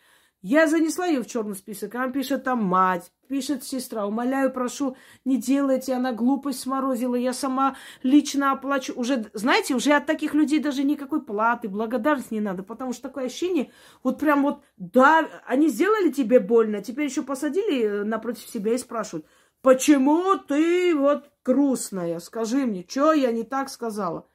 Я 0.43 0.67
занесла 0.67 1.07
ее 1.07 1.23
в 1.23 1.27
черный 1.27 1.57
список. 1.57 1.95
Она 1.95 2.13
пишет 2.13 2.45
там 2.45 2.63
мать, 2.65 3.13
пишет 3.31 3.63
сестра. 3.63 4.07
Умоляю, 4.07 4.53
прошу, 4.53 4.97
не 5.25 5.39
делайте. 5.39 5.95
Она 5.95 6.13
глупость 6.13 6.61
сморозила. 6.61 7.15
Я 7.15 7.33
сама 7.33 7.77
лично 8.03 8.51
оплачу. 8.51 8.93
Уже, 8.95 9.31
знаете, 9.35 9.77
уже 9.77 9.93
от 9.93 10.05
таких 10.05 10.35
людей 10.35 10.59
даже 10.59 10.83
никакой 10.83 11.23
платы, 11.23 11.69
благодарности 11.69 12.35
не 12.35 12.41
надо. 12.41 12.65
Потому 12.65 12.93
что 12.93 13.05
такое 13.05 13.27
ощущение, 13.27 13.71
вот 14.03 14.19
прям 14.19 14.43
вот, 14.43 14.63
да, 14.77 15.29
они 15.47 15.69
сделали 15.69 16.11
тебе 16.11 16.41
больно. 16.41 16.83
Теперь 16.83 17.07
еще 17.07 17.23
посадили 17.23 17.85
э, 17.85 18.05
напротив 18.05 18.49
себя 18.49 18.75
и 18.75 18.79
спрашивают, 18.79 19.27
Почему 19.63 20.39
ты 20.39 20.97
вот 20.97 21.31
грустная? 21.45 22.19
Скажи 22.19 22.65
мне, 22.67 22.85
что 22.89 23.13
я 23.13 23.31
не 23.31 23.45
так 23.45 23.69
сказала? 23.69 24.27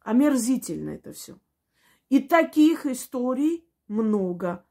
Омерзительно 0.00 0.90
это 0.90 1.12
все. 1.12 1.38
И 2.08 2.20
таких 2.20 2.86
историй 2.86 3.68
много. 3.86 4.65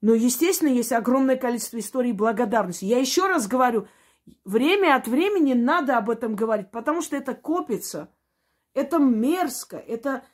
Но, 0.00 0.14
естественно, 0.14 0.68
есть 0.68 0.92
огромное 0.92 1.36
количество 1.36 1.78
историй 1.78 2.12
благодарности. 2.12 2.84
Я 2.84 2.98
еще 2.98 3.26
раз 3.26 3.48
говорю, 3.48 3.88
время 4.44 4.94
от 4.94 5.08
времени 5.08 5.54
надо 5.54 5.96
об 5.98 6.10
этом 6.10 6.36
говорить, 6.36 6.70
потому 6.70 7.02
что 7.02 7.16
это 7.16 7.34
копится. 7.34 8.12
Это 8.74 8.98
мерзко, 8.98 9.76
это 9.76 10.24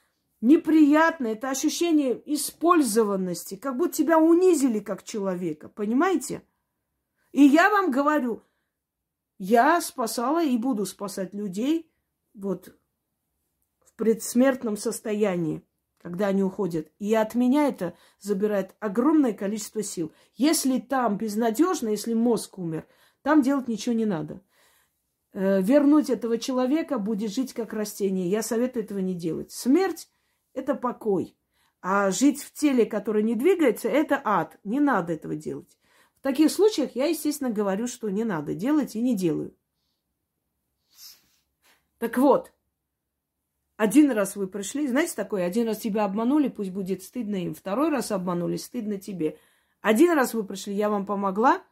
неприятно, 0.43 1.29
это 1.29 1.49
ощущение 1.49 2.21
использованности, 2.35 3.57
как 3.57 3.79
будто 3.79 3.95
тебя 3.95 4.19
унизили 4.19 4.81
как 4.81 5.03
человека, 5.03 5.71
понимаете? 5.71 6.43
И 7.33 7.43
я 7.43 7.71
вам 7.71 7.91
говорю, 7.91 8.43
я 9.39 9.81
спасала 9.81 10.45
и 10.45 10.59
буду 10.59 10.85
спасать 10.85 11.33
людей 11.33 11.91
вот 12.35 12.77
в 13.81 13.95
предсмертном 13.95 14.77
состоянии, 14.77 15.67
когда 16.05 16.27
они 16.27 16.43
уходят. 16.43 16.93
И 16.99 17.15
от 17.15 17.35
меня 17.35 17.67
это 17.67 17.97
забирает 18.21 18.75
огромное 18.79 19.33
количество 19.33 19.83
сил. 19.83 20.13
Если 20.35 20.79
там 20.79 21.17
безнадежно, 21.17 21.89
если 21.89 22.13
мозг 22.13 22.59
умер, 22.59 22.87
там 23.23 23.41
делать 23.41 23.69
ничего 23.69 23.95
не 23.95 24.05
надо. 24.05 24.43
Э, 25.33 25.63
вернуть 25.63 26.11
этого 26.11 26.37
человека 26.37 26.99
будет 26.99 27.33
жить 27.33 27.55
как 27.55 27.73
растение. 27.73 28.29
Я 28.29 28.43
советую 28.43 28.85
этого 28.85 28.99
не 28.99 29.15
делать. 29.15 29.51
Смерть– 29.51 30.11
это 30.53 30.75
покой. 30.75 31.39
А 31.81 32.11
жить 32.11 32.43
в 32.43 32.53
теле, 32.53 32.85
которое 32.85 33.23
не 33.23 33.35
двигается, 33.35 33.89
это 33.89 34.21
ад. 34.23 34.59
Не 34.63 34.81
надо 34.81 35.15
этого 35.15 35.37
делать. 35.37 35.79
В 36.19 36.21
таких 36.21 36.51
случаях 36.51 36.95
я, 36.97 37.07
естественно, 37.07 37.49
говорю, 37.49 37.87
что 37.87 38.11
не 38.11 38.25
надо 38.25 38.55
делать 38.55 38.95
и 38.95 39.01
не 39.01 39.17
делаю. 39.17 39.57
Так 41.97 42.19
вот, 42.19 42.53
один 43.77 44.11
раз 44.13 44.37
вы 44.37 44.47
пришли, 44.47 44.87
знаете 44.87 45.15
такое, 45.15 45.45
один 45.45 45.67
раз 45.67 45.79
тебя 45.79 46.05
обманули, 46.05 46.49
пусть 46.49 46.71
будет 46.71 47.03
стыдно 47.03 47.37
им. 47.37 47.55
Второй 47.55 47.91
раз 47.91 48.13
обманули, 48.13 48.57
стыдно 48.57 48.99
тебе. 48.99 49.39
Один 49.81 50.13
раз 50.13 50.35
вы 50.35 50.45
пришли, 50.45 50.75
я 50.75 50.89
вам 50.89 51.07
помогла, 51.07 51.63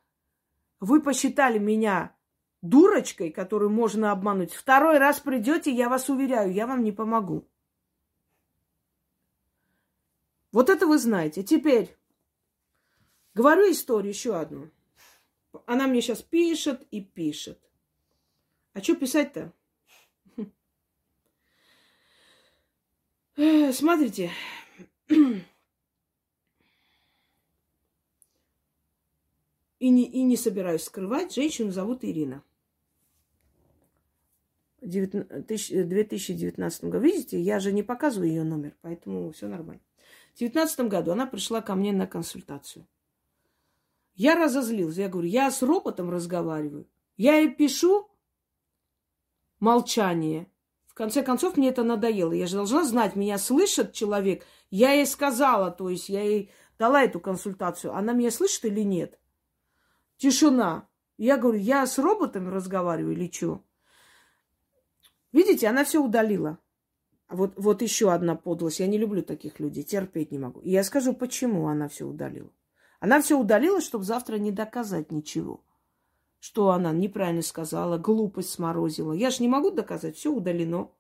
вы 0.81 1.01
посчитали 1.01 1.59
меня 1.59 2.15
дурочкой, 2.61 3.31
которую 3.31 3.71
можно 3.71 4.13
обмануть. 4.13 4.53
Второй 4.53 4.99
раз 4.99 5.21
придете, 5.21 5.73
я 5.73 5.89
вас 5.89 6.09
уверяю, 6.09 6.53
я 6.53 6.67
вам 6.67 6.83
не 6.83 6.93
помогу. 6.93 7.49
Вот 10.51 10.69
это 10.69 10.87
вы 10.87 10.99
знаете. 10.99 11.43
Теперь 11.43 11.97
Говорю 13.35 13.71
историю 13.71 14.13
еще 14.13 14.37
одну. 14.37 14.71
Она 15.67 15.87
мне 15.87 16.03
сейчас 16.03 16.23
пишет 16.23 16.87
и 16.91 17.01
пишет. 17.01 17.59
А 18.75 18.83
что 18.83 18.95
писать-то? 18.95 19.53
Смотрите. 23.37 24.31
И 29.79 29.89
не, 29.91 30.05
и 30.05 30.23
не 30.23 30.37
собираюсь 30.37 30.85
скрывать. 30.85 31.35
Женщину 31.35 31.73
зовут 31.73 32.05
Ирина. 32.05 32.45
В 34.81 34.87
2019 34.87 36.85
году. 36.85 37.05
Видите, 37.05 37.41
я 37.41 37.59
же 37.59 37.73
не 37.73 37.83
показываю 37.83 38.29
ее 38.29 38.45
номер, 38.45 38.77
поэтому 38.81 39.33
все 39.33 39.49
нормально. 39.49 39.83
В 40.35 40.39
2019 40.39 40.81
году 40.89 41.11
она 41.11 41.27
пришла 41.27 41.63
ко 41.63 41.75
мне 41.75 41.93
на 41.93 42.07
консультацию. 42.07 42.87
Я 44.15 44.37
разозлилась. 44.37 44.99
Я 44.99 45.09
говорю, 45.09 45.27
я 45.27 45.51
с 45.51 45.63
роботом 45.63 46.11
разговариваю. 46.11 46.87
Я 47.17 47.39
ей 47.39 47.53
пишу 47.53 48.09
молчание. 49.59 50.47
В 50.93 50.95
конце 50.95 51.23
концов, 51.23 51.57
мне 51.57 51.71
это 51.71 51.85
надоело. 51.85 52.33
Я 52.33 52.47
же 52.47 52.57
должна 52.57 52.85
знать, 52.85 53.17
меня 53.17 53.39
слышит 53.39 53.95
человек. 53.95 54.45
Я 54.71 54.93
ей 54.93 55.07
сказала, 55.07 55.71
то 55.71 55.89
есть 55.89 56.11
я 56.11 56.21
ей 56.21 56.51
дала 56.79 57.03
эту 57.03 57.19
консультацию. 57.19 57.95
Она 57.95 58.13
меня 58.13 58.31
слышит 58.31 58.67
или 58.67 58.83
нет? 58.83 59.19
Тишина. 60.19 60.87
Я 61.17 61.39
говорю, 61.39 61.59
я 61.59 61.87
с 61.87 61.99
роботами 61.99 62.51
разговариваю 62.51 63.15
или 63.15 63.33
что? 63.33 63.65
Видите, 65.33 65.67
она 65.67 65.85
все 65.85 65.99
удалила. 65.99 66.59
Вот, 67.31 67.55
вот 67.57 67.81
еще 67.81 68.13
одна 68.13 68.35
подлость. 68.35 68.81
Я 68.81 68.87
не 68.87 68.99
люблю 68.99 69.23
таких 69.23 69.61
людей, 69.61 69.85
терпеть 69.85 70.31
не 70.31 70.39
могу. 70.39 70.61
И 70.61 70.71
я 70.71 70.85
скажу, 70.85 71.15
почему 71.15 71.69
она 71.69 71.89
все 71.89 72.05
удалила. 72.05 72.51
Она 73.01 73.23
все 73.23 73.39
удалила, 73.39 73.81
чтобы 73.81 74.05
завтра 74.05 74.37
не 74.37 74.53
доказать 74.53 75.11
ничего. 75.11 75.65
Что 76.43 76.71
она 76.71 76.91
неправильно 76.91 77.41
сказала, 77.41 77.99
глупость 77.99 78.51
сморозила. 78.51 79.13
Я 79.13 79.31
же 79.31 79.45
не 79.45 79.49
могу 79.49 79.71
доказать, 79.71 80.17
все 80.17 80.33
удалено. 80.33 80.91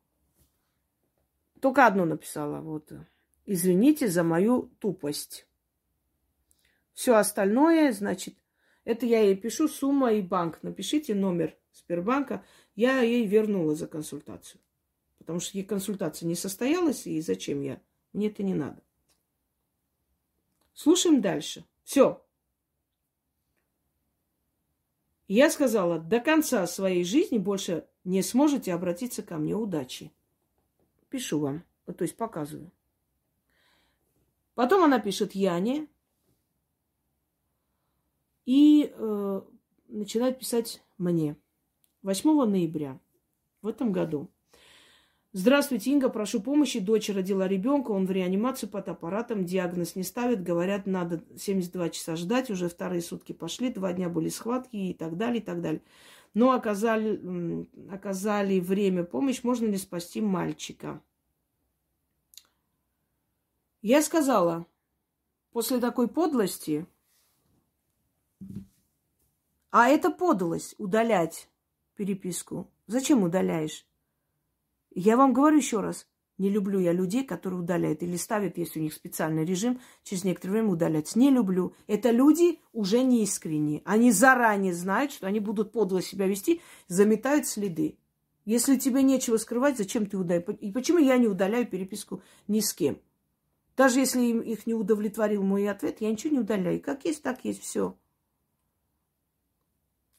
Только 1.61 1.85
одно 1.85 2.05
написала, 2.05 2.61
вот. 2.61 2.93
Извините 3.45 4.07
за 4.07 4.23
мою 4.23 4.71
тупость. 4.79 5.49
Все 6.93 7.17
остальное, 7.17 7.91
значит, 7.91 8.37
это 8.85 9.05
я 9.05 9.21
ей 9.23 9.35
пишу 9.35 9.67
сумма 9.67 10.13
и 10.13 10.23
банк. 10.23 10.61
Напишите 10.63 11.13
номер 11.13 11.57
Сбербанка. 11.73 12.45
Я 12.77 13.01
ей 13.01 13.27
вернула 13.27 13.75
за 13.75 13.89
консультацию. 13.89 14.61
Потому 15.19 15.41
что 15.41 15.59
ей 15.59 15.65
консультация 15.65 16.29
не 16.29 16.37
состоялась, 16.37 17.09
и 17.09 17.21
зачем 17.21 17.63
я? 17.63 17.83
Мне 18.13 18.29
это 18.29 18.45
не 18.45 18.55
надо. 18.55 18.81
Слушаем 20.73 21.21
дальше. 21.21 21.65
Все. 21.83 22.22
Я 25.35 25.49
сказала, 25.49 25.99
до 25.99 26.21
конца 26.21 26.67
своей 26.67 27.05
жизни 27.05 27.39
больше 27.39 27.89
не 28.05 28.21
сможете 28.21 28.75
обратиться 28.75 29.23
ко 29.23 29.39
мне. 29.39 29.57
Удачи. 29.57 30.13
Пишу 31.09 31.41
вам, 31.41 31.65
то 31.87 32.03
есть 32.03 32.19
показываю. 32.19 32.71
Потом 34.55 34.85
она 34.85 34.99
пишет 34.99 35.35
Яне 35.35 35.89
и 38.45 38.93
э, 38.95 39.41
начинает 39.89 40.39
писать 40.39 40.83
мне. 40.99 41.35
8 42.03 42.45
ноября 42.45 43.01
в 43.63 43.69
этом 43.69 43.91
году. 43.91 44.29
Здравствуйте, 45.35 45.91
Инга, 45.91 46.11
прошу 46.11 46.43
помощи. 46.43 46.79
Дочь 46.79 47.09
родила 47.09 47.49
ребенка, 47.49 47.93
он 47.93 48.05
в 48.05 48.11
реанимацию 48.11 48.69
под 48.69 48.89
аппаратом, 48.89 49.47
диагноз 49.47 49.97
не 49.97 50.03
ставит. 50.03 50.43
Говорят, 50.43 50.85
надо 50.85 51.23
72 51.39 51.89
часа 51.89 52.17
ждать, 52.17 52.51
уже 52.51 52.69
вторые 52.69 53.01
сутки 53.01 53.33
пошли, 53.33 53.73
два 53.73 53.95
дня 53.95 54.11
были 54.11 54.29
схватки 54.29 54.77
и 54.77 54.93
так 54.93 55.17
далее, 55.17 55.41
и 55.41 55.43
так 55.43 55.63
далее. 55.63 55.81
Но 56.35 56.53
оказали, 56.53 57.67
оказали 57.91 58.61
время 58.61 59.05
помощь, 59.05 59.43
можно 59.43 59.65
ли 59.65 59.79
спасти 59.79 60.21
мальчика? 60.21 61.03
Я 63.81 64.03
сказала, 64.03 64.67
после 65.53 65.79
такой 65.81 66.09
подлости, 66.09 66.87
а 69.71 69.89
это 69.89 70.11
подлость 70.11 70.75
удалять 70.77 71.49
переписку. 71.97 72.71
Зачем 72.87 73.23
удаляешь? 73.23 73.87
Я 74.95 75.17
вам 75.17 75.33
говорю 75.33 75.57
еще 75.57 75.81
раз, 75.81 76.07
не 76.39 76.49
люблю 76.49 76.81
я 76.81 76.93
людей, 76.93 77.25
которые 77.25 77.61
удаляют 77.61 78.03
или 78.03 78.17
ставят, 78.17 78.59
если 78.59 78.81
у 78.81 78.83
них 78.83 78.95
специальный 78.95 79.45
режим, 79.45 79.81
через 80.03 80.25
некоторое 80.25 80.55
время 80.55 80.71
удалять. 80.71 81.15
Не 81.15 81.31
люблю. 81.31 81.75
Это 81.87 82.11
люди 82.11 82.59
уже 82.73 83.03
не 83.03 83.23
искренние. 83.23 83.83
Они 83.85 84.11
заранее 84.11 84.75
знают, 84.75 85.13
что 85.13 85.27
они 85.27 85.41
будут 85.41 85.73
подло 85.73 86.03
себя 86.03 86.27
вести, 86.27 86.61
заметают 86.89 87.47
следы. 87.47 87.99
Если 88.45 88.77
тебе 88.77 89.03
нечего 89.03 89.37
скрывать, 89.37 89.77
зачем 89.77 90.07
ты 90.07 90.17
удаляешь? 90.17 90.47
И 90.61 90.73
почему 90.73 90.99
я 90.99 91.17
не 91.17 91.29
удаляю 91.29 91.67
переписку 91.67 92.23
ни 92.49 92.61
с 92.61 92.73
кем? 92.75 92.99
Даже 93.77 94.01
если 94.01 94.21
им 94.21 94.41
их 94.41 94.67
не 94.67 94.75
удовлетворил 94.75 95.43
мой 95.43 95.69
ответ, 95.69 96.01
я 96.01 96.11
ничего 96.11 96.33
не 96.35 96.41
удаляю. 96.41 96.81
Как 96.81 97.05
есть, 97.05 97.23
так 97.23 97.45
есть, 97.45 97.63
все. 97.63 97.97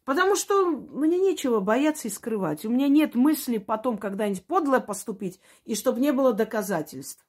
Потому 0.05 0.35
что 0.35 0.69
мне 0.69 1.17
нечего 1.17 1.61
бояться 1.61 2.07
и 2.07 2.11
скрывать. 2.11 2.65
У 2.65 2.69
меня 2.69 2.89
нет 2.89 3.15
мысли 3.15 3.57
потом 3.57 3.97
когда-нибудь 3.97 4.45
подло 4.45 4.79
поступить, 4.79 5.39
и 5.63 5.75
чтобы 5.75 6.01
не 6.01 6.11
было 6.11 6.33
доказательств. 6.33 7.25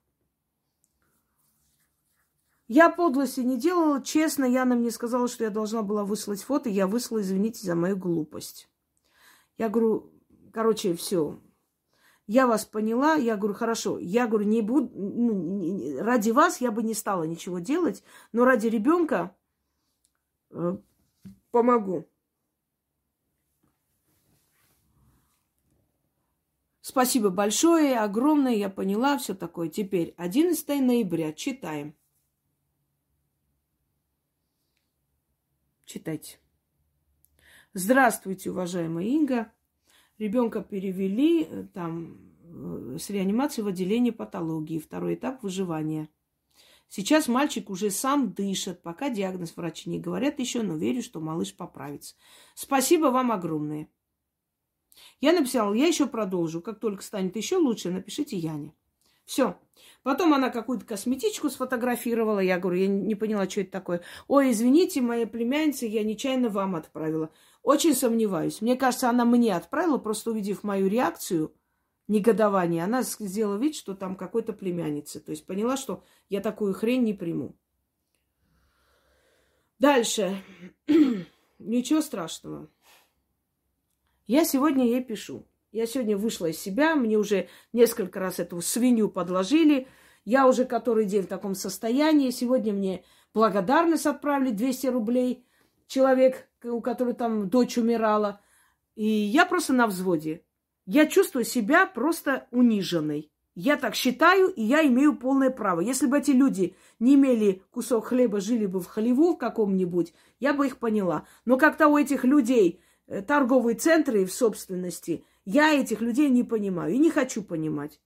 Я 2.66 2.88
подлости 2.90 3.40
не 3.40 3.58
делала. 3.58 4.02
Честно, 4.02 4.44
Яна 4.44 4.74
мне 4.74 4.90
сказала, 4.90 5.28
что 5.28 5.44
я 5.44 5.50
должна 5.50 5.82
была 5.82 6.04
выслать 6.04 6.42
фото. 6.42 6.68
Я 6.68 6.86
выслала, 6.86 7.20
извините 7.20 7.64
за 7.64 7.74
мою 7.74 7.96
глупость. 7.96 8.68
Я 9.58 9.68
говорю, 9.68 10.10
короче, 10.52 10.94
все. 10.94 11.38
Я 12.26 12.46
вас 12.46 12.64
поняла. 12.64 13.14
Я 13.16 13.36
говорю, 13.36 13.54
хорошо. 13.54 13.98
Я 13.98 14.26
говорю, 14.26 14.46
не 14.46 14.62
буду, 14.62 14.90
ну, 14.94 16.02
ради 16.02 16.30
вас 16.30 16.62
я 16.62 16.72
бы 16.72 16.82
не 16.82 16.94
стала 16.94 17.24
ничего 17.24 17.58
делать, 17.58 18.02
но 18.32 18.46
ради 18.46 18.68
ребенка 18.68 19.36
э, 20.50 20.78
помогу. 21.50 22.08
Спасибо 26.87 27.30
большое, 27.30 27.99
огромное, 27.99 28.53
я 28.53 28.68
поняла, 28.68 29.16
все 29.16 29.35
такое. 29.35 29.70
Теперь 29.70 30.12
11 30.18 30.68
ноября, 30.82 31.32
читаем. 31.32 31.95
Читайте. 35.87 36.39
Здравствуйте, 37.72 38.51
уважаемая 38.51 39.07
Инга. 39.07 39.51
Ребенка 40.18 40.61
перевели 40.61 41.45
э, 41.45 41.64
там 41.72 42.18
э, 42.43 42.99
с 43.01 43.09
реанимации 43.09 43.62
в 43.62 43.68
отделение 43.68 44.12
патологии, 44.12 44.78
второй 44.78 45.14
этап 45.14 45.43
выживания. 45.43 46.11
Сейчас 46.91 47.28
мальчик 47.28 47.70
уже 47.70 47.89
сам 47.91 48.35
дышит, 48.35 48.82
пока 48.82 49.09
диагноз 49.09 49.57
врачи 49.57 49.89
не 49.89 50.01
говорят 50.01 50.39
еще, 50.39 50.61
но 50.61 50.76
верю, 50.76 51.03
что 51.03 51.22
малыш 51.22 51.57
поправится. 51.57 52.14
Спасибо 52.55 53.07
вам 53.07 53.32
огромное. 53.32 53.89
Я 55.20 55.32
написала, 55.32 55.74
я 55.74 55.86
еще 55.86 56.07
продолжу. 56.07 56.61
Как 56.61 56.80
только 56.80 57.03
станет 57.03 57.36
еще 57.36 57.57
лучше, 57.57 57.90
напишите 57.90 58.36
Яне. 58.36 58.74
Все. 59.24 59.57
Потом 60.03 60.34
она 60.34 60.51
какую-то 60.51 60.84
косметичку 60.84 61.49
сфотографировала. 61.49 62.40
Я 62.40 62.59
говорю, 62.59 62.80
я 62.80 62.88
не 62.88 63.14
поняла, 63.14 63.49
что 63.49 63.62
это 63.62 63.70
такое. 63.70 64.03
Ой, 64.28 64.51
извините, 64.51 65.01
моя 65.01 65.26
племянница, 65.26 65.86
я 65.86 66.05
нечаянно 66.05 66.51
вам 66.51 66.76
отправила. 66.76 67.30
Очень 67.62 67.95
сомневаюсь. 67.95 68.61
Мне 68.61 68.76
кажется, 68.76 69.09
она 69.09 69.24
мне 69.24 69.57
отправила, 69.57 69.97
просто 69.97 70.30
увидев 70.30 70.62
мою 70.62 70.88
реакцию, 70.88 71.55
негодование, 72.09 72.84
она 72.84 73.03
сделала 73.03 73.57
вид, 73.57 73.74
что 73.74 73.95
там 73.95 74.16
какой-то 74.16 74.53
племянница. 74.53 75.20
То 75.20 75.30
есть 75.30 75.47
поняла, 75.47 75.76
что 75.76 76.05
я 76.28 76.40
такую 76.40 76.74
хрень 76.74 77.03
не 77.03 77.14
приму. 77.14 77.57
Дальше. 79.78 80.42
Ничего 81.59 82.01
страшного. 82.03 82.68
Я 84.26 84.44
сегодня 84.44 84.86
ей 84.86 85.02
пишу. 85.02 85.46
Я 85.70 85.86
сегодня 85.86 86.16
вышла 86.16 86.46
из 86.46 86.58
себя, 86.58 86.94
мне 86.94 87.18
уже 87.18 87.48
несколько 87.72 88.20
раз 88.20 88.38
эту 88.38 88.60
свинью 88.60 89.08
подложили. 89.08 89.88
Я 90.24 90.46
уже 90.46 90.64
который 90.64 91.04
день 91.04 91.22
в 91.22 91.26
таком 91.26 91.54
состоянии. 91.54 92.30
Сегодня 92.30 92.72
мне 92.72 93.04
благодарность 93.34 94.06
отправили 94.06 94.50
200 94.50 94.86
рублей. 94.86 95.44
Человек, 95.86 96.48
у 96.62 96.80
которого 96.80 97.14
там 97.14 97.50
дочь 97.50 97.76
умирала. 97.76 98.40
И 98.94 99.04
я 99.04 99.44
просто 99.44 99.72
на 99.74 99.86
взводе. 99.86 100.42
Я 100.86 101.06
чувствую 101.06 101.44
себя 101.44 101.86
просто 101.86 102.46
униженной. 102.50 103.30
Я 103.54 103.76
так 103.76 103.94
считаю, 103.94 104.48
и 104.48 104.62
я 104.62 104.86
имею 104.86 105.16
полное 105.16 105.50
право. 105.50 105.80
Если 105.80 106.06
бы 106.06 106.18
эти 106.18 106.30
люди 106.30 106.74
не 106.98 107.14
имели 107.14 107.62
кусок 107.70 108.06
хлеба, 108.06 108.40
жили 108.40 108.66
бы 108.66 108.80
в 108.80 108.86
халеву 108.86 109.34
в 109.34 109.38
каком-нибудь, 109.38 110.12
я 110.40 110.54
бы 110.54 110.66
их 110.66 110.78
поняла. 110.78 111.26
Но 111.44 111.56
как-то 111.56 111.88
у 111.88 111.96
этих 111.96 112.24
людей 112.24 112.80
торговые 113.26 113.76
центры 113.76 114.24
в 114.24 114.32
собственности, 114.32 115.24
я 115.44 115.72
этих 115.72 116.00
людей 116.00 116.30
не 116.30 116.42
понимаю 116.42 116.94
и 116.94 116.98
не 116.98 117.11
хочу 117.11 117.42
понимать. 117.42 118.00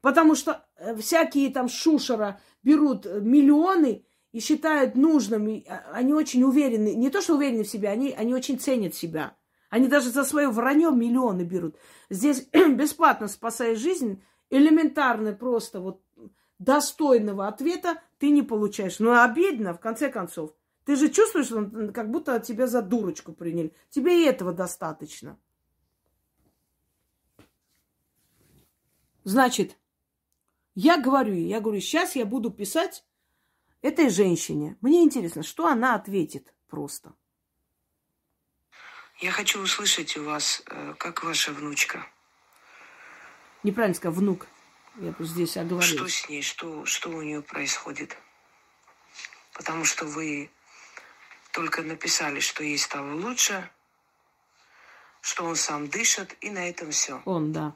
Потому 0.00 0.34
что 0.34 0.64
э, 0.76 0.96
всякие 0.96 1.50
там 1.50 1.68
шушера 1.68 2.40
берут 2.62 3.06
э, 3.06 3.20
миллионы 3.20 4.04
и 4.32 4.40
считают 4.40 4.94
нужным, 4.94 5.62
а, 5.68 5.82
они 5.92 6.12
очень 6.14 6.44
уверены, 6.44 6.94
не 6.94 7.10
то 7.10 7.20
что 7.20 7.36
уверены 7.36 7.64
в 7.64 7.68
себе, 7.68 7.88
они, 7.88 8.12
они 8.12 8.34
очень 8.34 8.58
ценят 8.58 8.94
себя. 8.94 9.36
Они 9.70 9.88
даже 9.88 10.10
за 10.10 10.24
свое 10.24 10.48
вранье 10.48 10.90
миллионы 10.90 11.42
берут. 11.42 11.76
Здесь 12.10 12.48
бесплатно 12.52 13.28
спасая 13.28 13.76
жизнь, 13.76 14.22
элементарно 14.50 15.32
просто 15.32 15.80
вот 15.80 16.00
достойного 16.58 17.48
ответа 17.48 18.00
ты 18.18 18.30
не 18.30 18.42
получаешь. 18.42 18.98
Ну, 18.98 19.20
обидно, 19.20 19.74
в 19.74 19.80
конце 19.80 20.10
концов. 20.10 20.52
Ты 20.88 20.96
же 20.96 21.10
чувствуешь, 21.10 21.48
как 21.92 22.10
будто 22.10 22.40
тебя 22.40 22.66
за 22.66 22.80
дурочку 22.80 23.34
приняли. 23.34 23.74
Тебе 23.90 24.22
и 24.22 24.26
этого 24.26 24.54
достаточно. 24.54 25.38
Значит, 29.22 29.76
я 30.74 30.96
говорю, 30.96 31.34
я 31.34 31.60
говорю, 31.60 31.82
сейчас 31.82 32.16
я 32.16 32.24
буду 32.24 32.50
писать 32.50 33.04
этой 33.82 34.08
женщине. 34.08 34.78
Мне 34.80 35.02
интересно, 35.02 35.42
что 35.42 35.66
она 35.66 35.94
ответит 35.94 36.54
просто. 36.68 37.12
Я 39.20 39.30
хочу 39.30 39.60
услышать 39.60 40.16
у 40.16 40.24
вас, 40.24 40.62
э, 40.70 40.94
как 40.98 41.22
ваша 41.22 41.52
внучка. 41.52 42.06
Неправильно 43.62 43.94
сказал, 43.94 44.18
внук. 44.18 44.46
Я 44.96 45.12
просто 45.12 45.34
здесь 45.34 45.58
оговорилась. 45.58 45.86
Что 45.86 46.08
с 46.08 46.28
ней, 46.30 46.40
что, 46.40 46.86
что 46.86 47.10
у 47.10 47.20
нее 47.20 47.42
происходит? 47.42 48.16
Потому 49.52 49.84
что 49.84 50.06
вы 50.06 50.50
только 51.58 51.82
написали, 51.82 52.38
что 52.38 52.62
ей 52.62 52.78
стало 52.78 53.14
лучше, 53.14 53.68
что 55.20 55.42
он 55.42 55.56
сам 55.56 55.88
дышит, 55.88 56.36
и 56.40 56.50
на 56.50 56.68
этом 56.68 56.92
все. 56.92 57.20
Он, 57.24 57.52
да. 57.52 57.74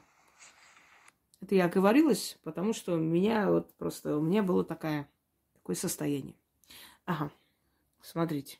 Это 1.41 1.55
я 1.55 1.65
оговорилась, 1.65 2.37
потому 2.45 2.71
что 2.71 2.93
у 2.93 2.97
меня 2.97 3.49
вот 3.49 3.73
просто, 3.75 4.15
у 4.15 4.21
меня 4.21 4.41
было 4.41 4.63
такое, 4.63 5.09
такое 5.51 5.75
состояние. 5.75 6.33
Ага, 7.03 7.29
смотрите. 8.01 8.57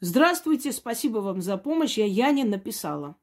Здравствуйте, 0.00 0.72
спасибо 0.72 1.18
вам 1.18 1.40
за 1.40 1.56
помощь. 1.56 1.98
Я 1.98 2.06
Яне 2.06 2.44
написала. 2.44 3.14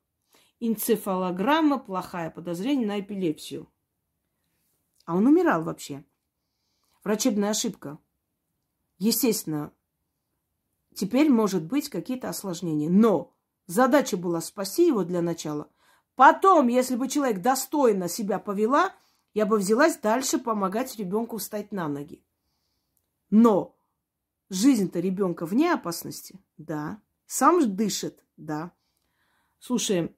Энцефалограмма, 0.61 1.79
плохая 1.79 2.31
подозрение 2.31 2.87
на 2.87 3.01
эпилепсию. 3.01 3.69
А 5.03 5.17
он 5.17 5.27
умирал 5.27 5.63
вообще. 5.63 6.05
Врачебная 7.03 7.49
ошибка. 7.49 7.99
Естественно, 8.97 9.73
теперь 10.95 11.29
может 11.29 11.63
быть 11.63 11.89
какие-то 11.89 12.29
осложнения. 12.29 12.89
Но 12.89 13.33
задача 13.67 14.17
была 14.17 14.41
спасти 14.41 14.87
его 14.87 15.03
для 15.03 15.21
начала, 15.21 15.69
Потом, 16.15 16.69
если 16.69 16.95
бы 16.95 17.09
человек 17.09 17.41
достойно 17.41 18.07
себя 18.07 18.39
повела, 18.39 18.93
я 19.33 19.45
бы 19.45 19.57
взялась 19.57 19.97
дальше 19.97 20.39
помогать 20.39 20.95
ребенку 20.95 21.37
встать 21.37 21.71
на 21.73 21.89
ноги. 21.89 22.23
Но 23.29 23.75
жизнь-то 24.49 24.99
ребенка 24.99 25.45
вне 25.45 25.73
опасности, 25.73 26.39
да. 26.57 27.01
Сам 27.25 27.75
дышит, 27.75 28.23
да. 28.37 28.71
Слушай, 29.59 30.15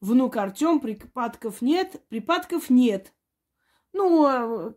внук 0.00 0.36
Артем, 0.36 0.80
припадков 0.80 1.60
нет, 1.60 2.02
припадков 2.08 2.70
нет. 2.70 3.12
Ну, 3.92 4.26
э, 4.26 4.72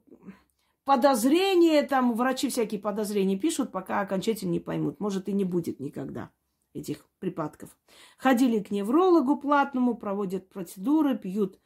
подозрения, 0.89 1.83
там 1.83 2.15
врачи 2.15 2.49
всякие 2.49 2.81
подозрения 2.81 3.37
пишут, 3.37 3.71
пока 3.71 4.01
окончательно 4.01 4.49
не 4.49 4.59
поймут. 4.59 4.99
Может, 4.99 5.29
и 5.29 5.33
не 5.33 5.43
будет 5.43 5.79
никогда 5.79 6.31
этих 6.73 7.05
припадков. 7.19 7.77
Ходили 8.17 8.57
к 8.57 8.71
неврологу 8.71 9.37
платному, 9.37 9.93
проводят 9.93 10.49
процедуры, 10.49 11.15
пьют 11.15 11.59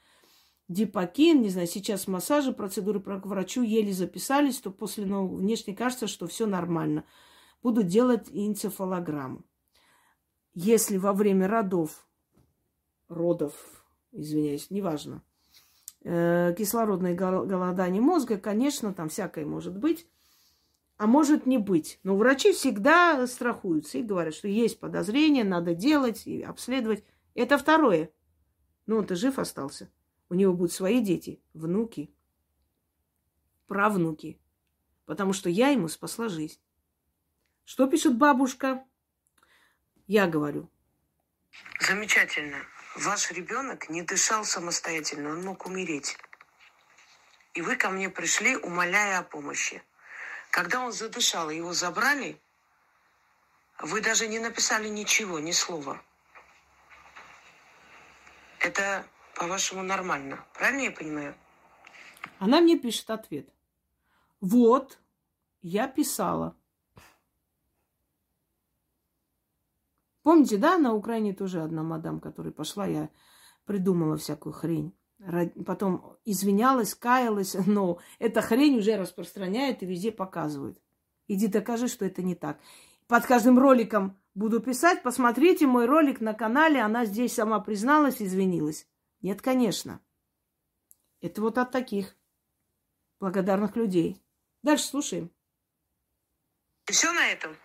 дипакин, 0.67 1.41
не 1.41 1.47
знаю, 1.47 1.67
сейчас 1.67 2.05
массажи, 2.09 2.51
процедуры 2.51 2.99
к 2.99 3.25
врачу 3.25 3.61
еле 3.61 3.93
записались, 3.93 4.59
то 4.59 4.71
после 4.71 5.05
ну, 5.05 5.25
внешне 5.25 5.73
кажется, 5.73 6.07
что 6.07 6.27
все 6.27 6.45
нормально. 6.45 7.05
Будут 7.61 7.87
делать 7.87 8.27
энцефалограмму. 8.29 9.45
Если 10.53 10.97
во 10.97 11.13
время 11.13 11.47
родов, 11.47 12.05
родов, 13.07 13.53
извиняюсь, 14.11 14.69
неважно, 14.69 15.23
кислородное 16.03 17.15
голодание 17.15 18.01
мозга, 18.01 18.37
конечно, 18.37 18.93
там 18.93 19.09
всякое 19.09 19.45
может 19.45 19.77
быть, 19.77 20.07
а 20.97 21.07
может 21.07 21.45
не 21.45 21.57
быть. 21.57 21.99
Но 22.03 22.15
врачи 22.15 22.51
всегда 22.51 23.25
страхуются 23.27 23.97
и 23.97 24.03
говорят, 24.03 24.33
что 24.33 24.47
есть 24.47 24.79
подозрение, 24.79 25.43
надо 25.43 25.73
делать 25.73 26.27
и 26.27 26.41
обследовать. 26.41 27.03
Это 27.33 27.57
второе. 27.57 28.11
Ну, 28.85 28.97
он-то 28.97 29.15
жив 29.15 29.39
остался. 29.39 29.89
У 30.29 30.35
него 30.35 30.53
будут 30.53 30.71
свои 30.73 31.01
дети, 31.01 31.41
внуки, 31.53 32.13
правнуки. 33.67 34.39
Потому 35.05 35.33
что 35.33 35.49
я 35.49 35.69
ему 35.69 35.87
спасла 35.87 36.29
жизнь. 36.29 36.59
Что 37.65 37.87
пишет 37.87 38.17
бабушка? 38.17 38.83
Я 40.05 40.27
говорю. 40.27 40.69
Замечательно. 41.79 42.57
Ваш 42.95 43.31
ребенок 43.31 43.89
не 43.89 44.03
дышал 44.03 44.45
самостоятельно, 44.45 45.31
он 45.31 45.43
мог 45.43 45.65
умереть. 45.65 46.15
И 47.55 47.61
вы 47.61 47.75
ко 47.75 47.89
мне 47.89 48.09
пришли, 48.09 48.55
умоляя 48.55 49.19
о 49.19 49.23
помощи. 49.23 49.81
Когда 50.51 50.79
он 50.79 50.91
задышал, 50.91 51.49
его 51.49 51.73
забрали, 51.73 52.39
вы 53.79 54.01
даже 54.01 54.27
не 54.27 54.37
написали 54.37 54.87
ничего, 54.87 55.39
ни 55.39 55.51
слова. 55.51 55.99
Это, 58.59 59.05
по-вашему, 59.33 59.81
нормально. 59.81 60.45
Правильно 60.53 60.83
я 60.83 60.91
понимаю? 60.91 61.35
Она 62.37 62.61
мне 62.61 62.77
пишет 62.77 63.09
ответ. 63.09 63.49
Вот, 64.39 64.99
я 65.61 65.87
писала. 65.87 66.55
Помните, 70.23 70.57
да, 70.57 70.77
на 70.77 70.93
Украине 70.93 71.33
тоже 71.33 71.61
одна 71.61 71.83
мадам, 71.83 72.19
которая 72.19 72.53
пошла, 72.53 72.87
я 72.87 73.09
придумала 73.65 74.17
всякую 74.17 74.53
хрень 74.53 74.95
потом 75.65 76.17
извинялась, 76.25 76.95
каялась, 76.95 77.55
но 77.65 77.99
эта 78.19 78.41
хрень 78.41 78.77
уже 78.77 78.97
распространяет 78.97 79.83
и 79.83 79.85
везде 79.85 80.11
показывают. 80.11 80.79
Иди 81.27 81.47
докажи, 81.47 81.87
что 81.87 82.05
это 82.05 82.21
не 82.21 82.35
так. 82.35 82.59
Под 83.07 83.25
каждым 83.25 83.59
роликом 83.59 84.19
буду 84.33 84.59
писать, 84.59 85.03
посмотрите 85.03 85.67
мой 85.67 85.85
ролик 85.85 86.19
на 86.19 86.33
канале, 86.33 86.81
она 86.81 87.05
здесь 87.05 87.33
сама 87.33 87.59
призналась, 87.59 88.21
извинилась. 88.21 88.87
Нет, 89.21 89.41
конечно. 89.41 90.01
Это 91.21 91.41
вот 91.41 91.57
от 91.57 91.71
таких 91.71 92.15
благодарных 93.19 93.75
людей. 93.77 94.21
Дальше 94.63 94.85
слушаем. 94.85 95.31
Все 96.85 97.11
на 97.13 97.29
этом. 97.29 97.55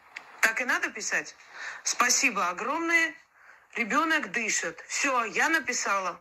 Так 0.59 0.67
и 0.67 0.71
надо 0.71 0.91
писать. 0.91 1.37
Спасибо 1.85 2.49
огромное. 2.49 3.15
Ребенок 3.77 4.33
дышит. 4.33 4.83
Все, 4.89 5.25
я 5.27 5.49
написала. 5.49 6.21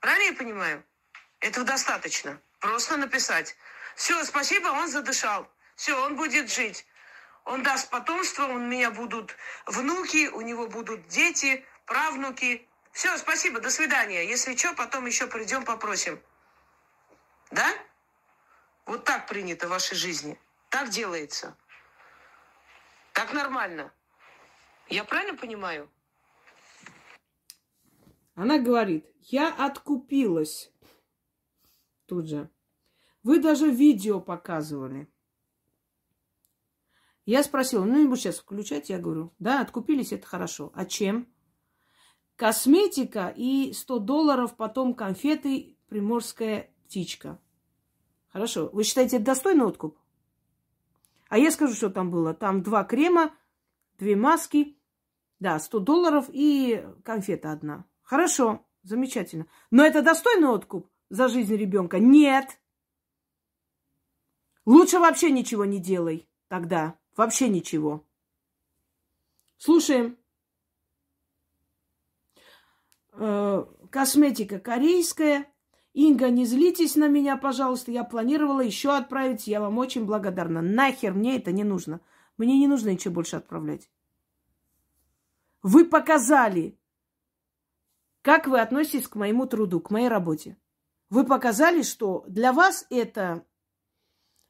Правильно 0.00 0.30
я 0.30 0.32
понимаю? 0.32 0.82
Этого 1.40 1.66
достаточно. 1.66 2.40
Просто 2.60 2.96
написать. 2.96 3.54
Все, 3.94 4.24
спасибо, 4.24 4.68
он 4.68 4.88
задышал. 4.88 5.46
Все, 5.74 6.02
он 6.02 6.16
будет 6.16 6.50
жить. 6.50 6.86
Он 7.44 7.62
даст 7.62 7.90
потомство, 7.90 8.46
у 8.46 8.58
меня 8.58 8.90
будут 8.90 9.36
внуки, 9.66 10.28
у 10.28 10.40
него 10.40 10.66
будут 10.66 11.06
дети, 11.08 11.62
правнуки. 11.84 12.66
Все, 12.92 13.18
спасибо, 13.18 13.60
до 13.60 13.68
свидания. 13.68 14.26
Если 14.26 14.56
что, 14.56 14.72
потом 14.72 15.04
еще 15.04 15.26
придем, 15.26 15.62
попросим. 15.66 16.18
Да? 17.50 17.70
Вот 18.86 19.04
так 19.04 19.26
принято 19.26 19.66
в 19.66 19.70
вашей 19.72 19.94
жизни. 19.94 20.40
Так 20.70 20.88
делается. 20.88 21.54
Так 23.16 23.32
нормально. 23.32 23.94
Я 24.90 25.02
правильно 25.02 25.38
понимаю? 25.38 25.90
Она 28.34 28.58
говорит, 28.58 29.06
я 29.22 29.48
откупилась. 29.54 30.70
Тут 32.04 32.28
же. 32.28 32.50
Вы 33.22 33.40
даже 33.40 33.70
видео 33.70 34.20
показывали. 34.20 35.08
Я 37.24 37.42
спросила, 37.42 37.84
ну 37.84 37.98
не 37.98 38.04
буду 38.04 38.16
сейчас 38.16 38.38
включать. 38.38 38.90
Я 38.90 38.98
говорю, 38.98 39.32
да, 39.38 39.62
откупились, 39.62 40.12
это 40.12 40.26
хорошо. 40.26 40.70
А 40.74 40.84
чем? 40.84 41.26
Косметика 42.36 43.32
и 43.34 43.72
100 43.72 43.98
долларов, 44.00 44.56
потом 44.58 44.92
конфеты, 44.92 45.78
приморская 45.88 46.70
птичка. 46.84 47.40
Хорошо. 48.28 48.68
Вы 48.74 48.84
считаете, 48.84 49.16
это 49.16 49.24
достойный 49.24 49.64
откуп? 49.64 49.98
А 51.28 51.38
я 51.38 51.50
скажу, 51.50 51.74
что 51.74 51.90
там 51.90 52.10
было. 52.10 52.34
Там 52.34 52.62
два 52.62 52.84
крема, 52.84 53.34
две 53.98 54.16
маски, 54.16 54.78
да, 55.38 55.58
100 55.58 55.80
долларов 55.80 56.26
и 56.32 56.84
конфета 57.04 57.52
одна. 57.52 57.84
Хорошо, 58.02 58.64
замечательно. 58.82 59.46
Но 59.70 59.84
это 59.84 60.02
достойный 60.02 60.48
откуп 60.48 60.88
за 61.10 61.28
жизнь 61.28 61.54
ребенка? 61.54 61.98
Нет. 61.98 62.58
Лучше 64.64 64.98
вообще 64.98 65.30
ничего 65.30 65.64
не 65.64 65.78
делай 65.78 66.28
тогда. 66.48 66.98
Вообще 67.16 67.48
ничего. 67.48 68.04
Слушаем. 69.58 70.18
Э, 73.12 73.64
косметика 73.90 74.58
корейская. 74.58 75.50
Инга, 75.96 76.28
не 76.28 76.44
злитесь 76.44 76.94
на 76.94 77.08
меня, 77.08 77.38
пожалуйста. 77.38 77.90
Я 77.90 78.04
планировала 78.04 78.60
еще 78.60 78.94
отправить. 78.94 79.46
Я 79.46 79.62
вам 79.62 79.78
очень 79.78 80.04
благодарна. 80.04 80.60
Нахер 80.60 81.14
мне 81.14 81.38
это 81.38 81.52
не 81.52 81.64
нужно. 81.64 82.02
Мне 82.36 82.58
не 82.58 82.68
нужно 82.68 82.90
ничего 82.90 83.14
больше 83.14 83.36
отправлять. 83.36 83.88
Вы 85.62 85.86
показали 85.86 86.78
как 88.20 88.46
вы 88.46 88.60
относитесь 88.60 89.06
к 89.06 89.14
моему 89.14 89.46
труду, 89.46 89.80
к 89.80 89.90
моей 89.90 90.08
работе? 90.08 90.58
Вы 91.10 91.24
показали, 91.24 91.82
что 91.82 92.24
для 92.26 92.52
вас 92.52 92.84
это 92.90 93.46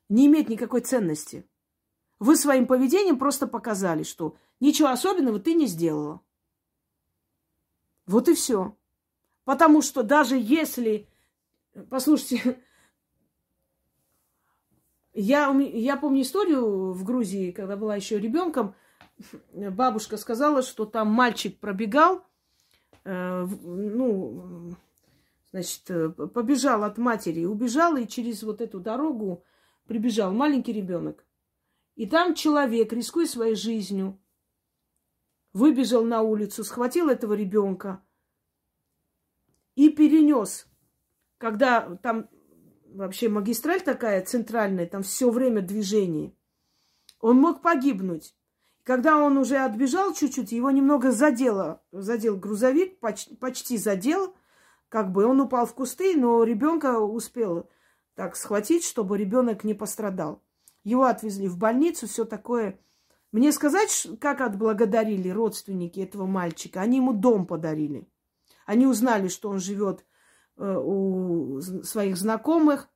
не 0.09 0.27
имеет 0.29 0.49
никакой 0.49 0.81
ценности. 0.81 1.47
Вы 2.19 2.37
своим 2.37 2.67
поведением 2.67 3.19
просто 3.19 3.47
показали, 3.47 4.03
что 4.03 4.35
ничего 4.61 4.89
особенного 4.89 5.39
ты 5.39 5.53
не 5.53 5.67
сделала. 5.67 6.23
Вот 8.07 8.29
и 8.29 8.35
все. 8.35 8.75
Потому 9.45 9.83
что 9.83 10.03
даже 10.03 10.37
если... 10.37 11.07
Послушайте, 11.91 12.59
я, 15.13 15.51
я 15.51 15.97
помню 15.97 16.23
историю 16.23 16.93
в 16.93 17.05
Грузии, 17.05 17.51
когда 17.51 17.77
была 17.77 17.97
еще 17.97 18.19
ребенком. 18.19 18.75
Бабушка 19.53 20.17
сказала, 20.17 20.63
что 20.63 20.87
там 20.87 21.09
мальчик 21.09 21.59
пробегал, 21.59 22.23
э, 23.05 23.47
ну, 23.63 24.75
значит, 25.51 25.91
э, 25.91 26.11
побежал 26.11 26.85
от 26.85 26.99
матери, 26.99 27.45
убежал 27.45 27.97
и 27.97 28.07
через 28.07 28.43
вот 28.43 28.61
эту 28.61 28.79
дорогу 28.79 29.43
прибежал 29.87 30.33
маленький 30.33 30.73
ребенок. 30.73 31.25
И 31.95 32.07
там 32.07 32.35
человек, 32.35 32.93
рискуя 32.93 33.27
своей 33.27 33.55
жизнью, 33.55 34.19
выбежал 35.55 36.05
на 36.05 36.21
улицу, 36.21 36.63
схватил 36.63 37.09
этого 37.09 37.33
ребенка 37.33 38.03
и 39.75 39.89
перенес. 39.89 40.67
Когда 41.39 41.97
там 42.03 42.29
вообще 42.93 43.29
магистраль 43.29 43.83
такая 43.83 44.25
центральная, 44.25 44.87
там 44.87 45.03
все 45.03 45.31
время 45.31 45.61
движение, 45.61 46.35
он 47.21 47.39
мог 47.39 47.63
погибнуть. 47.63 48.35
Когда 48.83 49.17
он 49.19 49.37
уже 49.37 49.57
отбежал 49.57 50.15
чуть-чуть, 50.15 50.53
его 50.53 50.71
немного 50.71 51.11
задело, 51.11 51.83
задел 51.91 52.37
грузовик, 52.37 53.01
почти, 53.01 53.35
почти 53.35 53.79
задел, 53.79 54.37
как 54.89 55.11
бы 55.11 55.27
он 55.27 55.41
упал 55.41 55.67
в 55.67 55.75
кусты, 55.75 56.17
но 56.17 56.45
ребенка 56.45 57.01
успел 57.01 57.69
так 58.15 58.37
схватить, 58.37 58.85
чтобы 58.85 59.19
ребенок 59.19 59.65
не 59.65 59.75
пострадал. 59.75 60.41
Его 60.85 61.05
отвезли 61.05 61.49
в 61.49 61.59
больницу, 61.59 62.07
все 62.07 62.25
такое. 62.25 62.79
Мне 63.33 63.51
сказать, 63.51 64.07
как 64.21 64.41
отблагодарили 64.41 65.29
родственники 65.31 65.99
этого 65.99 66.27
мальчика? 66.27 66.81
Они 66.81 66.99
ему 66.99 67.13
дом 67.13 67.45
подарили. 67.45 68.09
Они 68.67 68.87
узнали, 68.87 69.27
что 69.27 69.51
он 69.51 69.59
живет 69.59 70.05
у 70.57 71.61
своих 71.61 72.17
знакомых. 72.17 72.89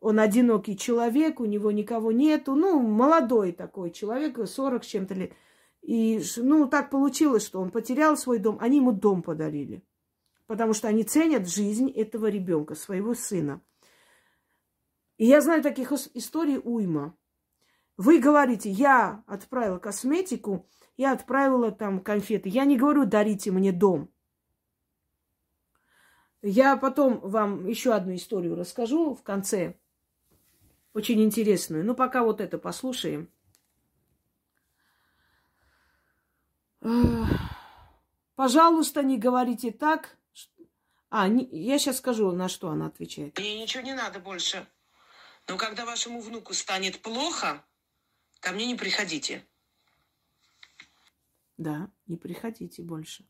Он 0.00 0.18
одинокий 0.18 0.76
человек, 0.76 1.38
у 1.38 1.44
него 1.44 1.70
никого 1.70 2.10
нету. 2.10 2.54
Ну, 2.54 2.80
молодой 2.80 3.52
такой 3.52 3.92
человек, 3.92 4.38
40 4.46 4.82
с 4.82 4.86
чем-то 4.86 5.14
лет. 5.14 5.32
И, 5.82 6.22
ну, 6.36 6.66
так 6.66 6.90
получилось, 6.90 7.44
что 7.44 7.60
он 7.60 7.70
потерял 7.70 8.16
свой 8.16 8.38
дом. 8.38 8.58
Они 8.60 8.78
ему 8.78 8.92
дом 8.92 9.22
подарили. 9.22 9.84
Потому 10.46 10.72
что 10.72 10.88
они 10.88 11.02
ценят 11.04 11.48
жизнь 11.48 11.90
этого 11.90 12.26
ребенка, 12.26 12.74
своего 12.74 13.14
сына. 13.14 13.60
И 15.18 15.26
я 15.26 15.40
знаю 15.40 15.62
таких 15.62 15.92
историй 15.92 16.60
уйма. 16.62 17.16
Вы 17.96 18.18
говорите, 18.18 18.70
я 18.70 19.22
отправила 19.26 19.78
косметику, 19.78 20.66
я 20.96 21.12
отправила 21.12 21.70
там 21.70 22.00
конфеты. 22.00 22.48
Я 22.48 22.64
не 22.64 22.76
говорю, 22.76 23.06
дарите 23.06 23.50
мне 23.50 23.70
дом. 23.70 24.11
Я 26.42 26.76
потом 26.76 27.20
вам 27.20 27.66
еще 27.68 27.94
одну 27.94 28.14
историю 28.16 28.56
расскажу 28.56 29.14
в 29.14 29.22
конце. 29.22 29.76
Очень 30.92 31.22
интересную. 31.22 31.84
Ну, 31.84 31.94
пока 31.94 32.24
вот 32.24 32.40
это 32.40 32.58
послушаем. 32.58 33.30
Пожалуйста, 38.34 39.04
не 39.04 39.18
говорите 39.18 39.70
так. 39.70 40.16
А, 41.10 41.28
не, 41.28 41.44
я 41.44 41.78
сейчас 41.78 41.98
скажу, 41.98 42.32
на 42.32 42.48
что 42.48 42.70
она 42.70 42.86
отвечает. 42.86 43.38
Мне 43.38 43.60
ничего 43.60 43.84
не 43.84 43.94
надо 43.94 44.18
больше. 44.18 44.66
Но 45.46 45.56
когда 45.56 45.84
вашему 45.84 46.20
внуку 46.20 46.54
станет 46.54 47.00
плохо, 47.02 47.64
ко 48.40 48.50
мне 48.52 48.66
не 48.66 48.74
приходите. 48.74 49.46
Да, 51.56 51.90
не 52.06 52.16
приходите 52.16 52.82
больше. 52.82 53.24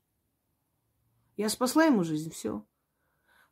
Я 1.36 1.48
спасла 1.50 1.84
ему 1.84 2.04
жизнь, 2.04 2.30
все. 2.30 2.64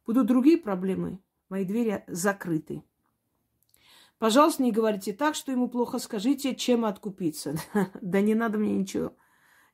Будут 0.06 0.26
другие 0.26 0.58
проблемы, 0.58 1.20
мои 1.48 1.64
двери 1.64 2.04
закрыты. 2.06 2.82
Пожалуйста, 4.18 4.62
не 4.62 4.70
говорите 4.70 5.14
так, 5.14 5.34
что 5.34 5.50
ему 5.50 5.68
плохо. 5.68 5.98
Скажите, 5.98 6.54
чем 6.54 6.84
откупиться. 6.84 7.54
да 8.02 8.20
не 8.20 8.34
надо 8.34 8.58
мне 8.58 8.76
ничего. 8.76 9.16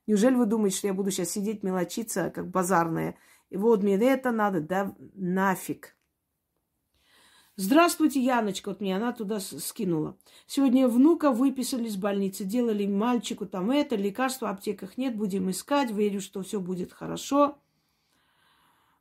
Неужели 0.06 0.36
вы 0.36 0.46
думаете, 0.46 0.76
что 0.78 0.86
я 0.86 0.94
буду 0.94 1.10
сейчас 1.10 1.30
сидеть, 1.30 1.64
мелочиться, 1.64 2.30
как 2.30 2.48
базарная? 2.48 3.16
И 3.50 3.56
вот 3.56 3.82
мне 3.82 3.96
это 3.96 4.30
надо, 4.30 4.60
да 4.60 4.94
нафиг. 5.14 5.96
Здравствуйте, 7.56 8.20
Яночка, 8.20 8.68
вот 8.68 8.80
мне 8.80 8.94
она 8.94 9.12
туда 9.12 9.40
скинула. 9.40 10.18
Сегодня 10.46 10.88
внука 10.88 11.32
выписали 11.32 11.88
из 11.88 11.96
больницы, 11.96 12.44
делали 12.44 12.86
мальчику 12.86 13.46
там 13.46 13.70
это, 13.70 13.96
лекарства 13.96 14.46
в 14.46 14.50
аптеках 14.50 14.98
нет, 14.98 15.16
будем 15.16 15.50
искать, 15.50 15.90
верю, 15.90 16.20
что 16.20 16.42
все 16.42 16.60
будет 16.60 16.92
хорошо. 16.92 17.58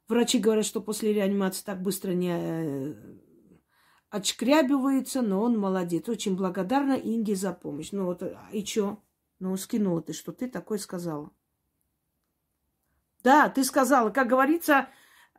Врачи 0.08 0.38
говорят, 0.40 0.66
что 0.66 0.82
после 0.82 1.14
реанимации 1.14 1.64
так 1.64 1.82
быстро 1.82 2.12
не 2.12 2.36
э, 2.38 2.94
отшкрябивается, 4.10 5.22
но 5.22 5.42
он 5.42 5.58
молодец. 5.58 6.08
Очень 6.08 6.36
благодарна 6.36 6.94
Инге 6.94 7.36
за 7.36 7.54
помощь. 7.54 7.90
Ну 7.92 8.06
вот, 8.06 8.22
а 8.22 8.48
и 8.52 8.64
чё? 8.64 9.02
Ну, 9.40 9.58
скинула 9.58 10.02
ты, 10.02 10.14
что 10.14 10.32
ты 10.32 10.48
такое 10.48 10.78
сказала. 10.78 11.32
Да, 13.24 13.50
ты 13.50 13.64
сказала, 13.64 14.12
как 14.12 14.28
говорится, 14.28 14.88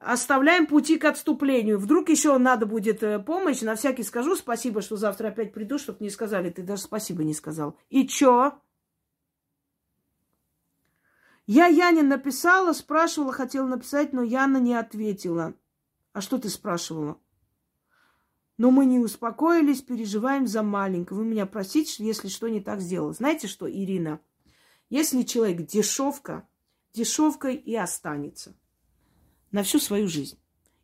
оставляем 0.00 0.66
пути 0.66 0.98
к 0.98 1.04
отступлению. 1.04 1.78
Вдруг 1.78 2.08
еще 2.08 2.36
надо 2.36 2.66
будет 2.66 3.04
э, 3.04 3.20
помощь, 3.20 3.60
на 3.62 3.76
всякий 3.76 4.02
скажу 4.02 4.34
спасибо, 4.34 4.82
что 4.82 4.96
завтра 4.96 5.28
опять 5.28 5.52
приду, 5.52 5.78
чтобы 5.78 5.98
не 6.00 6.10
сказали, 6.10 6.50
ты 6.50 6.62
даже 6.62 6.82
спасибо 6.82 7.22
не 7.22 7.32
сказал. 7.32 7.78
И 7.88 8.06
чё? 8.08 8.60
Я 11.46 11.66
Яне 11.66 12.02
написала, 12.02 12.72
спрашивала, 12.72 13.32
хотела 13.32 13.66
написать, 13.66 14.12
но 14.12 14.22
Яна 14.22 14.58
не 14.58 14.74
ответила. 14.74 15.54
А 16.12 16.20
что 16.20 16.38
ты 16.38 16.48
спрашивала? 16.48 17.18
Но 18.58 18.70
мы 18.70 18.86
не 18.86 18.98
успокоились, 18.98 19.82
переживаем 19.82 20.46
за 20.46 20.62
маленького. 20.62 21.18
Вы 21.18 21.26
меня 21.26 21.46
простите, 21.46 22.04
если 22.04 22.28
что 22.28 22.48
не 22.48 22.60
так 22.60 22.80
сделала. 22.80 23.12
Знаете 23.12 23.48
что, 23.48 23.70
Ирина? 23.70 24.20
Если 24.88 25.22
человек 25.22 25.66
дешевка, 25.66 26.48
дешевкой 26.92 27.54
и 27.56 27.74
останется– 27.74 28.54
на 29.56 29.62
всю 29.62 29.78
свою 29.78 30.08
жизнь. 30.08 30.38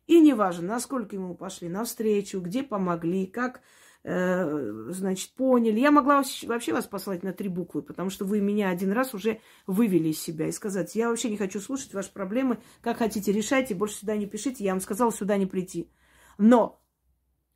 И 0.07 0.19
неважно, 0.19 0.67
насколько 0.67 1.15
ему 1.15 1.35
пошли 1.35 1.69
навстречу, 1.69 2.41
где 2.41 2.63
помогли, 2.63 3.25
как, 3.25 3.61
значит, 4.03 5.33
поняли. 5.33 5.79
Я 5.79 5.91
могла 5.91 6.23
вообще 6.43 6.73
вас 6.73 6.87
послать 6.87 7.23
на 7.23 7.31
три 7.31 7.47
буквы, 7.47 7.81
потому 7.81 8.09
что 8.09 8.25
вы 8.25 8.41
меня 8.41 8.69
один 8.69 8.91
раз 8.91 9.13
уже 9.13 9.39
вывели 9.65 10.09
из 10.09 10.19
себя 10.19 10.47
и 10.47 10.51
сказать, 10.51 10.95
я 10.95 11.09
вообще 11.09 11.29
не 11.29 11.37
хочу 11.37 11.61
слушать 11.61 11.93
ваши 11.93 12.11
проблемы, 12.11 12.59
как 12.81 12.97
хотите 12.97 13.31
решайте, 13.31 13.75
больше 13.75 13.97
сюда 13.97 14.17
не 14.17 14.25
пишите, 14.25 14.63
я 14.63 14.71
вам 14.71 14.81
сказала 14.81 15.11
сюда 15.11 15.37
не 15.37 15.45
прийти. 15.45 15.89
Но 16.37 16.81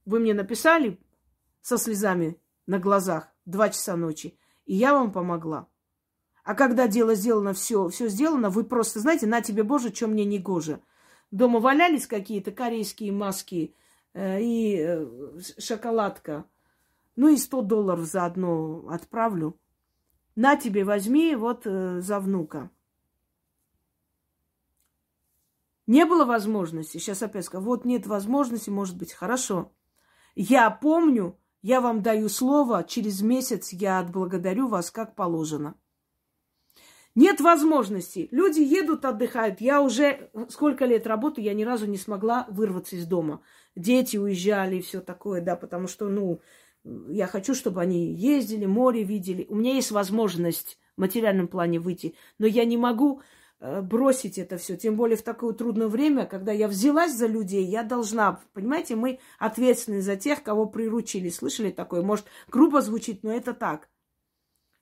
вы 0.06 0.20
мне 0.20 0.34
написали 0.34 1.00
со 1.62 1.78
слезами 1.78 2.40
на 2.66 2.80
глазах 2.80 3.30
два 3.46 3.70
часа 3.70 3.98
ночи, 3.98 4.40
и 4.66 4.76
я 4.76 4.94
вам 4.94 5.12
помогла. 5.12 5.68
А 6.46 6.56
когда 6.56 6.88
дело 6.88 7.14
сделано, 7.14 7.54
все, 7.54 7.90
все 7.90 8.08
сделано, 8.08 8.50
вы 8.50 8.64
просто 8.64 9.02
знаете, 9.02 9.28
на 9.28 9.42
тебе, 9.42 9.64
Боже, 9.64 9.94
что 9.94 10.08
мне 10.08 10.24
не 10.24 10.40
гоже. 10.40 10.80
Дома 11.30 11.60
валялись 11.60 12.08
какие-то 12.08 12.52
корейские 12.52 13.12
маски 13.12 13.76
э, 13.76 13.87
и 14.18 14.78
э, 14.80 15.06
шоколадка. 15.60 16.46
Ну 17.16 17.28
и 17.30 17.38
100 17.38 17.62
долларов 17.64 18.06
заодно 18.06 18.88
отправлю. 18.90 19.60
На 20.36 20.56
тебе 20.56 20.84
возьми 20.84 21.36
вот 21.36 21.66
э, 21.66 22.02
за 22.02 22.20
внука. 22.20 22.70
Не 25.88 26.06
было 26.06 26.26
возможности. 26.26 26.98
Сейчас 26.98 27.24
опять 27.24 27.46
скажу, 27.46 27.66
вот 27.66 27.86
нет 27.86 28.08
возможности, 28.08 28.70
может 28.70 28.98
быть, 28.98 29.14
хорошо. 29.14 29.72
Я 30.36 30.70
помню, 30.70 31.40
я 31.62 31.82
вам 31.82 32.02
даю 32.02 32.30
слово, 32.30 32.84
через 32.84 33.22
месяц 33.22 33.72
я 33.72 34.00
отблагодарю 34.00 34.68
вас, 34.68 34.92
как 34.92 35.16
положено. 35.16 35.76
Нет 37.16 37.42
возможности. 37.42 38.28
Люди 38.30 38.60
едут, 38.60 39.04
отдыхают. 39.04 39.60
Я 39.60 39.82
уже 39.82 40.30
сколько 40.50 40.86
лет 40.86 41.08
работаю, 41.08 41.46
я 41.46 41.56
ни 41.56 41.64
разу 41.64 41.88
не 41.88 41.98
смогла 41.98 42.46
вырваться 42.50 42.96
из 42.96 43.08
дома. 43.08 43.42
Дети 43.78 44.18
уезжали 44.18 44.78
и 44.78 44.82
все 44.82 45.02
такое, 45.02 45.40
да, 45.40 45.56
потому 45.56 45.88
что, 45.88 46.10
ну, 46.10 46.42
я 46.84 47.28
хочу, 47.28 47.54
чтобы 47.54 47.80
они 47.82 48.12
ездили, 48.14 48.66
море 48.66 49.04
видели. 49.04 49.46
У 49.50 49.56
меня 49.56 49.76
есть 49.76 49.92
возможность 49.92 50.80
в 50.96 51.02
материальном 51.02 51.48
плане 51.48 51.80
выйти, 51.80 52.16
но 52.40 52.48
я 52.48 52.66
не 52.66 52.76
могу 52.76 53.22
э, 53.60 53.82
бросить 53.82 54.40
это 54.40 54.58
все. 54.58 54.78
Тем 54.78 54.96
более 54.96 55.16
в 55.16 55.22
такое 55.22 55.54
трудное 55.54 55.88
время, 55.90 56.26
когда 56.26 56.52
я 56.52 56.68
взялась 56.68 57.14
за 57.14 57.28
людей, 57.28 57.66
я 57.66 57.84
должна, 57.84 58.42
понимаете, 58.54 58.96
мы 58.96 59.20
ответственны 59.38 60.02
за 60.02 60.16
тех, 60.16 60.42
кого 60.42 60.66
приручили. 60.66 61.30
Слышали 61.30 61.70
такое? 61.70 62.02
Может, 62.02 62.26
грубо 62.48 62.82
звучит, 62.82 63.22
но 63.24 63.32
это 63.32 63.54
так. 63.54 63.90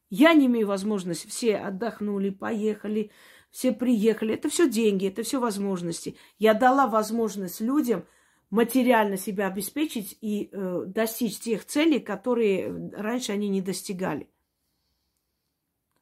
Я 0.10 0.34
не 0.34 0.46
имею 0.46 0.68
возможности. 0.68 1.28
Все 1.28 1.58
отдохнули, 1.58 2.30
поехали, 2.30 3.12
все 3.52 3.74
приехали. 3.74 4.36
Это 4.36 4.48
все 4.48 4.70
деньги, 4.70 5.08
это 5.08 5.24
все 5.24 5.42
возможности. 5.42 6.16
Я 6.38 6.54
дала 6.54 6.88
возможность 6.88 7.60
людям 7.60 8.06
материально 8.50 9.18
себя 9.18 9.48
обеспечить 9.48 10.18
и 10.22 10.50
э, 10.52 10.84
достичь 10.88 11.40
тех 11.40 11.66
целей, 11.66 12.00
которые 12.00 12.92
раньше 12.96 13.32
они 13.32 13.50
не 13.50 13.62
достигали. 13.62 14.30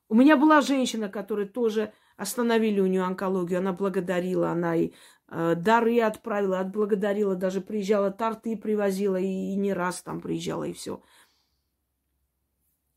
У 0.09 0.15
меня 0.15 0.37
была 0.37 0.61
женщина, 0.61 1.09
которая 1.09 1.47
тоже 1.47 1.93
остановили 2.17 2.79
у 2.79 2.85
нее 2.85 3.03
онкологию, 3.03 3.59
она 3.59 3.73
благодарила, 3.73 4.51
она 4.51 4.75
и 4.75 4.91
э, 5.29 5.55
дары 5.55 5.99
отправила, 6.01 6.59
отблагодарила, 6.59 7.35
даже 7.35 7.61
приезжала, 7.61 8.11
торты 8.11 8.55
привозила, 8.55 9.17
и, 9.17 9.25
и 9.25 9.55
не 9.55 9.73
раз 9.73 10.01
там 10.01 10.21
приезжала, 10.21 10.65
и 10.65 10.73
все. 10.73 11.01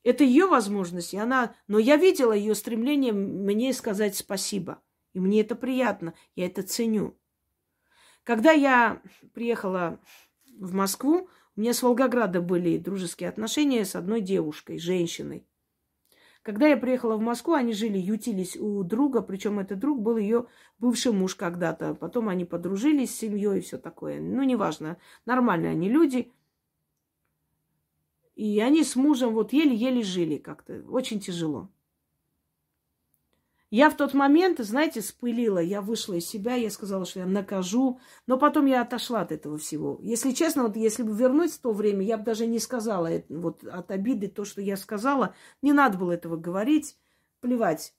Это 0.06 0.22
ее 0.22 0.46
возможность, 0.46 1.14
и 1.14 1.18
она... 1.18 1.54
Но 1.66 1.78
я 1.78 1.96
видела 1.96 2.32
ее 2.32 2.54
стремление 2.54 3.12
мне 3.12 3.72
сказать 3.72 4.14
спасибо. 4.16 4.80
И 5.14 5.18
мне 5.18 5.40
это 5.40 5.56
приятно, 5.56 6.14
я 6.36 6.46
это 6.46 6.62
ценю. 6.62 7.16
Когда 8.26 8.50
я 8.50 9.00
приехала 9.34 10.00
в 10.58 10.74
Москву, 10.74 11.28
у 11.54 11.60
меня 11.60 11.72
с 11.72 11.80
Волгограда 11.80 12.40
были 12.40 12.76
дружеские 12.76 13.28
отношения 13.28 13.84
с 13.84 13.94
одной 13.94 14.20
девушкой, 14.20 14.80
женщиной. 14.80 15.46
Когда 16.42 16.66
я 16.66 16.76
приехала 16.76 17.16
в 17.16 17.20
Москву, 17.20 17.54
они 17.54 17.72
жили, 17.72 17.98
ютились 17.98 18.56
у 18.56 18.82
друга, 18.82 19.22
причем 19.22 19.60
этот 19.60 19.78
друг 19.78 20.02
был 20.02 20.16
ее 20.16 20.46
бывший 20.80 21.12
муж 21.12 21.36
когда-то. 21.36 21.94
Потом 21.94 22.28
они 22.28 22.44
подружились 22.44 23.14
с 23.14 23.18
семьей 23.18 23.58
и 23.58 23.60
все 23.60 23.78
такое. 23.78 24.20
Ну, 24.20 24.42
неважно, 24.42 24.98
нормальные 25.24 25.70
они 25.70 25.88
люди. 25.88 26.32
И 28.34 28.58
они 28.58 28.82
с 28.82 28.96
мужем 28.96 29.34
вот 29.34 29.52
еле-еле 29.52 30.02
жили 30.02 30.38
как-то. 30.38 30.82
Очень 30.88 31.20
тяжело. 31.20 31.70
Я 33.70 33.90
в 33.90 33.96
тот 33.96 34.14
момент, 34.14 34.60
знаете, 34.60 35.02
спылила, 35.02 35.58
я 35.58 35.80
вышла 35.80 36.14
из 36.14 36.26
себя, 36.26 36.54
я 36.54 36.70
сказала, 36.70 37.04
что 37.04 37.20
я 37.20 37.26
накажу, 37.26 37.98
но 38.26 38.38
потом 38.38 38.66
я 38.66 38.82
отошла 38.82 39.22
от 39.22 39.32
этого 39.32 39.58
всего. 39.58 39.98
Если 40.02 40.30
честно, 40.30 40.64
вот 40.64 40.76
если 40.76 41.02
бы 41.02 41.12
вернуть 41.12 41.52
в 41.52 41.60
то 41.60 41.72
время, 41.72 42.04
я 42.04 42.16
бы 42.16 42.24
даже 42.24 42.46
не 42.46 42.60
сказала 42.60 43.10
вот 43.28 43.64
от 43.64 43.90
обиды 43.90 44.28
то, 44.28 44.44
что 44.44 44.60
я 44.60 44.76
сказала, 44.76 45.34
не 45.62 45.72
надо 45.72 45.98
было 45.98 46.12
этого 46.12 46.36
говорить, 46.36 46.96
плевать. 47.40 47.92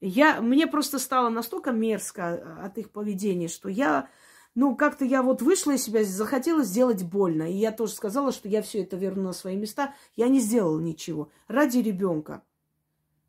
Я, 0.00 0.40
мне 0.40 0.66
просто 0.66 0.98
стало 0.98 1.28
настолько 1.28 1.72
мерзко 1.72 2.58
от 2.62 2.78
их 2.78 2.90
поведения, 2.90 3.48
что 3.48 3.68
я 3.68 4.08
ну, 4.54 4.74
как-то 4.74 5.04
я 5.04 5.22
вот 5.22 5.42
вышла 5.42 5.72
из 5.72 5.84
себя, 5.84 6.02
захотела 6.02 6.64
сделать 6.64 7.04
больно. 7.04 7.42
И 7.42 7.54
я 7.54 7.72
тоже 7.72 7.92
сказала, 7.92 8.32
что 8.32 8.48
я 8.48 8.62
все 8.62 8.82
это 8.82 8.96
верну 8.96 9.24
на 9.24 9.32
свои 9.34 9.54
места. 9.54 9.94
Я 10.14 10.28
не 10.28 10.40
сделала 10.40 10.80
ничего. 10.80 11.30
Ради 11.46 11.78
ребенка. 11.78 12.42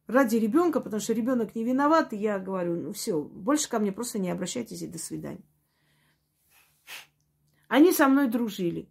Ради 0.08 0.38
ребенка, 0.38 0.80
потому 0.80 1.01
что 1.01 1.14
ребенок 1.14 1.53
не 1.53 1.66
виноват, 1.66 2.14
и 2.14 2.18
я 2.18 2.39
говорю, 2.39 2.76
ну 2.76 2.93
все, 2.93 3.22
больше 3.22 3.70
ко 3.70 3.78
мне 3.80 3.91
просто 3.91 4.20
не 4.20 4.32
обращайтесь 4.32 4.82
и 4.82 4.88
до 4.88 4.97
свидания. 4.97 5.43
Они 7.68 7.91
со 7.91 8.08
мной 8.08 8.30
дружили. 8.30 8.89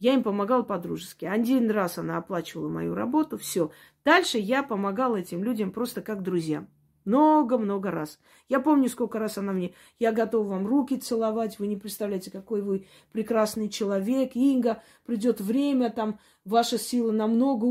Я 0.00 0.14
им 0.14 0.24
помогала 0.24 0.64
по-дружески. 0.64 1.24
Один 1.24 1.70
раз 1.70 1.96
она 1.96 2.16
оплачивала 2.16 2.68
мою 2.68 2.96
работу, 2.96 3.38
все. 3.38 3.70
Дальше 4.04 4.38
я 4.38 4.64
помогала 4.64 5.14
этим 5.14 5.44
людям 5.44 5.70
просто 5.70 6.02
как 6.02 6.22
друзьям. 6.22 6.68
Много-много 7.04 7.90
раз. 7.90 8.18
Я 8.48 8.60
помню, 8.60 8.88
сколько 8.88 9.18
раз 9.18 9.38
она 9.38 9.52
мне, 9.52 9.74
я 9.98 10.12
готова 10.12 10.50
вам 10.50 10.66
руки 10.66 10.96
целовать, 10.96 11.58
вы 11.58 11.66
не 11.66 11.76
представляете, 11.76 12.30
какой 12.30 12.62
вы 12.62 12.86
прекрасный 13.12 13.68
человек. 13.68 14.36
Инга, 14.36 14.82
придет 15.04 15.40
время, 15.40 15.90
там 15.90 16.20
ваша 16.44 16.78
сила 16.78 17.10
намного 17.10 17.66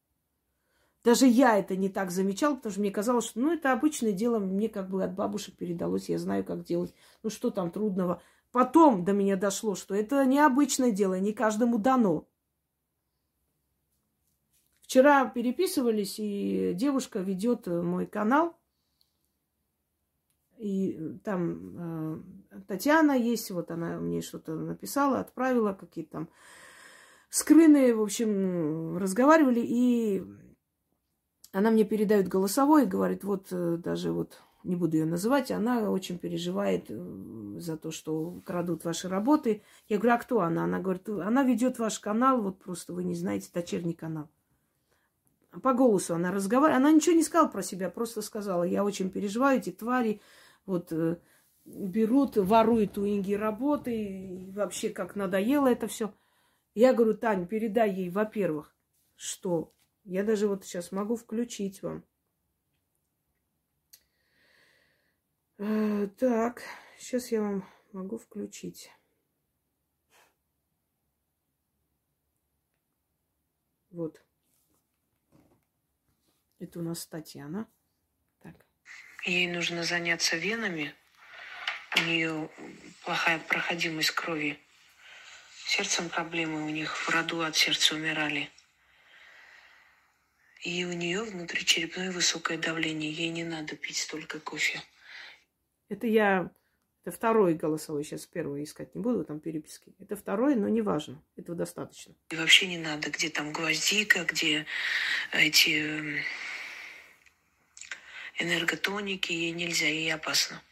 Даже 1.05 1.26
я 1.26 1.59
это 1.59 1.76
не 1.76 1.88
так 1.88 2.11
замечала, 2.11 2.57
потому 2.57 2.72
что 2.72 2.80
мне 2.80 2.91
казалось, 2.91 3.24
что 3.24 3.41
ну, 3.41 3.53
это 3.53 3.72
обычное 3.72 4.12
дело, 4.12 4.38
мне 4.38 4.68
как 4.68 4.91
бы 4.91 5.03
от 5.03 5.14
бабушек 5.14 5.57
передалось, 5.57 6.11
я 6.11 6.18
знаю, 6.18 6.45
как 6.45 6.64
делать. 6.64 6.95
Ну, 7.22 7.30
что 7.30 7.51
там 7.51 7.70
трудного? 7.70 8.20
Потом 8.53 9.05
до 9.05 9.12
меня 9.12 9.36
дошло, 9.36 9.74
что 9.74 9.94
это 9.94 10.24
необычное 10.24 10.90
дело, 10.90 11.18
не 11.20 11.32
каждому 11.32 11.78
дано. 11.78 12.26
Вчера 14.82 15.24
переписывались, 15.26 16.16
и 16.18 16.72
девушка 16.74 17.20
ведет 17.20 17.68
мой 17.68 18.07
канал. 18.07 18.59
И 20.59 21.18
там 21.24 22.22
э, 22.53 22.61
Татьяна 22.66 23.12
есть, 23.12 23.51
вот 23.51 23.70
она 23.70 23.98
мне 23.98 24.20
что-то 24.20 24.55
написала, 24.57 25.20
отправила, 25.20 25.72
какие-то 25.72 26.11
там 26.11 26.28
скрыны, 27.30 27.94
в 27.94 28.03
общем, 28.03 28.98
разговаривали, 28.98 29.61
и 29.64 30.22
она 31.53 31.70
мне 31.70 31.84
передает 31.84 32.28
голосовой 32.28 32.84
говорит, 32.84 33.24
вот 33.24 33.46
э, 33.53 33.76
даже 33.76 34.12
вот 34.12 34.42
не 34.62 34.76
буду 34.76 34.96
ее 34.96 35.06
называть, 35.06 35.50
она 35.50 35.90
очень 35.90 36.18
переживает 36.18 36.86
э, 36.90 37.56
за 37.58 37.76
то, 37.76 37.90
что 37.90 38.40
крадут 38.44 38.84
ваши 38.84 39.08
работы. 39.08 39.62
Я 39.88 39.98
говорю, 39.98 40.14
а 40.14 40.18
кто 40.18 40.40
она? 40.40 40.64
Она 40.64 40.80
говорит, 40.80 41.08
она 41.08 41.42
ведет 41.42 41.78
ваш 41.78 41.98
канал, 41.98 42.42
вот 42.42 42.58
просто 42.58 42.92
вы 42.92 43.04
не 43.04 43.14
знаете, 43.14 43.50
дочерний 43.52 43.94
канал. 43.94 44.28
По 45.62 45.72
голосу 45.72 46.14
она 46.14 46.30
разговаривает. 46.30 46.80
Она 46.80 46.92
ничего 46.92 47.16
не 47.16 47.22
сказала 47.22 47.48
про 47.48 47.62
себя, 47.62 47.90
просто 47.90 48.22
сказала, 48.22 48.62
я 48.62 48.84
очень 48.84 49.11
переживаю, 49.11 49.58
эти 49.58 49.70
твари 49.70 50.20
вот 50.66 50.92
э, 50.92 51.16
берут, 51.64 52.36
воруют 52.36 52.98
у 52.98 53.06
Инги 53.06 53.34
работы, 53.34 53.94
и 53.94 54.50
вообще 54.52 54.90
как 54.90 55.16
надоело 55.16 55.68
это 55.68 55.86
все. 55.86 56.12
Я 56.74 56.92
говорю, 56.92 57.14
Тань, 57.14 57.46
передай 57.46 57.92
ей, 57.92 58.11
во-первых, 58.11 58.74
что 59.16 59.72
я 60.04 60.22
даже 60.22 60.48
вот 60.48 60.64
сейчас 60.64 60.92
могу 60.92 61.16
включить 61.16 61.82
вам. 61.82 62.04
Так, 66.18 66.62
сейчас 66.96 67.30
я 67.32 67.42
вам 67.42 67.68
могу 67.92 68.16
включить. 68.16 68.90
Вот. 73.90 74.22
Это 76.61 76.78
у 76.78 76.82
нас 76.82 77.06
Татьяна. 77.06 77.68
Так. 78.40 78.54
Ей 79.24 79.48
нужно 79.48 79.84
заняться 79.84 80.36
венами. 80.36 80.94
У 81.96 82.00
нее 82.04 82.48
плохая 83.04 83.38
проходимость 83.38 84.12
крови. 84.12 84.58
Сердцем 85.66 86.08
проблемы 86.08 86.64
у 86.64 86.70
них 86.70 86.96
в 86.96 87.11
роду 87.11 87.42
от 87.42 87.54
сердца 87.54 87.96
умирали. 87.96 88.48
И 90.62 90.86
у 90.86 90.92
нее 90.92 91.22
внутричерепное 91.22 92.12
высокое 92.12 92.56
давление. 92.56 93.12
Ей 93.12 93.28
не 93.28 93.44
надо 93.44 93.76
пить 93.76 93.98
столько 93.98 94.40
кофе. 94.40 94.80
Это 95.91 96.07
я... 96.07 96.51
Это 97.03 97.16
второй 97.16 97.55
голосовой, 97.55 98.05
сейчас 98.05 98.26
первый 98.26 98.62
искать 98.62 98.95
не 98.95 99.01
буду, 99.01 99.24
там 99.24 99.41
переписки. 99.41 99.95
Это 99.99 100.16
второй, 100.16 100.55
но 100.55 100.68
не 100.68 100.82
важно. 100.82 101.22
Этого 101.36 101.57
достаточно. 101.57 102.14
И 102.28 102.36
вообще 102.36 102.66
не 102.66 102.78
надо, 102.78 103.11
где 103.11 103.30
там 103.30 103.53
гвоздика, 103.53 104.24
где 104.24 104.66
эти 105.32 105.70
эм, 105.70 106.18
энерготоники, 108.38 109.32
ей 109.32 109.53
нельзя, 109.53 109.86
ей 109.86 110.12
опасно. 110.12 110.62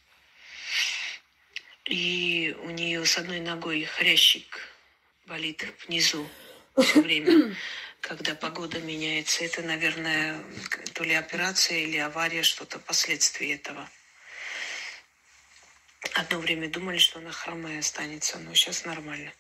И 1.87 2.55
у 2.63 2.71
нее 2.71 3.05
с 3.05 3.17
одной 3.17 3.41
ногой 3.41 3.85
хрящик 3.85 4.61
болит 5.27 5.67
внизу 5.87 6.27
все 6.77 7.01
время. 7.01 7.57
когда 8.01 8.35
погода 8.35 8.81
меняется. 8.81 9.45
Это, 9.45 9.63
наверное, 9.63 10.43
то 10.95 11.05
ли 11.05 11.15
операция 11.15 11.79
или 11.79 11.97
авария, 11.97 12.43
что-то 12.43 12.79
последствия 12.79 13.55
этого. 13.55 13.89
Одно 16.15 16.39
время 16.39 16.69
думали, 16.69 16.99
что 16.99 17.19
она 17.19 17.33
хромая 17.33 17.81
останется, 17.81 18.39
но 18.39 18.55
сейчас 18.55 18.85
нормально. 18.85 19.33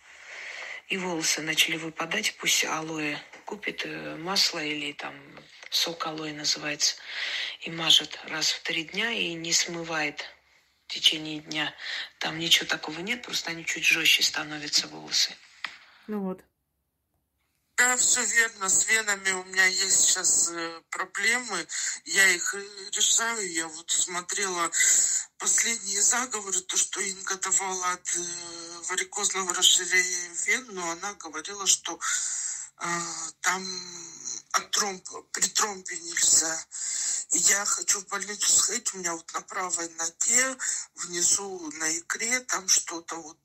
И 0.89 0.97
волосы 0.97 1.43
начали 1.43 1.77
выпадать, 1.77 2.35
пусть 2.39 2.65
алоэ 2.65 3.19
купит 3.45 3.85
э, 3.85 4.17
масло 4.17 4.59
или 4.59 4.93
там 4.93 5.15
сок 5.71 6.07
алоэ 6.07 6.33
называется, 6.33 6.97
и 7.61 7.71
мажет 7.71 8.19
раз 8.25 8.51
в 8.51 8.63
три 8.63 8.85
дня 8.85 9.11
и 9.11 9.35
не 9.35 9.53
смывает 9.53 10.25
в 10.87 10.93
течение 10.93 11.41
дня. 11.41 11.75
Там 12.19 12.39
ничего 12.39 12.67
такого 12.67 13.01
нет, 13.01 13.23
просто 13.23 13.51
они 13.51 13.65
чуть 13.65 13.85
жестче 13.85 14.23
становятся 14.23 14.89
волосы. 14.89 15.35
Ну 16.07 16.21
вот. 16.21 16.43
Да, 17.79 17.97
все 17.97 18.25
верно. 18.25 18.69
С 18.69 18.87
венами 18.89 19.31
у 19.31 19.45
меня 19.45 19.65
есть 19.67 20.01
сейчас 20.01 20.51
э, 20.51 20.83
проблемы. 20.91 21.65
Я 22.07 22.27
их 22.35 22.53
э, 22.55 22.91
решаю. 22.91 23.53
Я 23.53 23.69
вот 23.69 23.89
смотрела 23.89 24.69
последние 25.39 26.03
заговоры, 26.03 26.61
то, 26.63 26.77
что 26.77 27.01
Инга 27.01 27.37
давала 27.37 27.93
от 27.93 28.17
э, 28.17 28.21
варикозного 28.89 29.55
расширения 29.55 30.31
вен, 30.45 30.67
но 30.73 30.91
она 30.91 31.15
говорила, 31.15 31.69
что 31.69 32.01
э, 32.81 32.87
там 33.43 33.65
от 34.55 34.71
тромб, 34.73 35.09
при 35.31 35.47
тромбе 35.47 35.97
нельзя. 35.99 36.67
Я 37.31 37.65
хочу 37.67 38.01
в 38.01 38.07
больницу 38.07 38.51
сходить, 38.51 38.95
у 38.95 38.99
меня 38.99 39.13
вот 39.13 39.31
на 39.35 39.43
правой 39.43 39.89
ноге, 39.91 40.57
внизу 40.95 41.71
на 41.73 41.99
икре, 41.99 42.41
там 42.41 42.67
что-то 42.69 43.17
вот, 43.17 43.39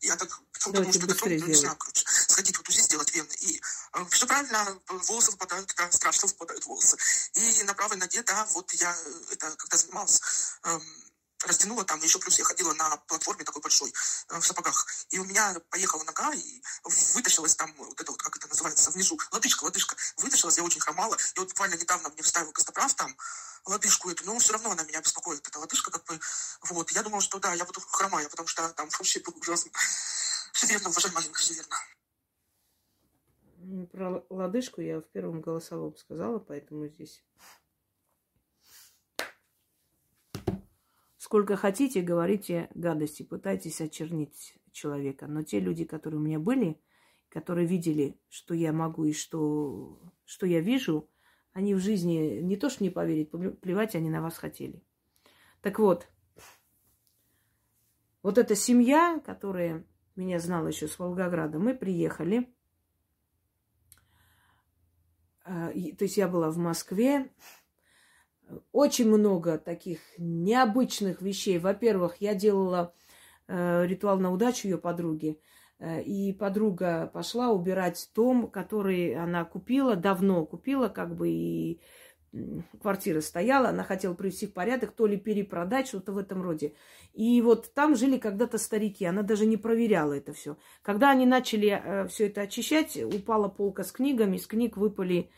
я 0.00 0.16
так 0.16 0.40
думаю, 0.64 0.90
что 0.92 1.04
это 1.04 1.14
тромб, 1.14 1.46
не 1.46 1.54
знаю, 1.54 1.76
короче, 1.76 2.04
сходить 2.06 2.56
вот 2.56 2.66
здесь 2.68 2.86
сделать 2.86 3.14
вены. 3.14 3.32
И 3.40 3.60
э, 3.92 4.04
все 4.10 4.26
правильно, 4.26 4.80
волосы 4.88 5.32
выпадают, 5.32 5.70
да, 5.76 5.90
страшно 5.92 6.28
выпадают 6.28 6.64
волосы. 6.64 6.96
И 7.34 7.62
на 7.64 7.74
правой 7.74 7.98
ноге, 7.98 8.22
да, 8.22 8.46
вот 8.52 8.72
я, 8.72 8.90
э, 8.90 9.22
это 9.32 9.54
когда 9.56 9.76
занималась, 9.76 10.20
э, 10.64 10.80
растянула 11.46 11.84
там, 11.84 12.00
еще 12.02 12.18
плюс 12.18 12.38
я 12.38 12.44
ходила 12.44 12.72
на 12.74 12.96
платформе 13.08 13.44
такой 13.44 13.62
большой, 13.62 13.92
э, 14.28 14.38
в 14.38 14.46
сапогах. 14.46 14.86
И 15.10 15.18
у 15.18 15.24
меня 15.24 15.56
поехала 15.70 16.02
нога, 16.04 16.32
и 16.32 16.62
вытащилась 17.14 17.54
там, 17.56 17.72
вот 17.76 18.00
это 18.00 18.10
вот, 18.10 18.22
как 18.22 18.36
это 18.36 18.48
называется, 18.48 18.90
внизу, 18.90 19.18
лодыжка, 19.32 19.64
лодыжка. 19.64 19.96
Вытащилась, 20.18 20.58
я 20.58 20.64
очень 20.64 20.80
хромала. 20.80 21.16
И 21.34 21.38
вот 21.38 21.48
буквально 21.48 21.74
недавно 21.74 22.08
мне 22.10 22.22
вставил 22.22 22.52
костоправ 22.52 22.94
там, 22.94 23.16
лодыжку 23.64 24.10
эту, 24.10 24.24
но 24.24 24.38
все 24.38 24.52
равно 24.52 24.70
она 24.72 24.82
меня 24.84 25.00
беспокоит, 25.00 25.46
эта 25.46 25.58
лодыжка, 25.58 25.90
как 25.90 26.04
бы, 26.04 26.18
вот. 26.62 26.90
Я 26.92 27.02
думала, 27.02 27.22
что 27.22 27.38
да, 27.38 27.54
я 27.54 27.64
буду 27.64 27.80
хромая, 27.80 28.28
потому 28.28 28.48
что 28.48 28.68
там 28.70 28.88
вообще 28.88 29.20
было 29.20 29.34
ужасно. 29.34 29.70
Все 30.52 30.66
верно, 30.66 30.88
уважаемая 30.90 31.24
Инга, 31.24 31.38
все 31.38 31.54
верно. 31.54 31.76
Про 33.92 34.24
лодыжку 34.30 34.80
я 34.80 35.00
в 35.00 35.08
первом 35.10 35.40
голосовом 35.40 35.96
сказала, 35.96 36.38
поэтому 36.38 36.88
здесь 36.88 37.22
Сколько 41.30 41.54
хотите, 41.54 42.00
говорите 42.00 42.68
гадости, 42.74 43.22
пытайтесь 43.22 43.80
очернить 43.80 44.56
человека. 44.72 45.28
Но 45.28 45.44
те 45.44 45.60
люди, 45.60 45.84
которые 45.84 46.18
у 46.18 46.24
меня 46.24 46.40
были, 46.40 46.80
которые 47.28 47.68
видели, 47.68 48.18
что 48.28 48.52
я 48.52 48.72
могу 48.72 49.04
и 49.04 49.12
что, 49.12 50.12
что 50.24 50.44
я 50.44 50.58
вижу, 50.58 51.08
они 51.52 51.76
в 51.76 51.78
жизни 51.78 52.40
не 52.40 52.56
то 52.56 52.68
что 52.68 52.82
не 52.82 52.90
поверить, 52.90 53.30
плевать 53.60 53.94
они 53.94 54.10
на 54.10 54.22
вас 54.22 54.38
хотели. 54.38 54.82
Так 55.60 55.78
вот, 55.78 56.08
вот 58.24 58.36
эта 58.36 58.56
семья, 58.56 59.22
которая 59.24 59.86
меня 60.16 60.40
знала 60.40 60.66
еще 60.66 60.88
с 60.88 60.98
Волгограда, 60.98 61.60
мы 61.60 61.76
приехали. 61.76 62.52
А, 65.44 65.70
то 65.70 66.04
есть 66.04 66.16
я 66.16 66.26
была 66.26 66.50
в 66.50 66.56
Москве, 66.56 67.30
очень 68.72 69.08
много 69.08 69.58
таких 69.58 70.00
необычных 70.18 71.22
вещей. 71.22 71.58
Во-первых, 71.58 72.16
я 72.20 72.34
делала 72.34 72.94
э, 73.48 73.86
ритуал 73.86 74.18
на 74.18 74.32
удачу 74.32 74.68
ее 74.68 74.78
подруги. 74.78 75.40
Э, 75.78 76.02
и 76.02 76.32
подруга 76.32 77.10
пошла 77.12 77.50
убирать 77.50 78.10
дом, 78.14 78.50
который 78.50 79.14
она 79.14 79.44
купила, 79.44 79.96
давно 79.96 80.44
купила, 80.44 80.88
как 80.88 81.16
бы 81.16 81.28
и 81.30 81.80
квартира 82.80 83.20
стояла, 83.20 83.70
она 83.70 83.82
хотела 83.82 84.14
привести 84.14 84.46
в 84.46 84.52
порядок, 84.52 84.92
то 84.92 85.06
ли 85.06 85.16
перепродать, 85.16 85.88
что-то 85.88 86.12
в 86.12 86.18
этом 86.18 86.42
роде. 86.42 86.74
И 87.12 87.42
вот 87.42 87.74
там 87.74 87.96
жили 87.96 88.18
когда-то 88.18 88.58
старики, 88.58 89.04
она 89.04 89.22
даже 89.22 89.46
не 89.46 89.56
проверяла 89.56 90.12
это 90.12 90.32
все. 90.32 90.56
Когда 90.82 91.10
они 91.10 91.26
начали 91.26 91.68
э, 91.68 92.06
все 92.08 92.28
это 92.28 92.42
очищать, 92.42 92.96
упала 92.96 93.48
полка 93.48 93.82
с 93.82 93.90
книгами, 93.90 94.36
из 94.36 94.46
книг 94.46 94.76
выпали 94.76 95.30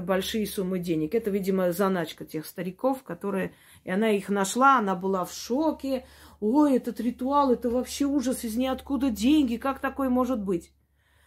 большие 0.00 0.46
суммы 0.46 0.78
денег. 0.78 1.14
Это, 1.14 1.30
видимо, 1.30 1.72
заначка 1.72 2.24
тех 2.24 2.46
стариков, 2.46 3.02
которые... 3.02 3.54
И 3.84 3.90
она 3.90 4.10
их 4.10 4.28
нашла, 4.28 4.78
она 4.78 4.94
была 4.94 5.24
в 5.24 5.32
шоке. 5.32 6.06
Ой, 6.40 6.76
этот 6.76 7.00
ритуал, 7.00 7.52
это 7.52 7.68
вообще 7.68 8.04
ужас, 8.04 8.44
из 8.44 8.56
ниоткуда 8.56 9.10
деньги, 9.10 9.56
как 9.56 9.80
такое 9.80 10.08
может 10.08 10.42
быть? 10.42 10.72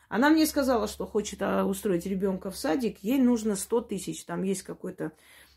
Она 0.10 0.30
мне 0.30 0.46
сказала, 0.46 0.88
что 0.88 1.06
хочет 1.06 1.42
а, 1.42 1.66
устроить 1.66 2.06
ребенка 2.06 2.52
в 2.52 2.58
садик, 2.58 3.00
ей 3.00 3.20
нужно 3.20 3.56
100 3.56 3.82
тысяч. 3.82 4.24
Там 4.24 4.44
есть 4.44 4.64
какой-то 4.64 5.12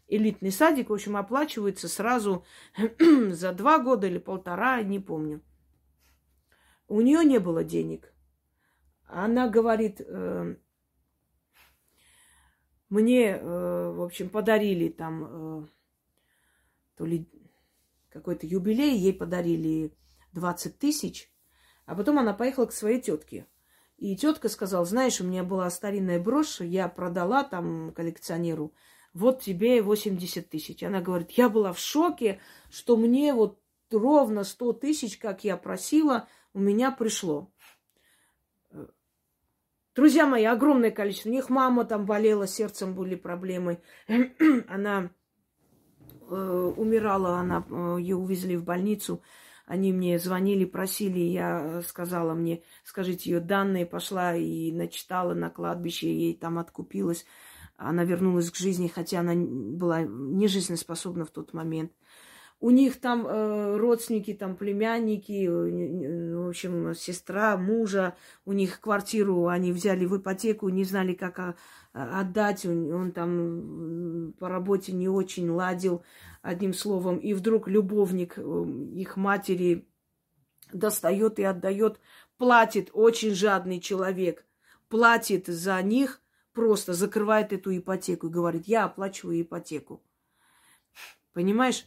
элитный 0.09 0.50
садик, 0.50 0.90
в 0.90 0.92
общем, 0.92 1.16
оплачивается 1.16 1.88
сразу 1.88 2.44
за 2.98 3.52
два 3.52 3.78
года 3.78 4.06
или 4.06 4.18
полтора, 4.18 4.82
не 4.82 4.98
помню. 4.98 5.42
У 6.88 7.00
нее 7.00 7.24
не 7.24 7.38
было 7.38 7.62
денег. 7.62 8.12
Она 9.06 9.48
говорит, 9.48 10.00
э, 10.00 10.56
мне, 12.89 13.36
э, 13.36 13.93
в 13.95 14.03
общем, 14.03 14.30
подарили 14.30 14.89
там 14.89 15.24
э, 15.28 15.66
то 16.97 17.05
ли 17.05 17.26
какой-то 18.11 18.47
юбилей, 18.47 18.97
ей 18.97 19.12
подарили 19.12 19.93
20 20.32 20.78
тысяч, 20.78 21.30
а 21.86 21.95
потом 21.95 22.18
она 22.18 22.32
поехала 22.32 22.66
к 22.66 22.72
своей 22.72 23.01
тетке. 23.01 23.47
И 23.99 24.16
тетка 24.16 24.49
сказала, 24.49 24.84
знаешь, 24.84 25.20
у 25.20 25.24
меня 25.24 25.43
была 25.43 25.68
старинная 25.70 26.20
брошь, 26.20 26.61
я 26.61 26.89
продала 26.89 27.43
там 27.43 27.93
коллекционеру, 27.93 28.72
вот 29.12 29.41
тебе 29.43 29.82
80 29.82 30.49
тысяч. 30.49 30.82
Она 30.82 31.01
говорит, 31.01 31.32
я 31.32 31.49
была 31.49 31.72
в 31.72 31.78
шоке, 31.78 32.41
что 32.70 32.97
мне 32.97 33.34
вот 33.34 33.59
ровно 33.91 34.45
100 34.45 34.74
тысяч, 34.74 35.18
как 35.18 35.45
я 35.45 35.57
просила, 35.57 36.28
у 36.53 36.61
меня 36.61 36.91
пришло. 36.91 37.51
Друзья 39.99 40.28
мои, 40.28 40.44
огромное 40.44 40.92
количество. 40.92 41.28
У 41.28 41.32
них 41.32 41.51
мама 41.51 41.84
там 41.84 42.07
болела, 42.07 42.46
сердцем 42.46 42.94
были 42.94 43.16
проблемы. 43.16 43.82
она 44.68 45.11
э, 46.30 46.72
умирала, 46.76 47.38
она, 47.38 47.66
э, 47.68 47.96
ее 47.99 48.14
увезли 48.14 48.57
в 48.57 48.62
больницу. 48.62 49.24
Они 49.66 49.92
мне 49.92 50.20
звонили, 50.20 50.66
просили, 50.66 51.18
я 51.18 51.82
сказала 51.82 52.34
мне, 52.34 52.62
скажите 52.84 53.28
ее 53.28 53.40
данные, 53.40 53.86
пошла 53.86 54.36
и 54.36 54.70
начитала 54.70 55.34
на 55.34 55.51
кладбище, 55.51 56.07
ей 56.07 56.36
там 56.36 56.61
откупилась. 56.61 57.26
Она 57.76 58.05
вернулась 58.05 58.53
к 58.53 58.57
жизни, 58.57 58.86
хотя 58.86 59.18
она 59.18 59.34
была 59.34 60.03
не 60.03 60.46
жизнеспособна 60.46 61.24
в 61.24 61.31
тот 61.31 61.52
момент. 61.55 61.90
У 62.60 62.70
них 62.70 63.01
там 63.01 63.24
э, 63.24 63.76
родственники, 63.76 64.35
там 64.35 64.56
племянники, 64.56 65.47
э, 65.47 66.35
в 66.35 66.48
общем, 66.48 66.93
сестра 66.94 67.56
мужа, 67.56 68.16
у 68.44 68.52
них 68.52 68.80
квартиру 68.80 69.47
они 69.47 69.70
взяли 69.70 70.06
в 70.06 70.16
ипотеку, 70.16 70.68
не 70.68 70.82
знали, 70.82 71.14
как 71.14 71.39
а, 71.39 71.55
отдать. 71.93 72.66
Он, 72.66 72.93
он 72.93 73.12
там 73.12 74.35
по 74.40 74.48
работе 74.48 74.93
не 74.93 75.09
очень 75.09 75.48
ладил, 75.48 76.02
одним 76.43 76.74
словом. 76.74 77.18
И 77.18 77.32
вдруг 77.32 77.68
любовник 77.68 78.35
э, 78.36 78.40
их 78.43 79.16
матери 79.16 79.89
достает 80.72 81.39
и 81.39 81.44
отдает, 81.44 82.01
платит, 82.39 82.90
очень 82.93 83.35
жадный 83.35 83.80
человек, 83.80 84.44
платит 84.89 85.47
за 85.47 85.80
них, 85.82 86.20
просто 86.52 86.93
закрывает 86.93 87.52
эту 87.52 87.76
ипотеку 87.76 88.26
и 88.26 88.30
говорит, 88.30 88.66
я 88.66 88.86
оплачиваю 88.86 89.40
ипотеку. 89.40 90.02
Понимаешь? 91.32 91.86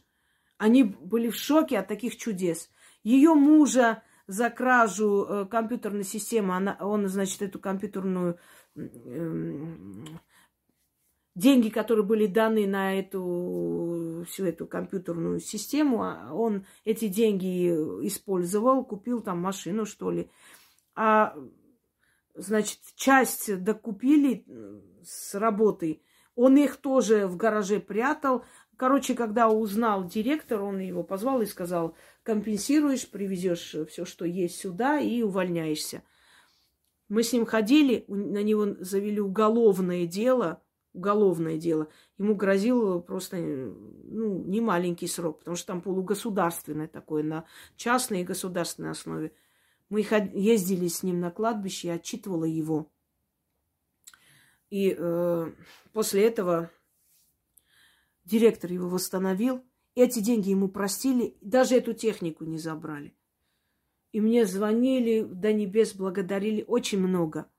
Они 0.62 0.84
были 0.84 1.32
в 1.32 1.36
шоке 1.36 1.80
от 1.80 1.88
таких 1.88 2.16
чудес. 2.18 2.70
Ее 3.02 3.34
мужа 3.34 4.04
за 4.28 4.52
кражу 4.52 5.26
э, 5.28 5.46
компьютерной 5.48 6.04
системы, 6.04 6.56
она, 6.56 6.78
он, 6.80 7.08
значит, 7.08 7.42
эту 7.42 7.58
компьютерную 7.58 8.38
э, 8.76 8.82
деньги, 11.34 11.70
которые 11.70 12.06
были 12.06 12.28
даны 12.28 12.68
на 12.68 12.94
эту 13.00 14.24
всю 14.30 14.46
эту 14.46 14.68
компьютерную 14.68 15.40
систему, 15.40 16.04
а 16.04 16.32
он 16.32 16.68
эти 16.86 17.08
деньги 17.08 17.70
использовал, 18.06 18.86
купил 18.86 19.22
там 19.22 19.40
машину, 19.40 19.88
что 19.88 20.12
ли. 20.12 20.30
А, 20.94 21.36
значит, 22.36 22.82
часть 22.96 23.64
докупили 23.64 24.46
с 25.04 25.34
работы. 25.34 26.04
Он 26.36 26.56
их 26.56 26.78
тоже 26.78 27.26
в 27.26 27.36
гараже 27.36 27.80
прятал, 27.80 28.46
Короче, 28.82 29.14
когда 29.14 29.48
узнал 29.48 30.08
директор, 30.08 30.60
он 30.64 30.80
его 30.80 31.04
позвал 31.04 31.44
и 31.44 31.46
сказал, 31.46 31.96
компенсируешь, 32.24 33.08
привезешь 33.08 33.76
все, 33.88 34.06
что 34.06 34.26
есть 34.26 34.58
сюда 34.58 35.00
и 35.00 35.22
увольняешься. 35.22 36.02
Мы 37.08 37.22
с 37.22 37.32
ним 37.32 37.46
ходили, 37.46 38.06
на 38.08 38.42
него 38.42 38.74
завели 38.80 39.22
уголовное 39.22 40.08
дело, 40.08 40.64
уголовное 40.94 41.60
дело. 41.60 41.90
Ему 42.18 42.34
грозил 42.34 43.04
просто 43.04 43.38
ну, 43.38 44.44
не 44.46 44.62
маленький 44.62 45.06
срок, 45.06 45.38
потому 45.38 45.58
что 45.58 45.68
там 45.68 45.82
полугосударственное 45.84 46.88
такое, 46.88 47.22
на 47.22 47.46
частной 47.76 48.22
и 48.22 48.26
государственной 48.26 48.90
основе. 48.90 49.32
Мы 49.90 50.04
ездили 50.34 50.88
с 50.88 51.04
ним 51.04 51.20
на 51.20 51.30
кладбище, 51.30 51.90
я 51.90 51.94
отчитывала 51.94 52.46
его. 52.46 52.92
И 54.72 54.96
э, 54.98 55.52
после 55.94 56.26
этого 56.26 56.72
директор 58.32 58.72
его 58.72 58.88
восстановил. 58.88 59.64
Эти 59.94 60.20
деньги 60.20 60.50
ему 60.50 60.70
простили, 60.70 61.38
даже 61.42 61.76
эту 61.76 61.94
технику 61.94 62.46
не 62.46 62.58
забрали. 62.58 63.14
И 64.14 64.22
мне 64.22 64.46
звонили, 64.46 65.24
до 65.24 65.52
небес 65.52 65.94
благодарили 65.94 66.64
очень 66.66 67.00
много. 67.00 67.52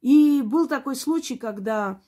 И 0.00 0.42
был 0.42 0.68
такой 0.68 0.96
случай, 0.96 1.36
когда 1.36 2.00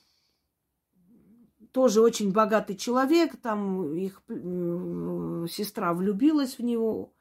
тоже 1.71 2.01
очень 2.01 2.31
богатый 2.31 2.75
человек, 2.75 3.37
там 3.41 3.95
их 3.95 4.21
э, 4.27 5.45
сестра 5.49 5.93
влюбилась 5.93 6.57
в 6.57 6.63
него, 6.63 7.13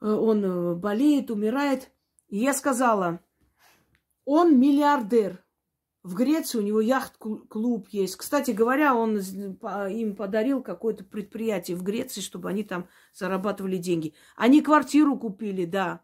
э, 0.00 0.06
он 0.06 0.78
болеет, 0.78 1.30
умирает. 1.30 1.90
И 2.28 2.38
я 2.38 2.52
сказала, 2.52 3.20
он 4.26 4.58
миллиардер, 4.58 5.42
в 6.02 6.14
Греции 6.14 6.58
у 6.58 6.62
него 6.62 6.80
яхт-клуб 6.80 7.88
есть. 7.88 8.16
Кстати 8.16 8.52
говоря, 8.52 8.94
он 8.94 9.18
им 9.18 10.16
подарил 10.16 10.62
какое-то 10.62 11.04
предприятие 11.04 11.76
в 11.76 11.82
Греции, 11.82 12.20
чтобы 12.20 12.48
они 12.48 12.62
там 12.62 12.88
зарабатывали 13.12 13.76
деньги. 13.76 14.14
Они 14.36 14.62
квартиру 14.62 15.18
купили, 15.18 15.64
да. 15.64 16.02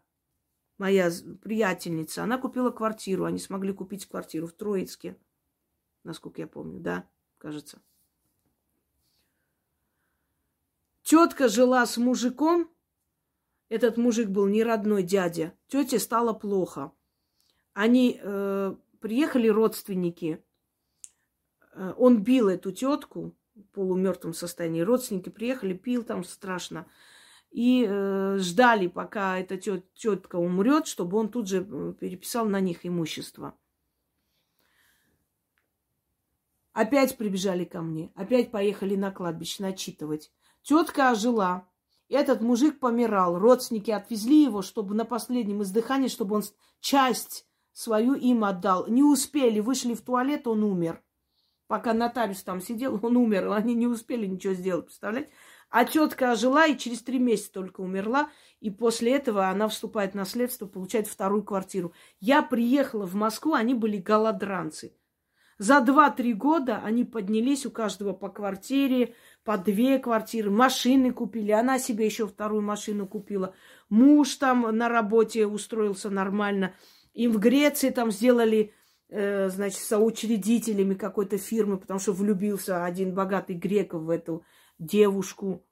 Моя 0.77 1.09
приятельница, 1.41 2.23
она 2.23 2.37
купила 2.37 2.69
квартиру. 2.69 3.23
Они 3.23 3.39
смогли 3.39 3.71
купить 3.71 4.05
квартиру 4.05 4.47
в 4.47 4.53
Троицке, 4.53 5.17
насколько 6.03 6.41
я 6.41 6.47
помню, 6.47 6.79
да, 6.79 7.07
кажется. 7.37 7.81
Тетка 11.03 11.47
жила 11.47 11.85
с 11.85 11.97
мужиком. 11.97 12.69
Этот 13.69 13.95
мужик 13.97 14.27
был 14.27 14.47
не 14.47 14.63
родной 14.63 15.03
дядя. 15.03 15.53
Тете 15.67 15.99
стало 15.99 16.33
плохо. 16.33 16.91
Они 17.73 18.19
э, 18.21 18.75
Приехали 19.05 19.47
родственники. 19.47 20.43
Э, 21.75 21.93
он 21.95 22.23
бил 22.23 22.49
эту 22.49 22.71
тетку 22.71 23.37
в 23.53 23.61
полумертвом 23.71 24.33
состоянии. 24.33 24.81
Родственники 24.81 25.29
приехали, 25.29 25.75
пил 25.75 26.03
там 26.03 26.23
страшно. 26.23 26.87
И 27.51 27.85
э, 27.87 28.37
ждали, 28.39 28.87
пока 28.87 29.37
эта 29.37 29.57
тет, 29.57 29.93
тетка 29.93 30.37
умрет, 30.37 30.87
чтобы 30.87 31.19
он 31.19 31.29
тут 31.29 31.47
же 31.47 31.57
э, 31.57 31.93
переписал 31.99 32.47
на 32.47 32.59
них 32.59 32.83
имущество. 32.83 33.55
Опять 36.73 37.15
прибежали 37.15 37.63
ко 37.63 37.83
мне, 37.83 38.11
опять 38.15 38.49
поехали 38.49 38.95
на 38.95 39.11
кладбище 39.11 39.61
начитывать. 39.61 40.31
Тетка 40.63 41.11
ожила. 41.11 41.69
Этот 42.09 42.41
мужик 42.41 42.79
помирал. 42.79 43.37
Родственники 43.37 43.91
отвезли 43.91 44.41
его, 44.41 44.63
чтобы 44.63 44.95
на 44.95 45.05
последнем 45.05 45.61
издыхании, 45.61 46.07
чтобы 46.07 46.37
он 46.37 46.43
часть 46.79 47.44
свою 47.75 48.13
им 48.13 48.43
отдал. 48.45 48.87
Не 48.87 49.03
успели, 49.03 49.59
вышли 49.59 49.93
в 49.93 50.01
туалет, 50.01 50.47
он 50.47 50.63
умер. 50.63 51.03
Пока 51.67 51.93
нотариус 51.93 52.41
там 52.41 52.61
сидел, 52.61 52.99
он 53.03 53.17
умер. 53.17 53.51
Они 53.51 53.75
не 53.75 53.85
успели 53.85 54.25
ничего 54.25 54.53
сделать, 54.53 54.85
представляете? 54.85 55.29
А 55.69 55.83
тетка 55.83 56.31
ожила 56.31 56.67
и 56.67 56.77
через 56.77 57.01
три 57.01 57.19
месяца 57.19 57.51
только 57.51 57.81
умерла. 57.81 58.29
И 58.61 58.71
после 58.71 59.13
этого 59.13 59.49
она 59.49 59.67
вступает 59.67 60.13
в 60.13 60.15
наследство, 60.15 60.67
получает 60.67 61.07
вторую 61.07 61.43
квартиру. 61.43 61.93
Я 62.19 62.41
приехала 62.41 63.05
в 63.05 63.15
Москву, 63.15 63.53
они 63.53 63.73
были 63.73 63.97
голодранцы. 63.97 64.95
За 65.57 65.79
два-три 65.79 66.33
года 66.33 66.81
они 66.83 67.05
поднялись 67.05 67.65
у 67.65 67.71
каждого 67.71 68.11
по 68.13 68.29
квартире, 68.29 69.15
по 69.43 69.57
две 69.57 69.99
квартиры, 69.99 70.51
машины 70.51 71.11
купили. 71.11 71.51
Она 71.51 71.79
себе 71.79 72.05
еще 72.05 72.27
вторую 72.27 72.61
машину 72.61 73.07
купила. 73.07 73.53
Муж 73.89 74.35
там 74.35 74.61
на 74.77 74.89
работе 74.89 75.45
устроился 75.45 76.09
нормально. 76.09 76.73
Им 77.15 77.31
в 77.31 77.39
Греции 77.39 77.89
там 77.89 78.11
сделали, 78.11 78.73
э, 79.07 79.49
значит, 79.49 79.79
соучредителями 79.79 80.95
какой-то 80.95 81.37
фирмы, 81.37 81.77
потому 81.77 81.99
что 81.99 82.11
влюбился 82.11 82.83
один 82.83 83.15
богатый 83.15 83.55
грек 83.55 83.93
в 83.93 84.09
эту 84.09 84.43
девушку. 84.79 85.65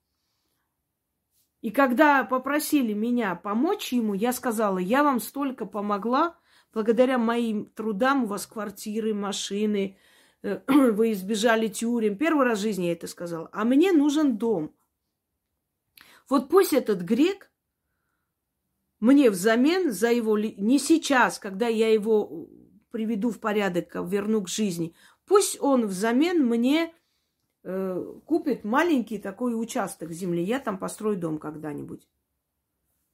И 1.62 1.70
когда 1.70 2.24
попросили 2.24 2.94
меня 2.94 3.36
помочь 3.36 3.92
ему, 3.92 4.14
я 4.14 4.32
сказала, 4.32 4.78
я 4.78 5.04
вам 5.04 5.20
столько 5.20 5.66
помогла, 5.66 6.38
благодаря 6.74 7.18
моим 7.18 7.66
трудам 7.66 8.24
у 8.24 8.28
вас 8.28 8.48
квартиры, 8.48 9.14
машины, 9.14 9.98
э, 10.44 10.62
вы 10.68 11.12
избежали 11.12 11.68
тюрем. 11.68 12.18
Первый 12.18 12.46
раз 12.46 12.60
в 12.60 12.62
жизни 12.62 12.86
я 12.86 12.94
это 12.94 13.08
сказала. 13.08 13.50
А 13.52 13.66
мне 13.66 13.92
нужен 13.92 14.38
дом. 14.38 14.74
Вот 16.30 16.48
пусть 16.48 16.72
этот 16.72 17.02
грек 17.02 17.52
мне 19.04 19.30
взамен 19.30 19.92
за 19.92 20.14
его... 20.14 20.38
Не 20.40 20.80
сейчас, 20.80 21.38
когда 21.38 21.68
я 21.68 21.92
его 21.92 22.48
приведу 22.90 23.32
в 23.32 23.40
порядок, 23.42 23.94
верну 23.96 24.42
к 24.42 24.48
жизни. 24.48 24.96
Пусть 25.26 25.62
он 25.62 25.88
взамен 25.88 26.48
мне 26.48 26.94
э, 27.64 28.14
купит 28.26 28.64
маленький 28.64 29.18
такой 29.18 29.60
участок 29.62 30.14
земли. 30.14 30.42
Я 30.42 30.60
там 30.60 30.78
построю 30.78 31.18
дом 31.18 31.38
когда-нибудь. 31.38 32.08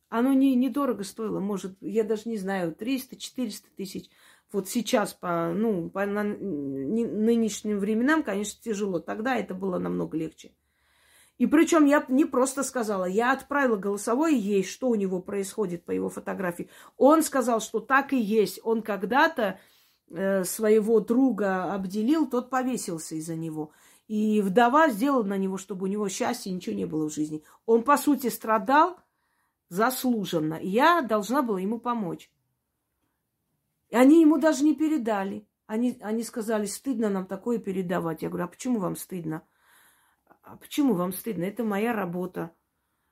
Оно 0.09 0.31
не, 0.33 0.53
недорого 0.53 1.03
стоило, 1.03 1.39
может, 1.39 1.75
я 1.81 2.03
даже 2.03 2.29
не 2.29 2.37
знаю, 2.37 2.75
300-400 2.79 3.63
тысяч. 3.75 4.11
Вот 4.51 4.69
сейчас 4.69 5.15
по, 5.15 5.51
ну, 5.55 5.89
по 5.89 6.05
нынешним 6.05 7.79
временам, 7.79 8.21
конечно, 8.21 8.61
тяжело. 8.61 8.99
Тогда 8.99 9.37
это 9.37 9.55
было 9.55 9.79
намного 9.79 10.15
легче. 10.15 10.51
И 11.39 11.47
причем 11.47 11.85
я 11.85 12.05
не 12.09 12.25
просто 12.25 12.63
сказала, 12.63 13.05
я 13.05 13.31
отправила 13.31 13.77
голосовое 13.77 14.37
ей, 14.37 14.61
что 14.61 14.89
у 14.89 14.95
него 14.95 15.21
происходит 15.21 15.85
по 15.85 15.91
его 15.91 16.09
фотографии. 16.09 16.69
Он 16.97 17.23
сказал, 17.23 17.61
что 17.61 17.79
так 17.79 18.11
и 18.11 18.19
есть. 18.19 18.59
Он 18.61 18.81
когда-то 18.81 19.57
э, 20.09 20.43
своего 20.43 20.99
друга 20.99 21.73
обделил, 21.73 22.29
тот 22.29 22.49
повесился 22.49 23.15
из-за 23.15 23.37
него. 23.37 23.71
И 24.09 24.41
вдова 24.41 24.89
сделала 24.89 25.23
на 25.23 25.37
него, 25.37 25.57
чтобы 25.57 25.85
у 25.85 25.87
него 25.87 26.09
счастья 26.09 26.51
ничего 26.51 26.75
не 26.75 26.85
было 26.85 27.09
в 27.09 27.13
жизни. 27.13 27.41
Он, 27.65 27.83
по 27.83 27.95
сути, 27.95 28.27
страдал 28.27 28.97
заслуженно. 29.69 30.59
Я 30.61 31.01
должна 31.01 31.41
была 31.41 31.61
ему 31.61 31.79
помочь. 31.79 32.29
И 33.87 33.95
они 33.95 34.19
ему 34.19 34.39
даже 34.39 34.65
не 34.65 34.75
передали. 34.75 35.47
Они, 35.67 35.97
они 36.01 36.23
сказали, 36.23 36.65
стыдно 36.65 37.09
нам 37.09 37.25
такое 37.27 37.59
передавать. 37.59 38.23
Я 38.23 38.29
говорю, 38.29 38.43
а 38.45 38.49
почему 38.49 38.79
вам 38.79 38.97
стыдно? 38.97 39.43
А 40.51 40.55
почему 40.55 40.95
вам 40.95 41.13
стыдно? 41.13 41.43
Это 41.43 41.63
моя 41.63 41.93
работа. 41.93 42.51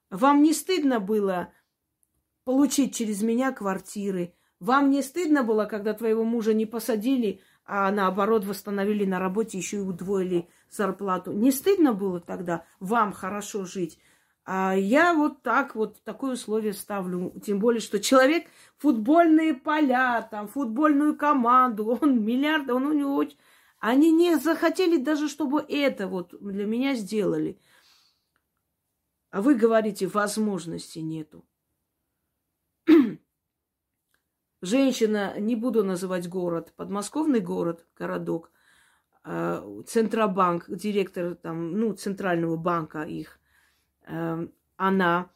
Вам 0.10 0.42
не 0.42 0.54
стыдно 0.54 1.00
было 1.00 1.54
получить 2.46 2.96
через 2.96 3.22
меня 3.22 3.52
квартиры? 3.52 4.34
Вам 4.60 4.90
не 4.90 5.04
стыдно 5.04 5.44
было, 5.44 5.66
когда 5.66 5.94
твоего 5.94 6.24
мужа 6.24 6.56
не 6.56 6.66
посадили, 6.66 7.42
а 7.64 7.92
наоборот 7.92 8.44
восстановили 8.44 9.06
на 9.06 9.20
работе, 9.20 9.60
еще 9.60 9.78
и 9.78 9.82
удвоили 9.82 10.50
зарплату? 10.72 11.32
Не 11.32 11.52
стыдно 11.52 11.94
было 11.94 12.20
тогда 12.20 12.66
вам 12.80 13.12
хорошо 13.12 13.66
жить? 13.66 14.00
А 14.44 14.74
я 14.74 15.14
вот 15.14 15.44
так 15.44 15.76
вот 15.76 16.02
такое 16.04 16.34
условие 16.34 16.74
ставлю. 16.74 17.40
Тем 17.46 17.60
более, 17.60 17.82
что 17.82 18.00
человек 18.00 18.48
футбольные 18.80 19.54
поля, 19.54 20.28
там, 20.32 20.48
футбольную 20.48 21.16
команду, 21.16 21.86
он 22.02 22.24
миллиард, 22.24 22.68
он 22.72 22.88
у 22.88 22.94
него 22.94 23.14
очень 23.14 23.38
они 23.80 24.12
не 24.12 24.38
захотели 24.38 24.98
даже, 24.98 25.30
чтобы 25.30 25.62
это 25.62 26.08
вот 26.08 26.34
для 26.42 26.66
меня 26.66 26.96
сделали. 26.96 27.60
А 29.30 29.42
вы 29.42 29.56
говорите, 29.56 30.08
возможности 30.08 31.00
нету. 31.00 31.46
Женщина, 34.62 35.40
не 35.40 35.56
буду 35.56 35.84
называть 35.84 36.28
город, 36.28 36.74
подмосковный 36.76 37.40
город, 37.40 37.86
городок, 37.96 38.52
а, 39.24 39.64
Центробанк, 39.86 40.70
директор 40.70 41.36
там, 41.36 41.78
ну, 41.78 41.94
центрального 41.94 42.56
банка 42.56 43.04
их, 43.04 43.40
эм, 44.08 44.52
она, 44.78 45.30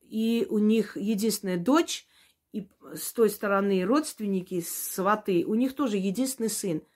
и 0.00 0.46
у 0.48 0.58
них 0.58 0.96
единственная 0.96 1.58
дочь, 1.58 2.06
и 2.52 2.68
с 2.94 3.12
той 3.12 3.28
стороны 3.28 3.84
родственники, 3.84 4.60
сваты, 4.60 5.44
у 5.44 5.54
них 5.54 5.74
тоже 5.74 5.98
единственный 5.98 6.48
сын– 6.48 6.80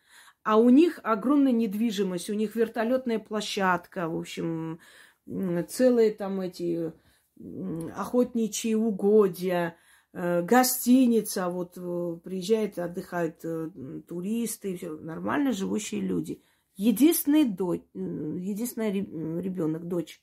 а 0.48 0.56
у 0.56 0.70
них 0.70 0.98
огромная 1.02 1.52
недвижимость, 1.52 2.30
у 2.30 2.32
них 2.32 2.56
вертолетная 2.56 3.18
площадка, 3.18 4.08
в 4.08 4.16
общем, 4.16 4.80
целые 5.68 6.10
там 6.10 6.40
эти 6.40 6.90
охотничьи 7.94 8.74
угодья, 8.74 9.76
э, 10.14 10.40
гостиница, 10.40 11.50
вот 11.50 11.76
э, 11.76 12.18
приезжают, 12.24 12.78
отдыхают 12.78 13.44
э, 13.44 13.68
туристы, 14.08 14.78
все, 14.78 14.96
нормально 14.96 15.52
живущие 15.52 16.00
люди. 16.00 16.42
Единственный 16.76 17.44
дочь, 17.44 17.82
единственный 17.92 18.90
ребенок, 19.42 19.86
дочь 19.86 20.22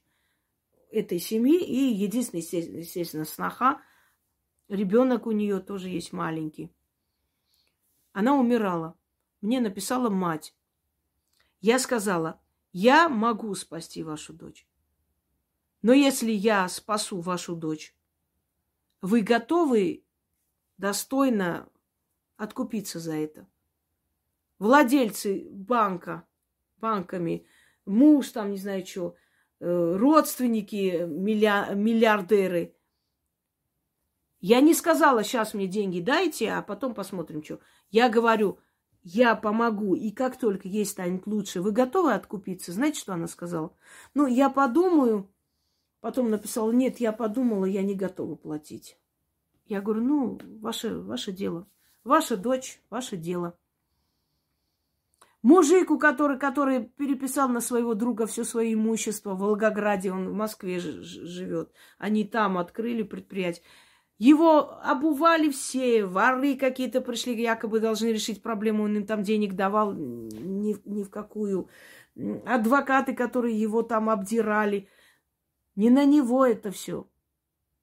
этой 0.90 1.20
семьи 1.20 1.64
и 1.64 1.94
единственный, 1.94 2.42
естественно, 2.42 3.26
сноха, 3.26 3.80
ребенок 4.70 5.28
у 5.28 5.32
нее 5.34 5.60
тоже 5.60 5.90
есть 5.90 6.14
маленький. 6.14 6.72
Она 8.12 8.36
умирала. 8.40 8.98
Мне 9.42 9.60
написала 9.60 10.10
мать. 10.10 10.56
Я 11.62 11.80
сказала, 11.80 12.40
я 12.72 13.10
могу 13.10 13.56
спасти 13.56 14.04
вашу 14.04 14.34
дочь. 14.34 14.68
Но 15.82 15.94
если 15.94 16.32
я 16.32 16.68
спасу 16.68 17.22
вашу 17.22 17.56
дочь, 17.56 17.96
вы 19.02 19.22
готовы 19.22 20.04
достойно 20.78 21.70
откупиться 22.38 23.00
за 23.00 23.16
это? 23.16 23.48
Владельцы 24.58 25.48
банка, 25.52 26.28
банками, 26.78 27.46
муж 27.86 28.30
там, 28.30 28.52
не 28.52 28.58
знаю 28.58 28.86
что, 28.86 29.16
э, 29.60 29.96
родственники, 29.98 31.06
миллиардеры. 31.06 32.76
Я 34.40 34.62
не 34.62 34.74
сказала, 34.74 35.24
сейчас 35.24 35.54
мне 35.54 35.68
деньги 35.68 36.00
дайте, 36.00 36.52
а 36.52 36.62
потом 36.62 36.94
посмотрим, 36.94 37.44
что. 37.44 37.60
Я 37.90 38.10
говорю, 38.10 38.60
я 39.06 39.36
помогу, 39.36 39.94
и 39.94 40.10
как 40.10 40.36
только 40.36 40.68
ей 40.68 40.84
станет 40.84 41.28
лучше, 41.28 41.62
вы 41.62 41.72
готовы 41.72 42.14
откупиться? 42.14 42.72
Знаете, 42.72 43.00
что 43.00 43.14
она 43.14 43.28
сказала? 43.28 43.72
Ну, 44.16 44.26
я 44.26 44.50
подумаю. 44.50 45.30
Потом 46.02 46.32
написала, 46.32 46.72
нет, 46.72 47.00
я 47.00 47.12
подумала, 47.12 47.66
я 47.66 47.84
не 47.84 47.94
готова 47.94 48.36
платить. 48.36 48.98
Я 49.68 49.82
говорю, 49.82 50.04
ну, 50.04 50.40
ваше, 50.60 50.98
ваше 50.98 51.32
дело. 51.32 51.68
Ваша 52.04 52.36
дочь, 52.36 52.82
ваше 52.90 53.16
дело. 53.16 53.56
Мужик, 55.44 55.92
у 55.92 56.00
который, 56.00 56.40
который 56.40 56.86
переписал 56.86 57.48
на 57.48 57.62
своего 57.62 57.94
друга 57.94 58.26
все 58.26 58.44
свое 58.44 58.74
имущество 58.74 59.36
в 59.36 59.40
Волгограде, 59.40 60.12
он 60.12 60.30
в 60.30 60.34
Москве 60.34 60.80
живет. 60.80 61.72
Они 62.00 62.24
там 62.24 62.58
открыли 62.58 63.04
предприятие. 63.04 63.64
Его 64.18 64.80
обували 64.82 65.50
все, 65.50 66.06
воры 66.06 66.56
какие-то 66.56 67.02
пришли, 67.02 67.42
якобы 67.42 67.82
должны 67.82 68.08
решить 68.08 68.42
проблему, 68.42 68.84
он 68.84 68.96
им 68.98 69.06
там 69.06 69.24
денег 69.24 69.56
давал 69.56 69.94
ни, 69.94 70.76
ни 70.86 71.04
в 71.04 71.10
какую. 71.10 71.68
Адвокаты, 72.46 73.14
которые 73.14 73.60
его 73.60 73.82
там 73.82 74.10
обдирали. 74.10 74.88
Не 75.76 75.90
на 75.90 76.06
него 76.06 76.46
это 76.46 76.72
все. 76.72 77.10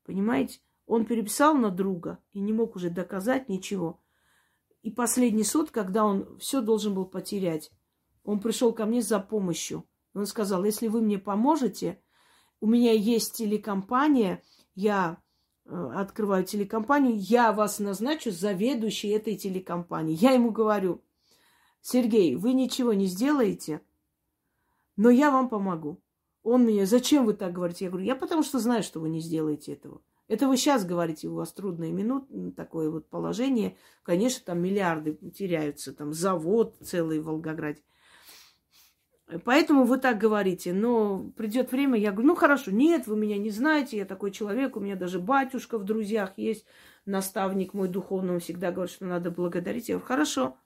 Понимаете? 0.04 0.60
Он 0.86 1.04
переписал 1.04 1.54
на 1.54 1.70
друга 1.70 2.18
и 2.32 2.40
не 2.40 2.52
мог 2.52 2.76
уже 2.76 2.88
доказать 2.88 3.50
ничего. 3.50 4.00
И 4.82 4.90
последний 4.90 5.44
суд, 5.44 5.70
когда 5.70 6.04
он 6.04 6.38
все 6.38 6.60
должен 6.60 6.94
был 6.94 7.04
потерять, 7.04 7.70
он 8.24 8.40
пришел 8.40 8.72
ко 8.72 8.86
мне 8.86 9.02
за 9.02 9.20
помощью. 9.20 9.86
Он 10.14 10.26
сказал, 10.26 10.64
если 10.64 10.88
вы 10.88 11.02
мне 11.02 11.18
поможете, 11.18 12.00
у 12.60 12.66
меня 12.66 12.92
есть 12.92 13.34
телекомпания, 13.34 14.42
я 14.74 15.18
открываю 15.66 16.44
телекомпанию, 16.44 17.16
я 17.16 17.52
вас 17.52 17.78
назначу 17.78 18.30
заведующей 18.30 19.10
этой 19.10 19.36
телекомпании. 19.36 20.14
Я 20.14 20.32
ему 20.32 20.50
говорю, 20.50 21.02
Сергей, 21.80 22.36
вы 22.36 22.52
ничего 22.52 22.92
не 22.92 23.06
сделаете, 23.06 23.80
но 24.96 25.10
я 25.10 25.30
вам 25.30 25.48
помогу. 25.48 26.00
Он 26.42 26.62
мне, 26.62 26.86
зачем 26.86 27.24
вы 27.24 27.34
так 27.34 27.52
говорите? 27.52 27.84
Я 27.84 27.90
говорю, 27.90 28.06
я 28.06 28.16
потому 28.16 28.42
что 28.42 28.58
знаю, 28.58 28.82
что 28.82 29.00
вы 29.00 29.08
не 29.08 29.20
сделаете 29.20 29.72
этого. 29.72 30.02
Это 30.28 30.48
вы 30.48 30.56
сейчас 30.56 30.84
говорите, 30.84 31.28
у 31.28 31.34
вас 31.34 31.52
трудные 31.52 31.92
минуты, 31.92 32.52
такое 32.52 32.90
вот 32.90 33.08
положение. 33.08 33.76
Конечно, 34.02 34.42
там 34.44 34.60
миллиарды 34.60 35.14
теряются, 35.14 35.92
там 35.92 36.12
завод 36.12 36.76
целый 36.80 37.20
в 37.20 37.24
Волгограде. 37.24 37.82
Поэтому 39.44 39.84
вы 39.84 39.98
так 39.98 40.18
говорите. 40.18 40.72
Но 40.72 41.30
придет 41.36 41.72
время, 41.72 41.98
я 41.98 42.12
говорю, 42.12 42.28
ну 42.28 42.34
хорошо, 42.34 42.70
нет, 42.70 43.06
вы 43.06 43.16
меня 43.16 43.38
не 43.38 43.50
знаете, 43.50 43.96
я 43.96 44.04
такой 44.04 44.30
человек, 44.30 44.76
у 44.76 44.80
меня 44.80 44.96
даже 44.96 45.18
батюшка 45.18 45.78
в 45.78 45.84
друзьях 45.84 46.32
есть, 46.36 46.66
наставник 47.06 47.74
мой 47.74 47.88
духовный, 47.88 48.34
он 48.34 48.40
всегда 48.40 48.72
говорит, 48.72 48.94
что 48.94 49.06
надо 49.06 49.30
благодарить. 49.30 49.88
Я 49.88 49.94
говорю, 49.96 50.06
хорошо. 50.06 50.56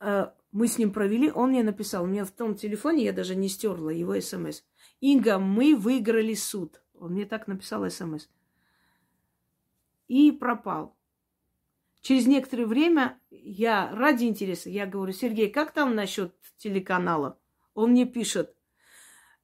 Э, 0.00 0.28
мы 0.52 0.68
с 0.68 0.78
ним 0.78 0.92
провели, 0.92 1.30
он 1.30 1.50
мне 1.50 1.62
написал, 1.62 2.04
у 2.04 2.06
меня 2.06 2.24
в 2.24 2.30
том 2.30 2.54
телефоне, 2.54 3.04
я 3.04 3.12
даже 3.12 3.36
не 3.36 3.48
стерла 3.48 3.90
его 3.90 4.18
смс. 4.20 4.62
Инга, 5.00 5.38
мы 5.38 5.76
выиграли 5.76 6.34
суд. 6.34 6.80
Он 6.98 7.12
мне 7.12 7.26
так 7.26 7.46
написал 7.46 7.88
смс. 7.90 8.28
И 10.08 10.32
пропал. 10.32 10.95
Через 12.00 12.26
некоторое 12.26 12.66
время 12.66 13.18
я 13.30 13.90
ради 13.92 14.24
интереса, 14.24 14.70
я 14.70 14.86
говорю, 14.86 15.12
Сергей, 15.12 15.50
как 15.50 15.72
там 15.72 15.94
насчет 15.94 16.34
телеканала? 16.56 17.38
Он 17.74 17.90
мне 17.90 18.06
пишет, 18.06 18.54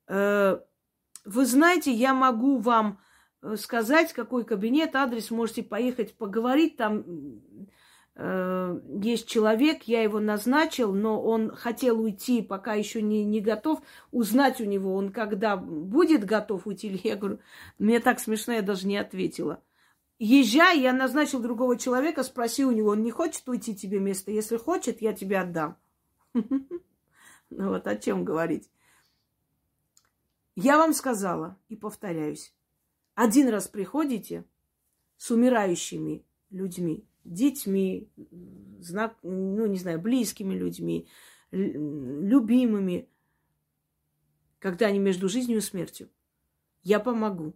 э, 0.08 0.58
вы 1.24 1.46
знаете, 1.46 1.92
я 1.92 2.14
могу 2.14 2.58
вам 2.58 3.00
э, 3.42 3.56
сказать, 3.56 4.12
какой 4.12 4.44
кабинет, 4.44 4.96
адрес, 4.96 5.30
можете 5.30 5.62
поехать 5.62 6.14
поговорить, 6.16 6.76
там 6.76 7.04
э, 8.14 8.80
есть 9.02 9.28
человек, 9.28 9.84
я 9.84 10.02
его 10.02 10.20
назначил, 10.20 10.92
но 10.92 11.22
он 11.22 11.54
хотел 11.54 12.00
уйти, 12.00 12.42
пока 12.42 12.74
еще 12.74 13.02
не, 13.02 13.24
не 13.24 13.40
готов, 13.40 13.82
узнать 14.10 14.60
у 14.60 14.64
него, 14.64 14.94
он 14.94 15.12
когда 15.12 15.56
будет 15.56 16.24
готов 16.24 16.66
уйти, 16.66 17.00
я 17.04 17.16
говорю, 17.16 17.40
мне 17.78 18.00
так 18.00 18.20
смешно, 18.20 18.54
я 18.54 18.62
даже 18.62 18.86
не 18.86 18.96
ответила. 18.96 19.62
Езжай, 20.24 20.78
я 20.78 20.92
назначил 20.92 21.40
другого 21.40 21.76
человека, 21.76 22.22
спроси 22.22 22.64
у 22.64 22.70
него, 22.70 22.90
он 22.90 23.02
не 23.02 23.10
хочет 23.10 23.48
уйти 23.48 23.74
тебе 23.74 23.98
место? 23.98 24.30
Если 24.30 24.56
хочет, 24.56 25.02
я 25.02 25.12
тебе 25.12 25.40
отдам. 25.40 25.76
Ну 27.54 27.68
вот 27.68 27.86
о 27.86 27.96
чем 27.96 28.24
говорить. 28.24 28.70
Я 30.54 30.78
вам 30.78 30.94
сказала 30.94 31.58
и 31.68 31.76
повторяюсь. 31.76 32.54
Один 33.14 33.50
раз 33.50 33.68
приходите 33.68 34.46
с 35.18 35.30
умирающими 35.30 36.24
людьми, 36.48 37.04
детьми, 37.24 38.08
знак, 38.78 39.18
ну, 39.22 39.66
не 39.66 39.76
знаю, 39.76 40.00
близкими 40.00 40.54
людьми, 40.54 41.08
любимыми, 41.50 43.06
когда 44.60 44.86
они 44.86 44.98
между 44.98 45.28
жизнью 45.28 45.58
и 45.58 45.60
смертью. 45.60 46.08
Я 46.82 47.00
помогу 47.00 47.54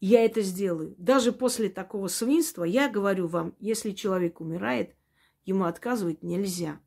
я 0.00 0.24
это 0.24 0.40
сделаю. 0.40 0.94
Даже 0.98 1.32
после 1.32 1.68
такого 1.68 2.08
свинства 2.08 2.64
я 2.64 2.88
говорю 2.88 3.26
вам, 3.28 3.54
если 3.60 3.92
человек 3.92 4.40
умирает, 4.40 4.94
ему 5.44 5.64
отказывать 5.64 6.22
нельзя. 6.22 6.80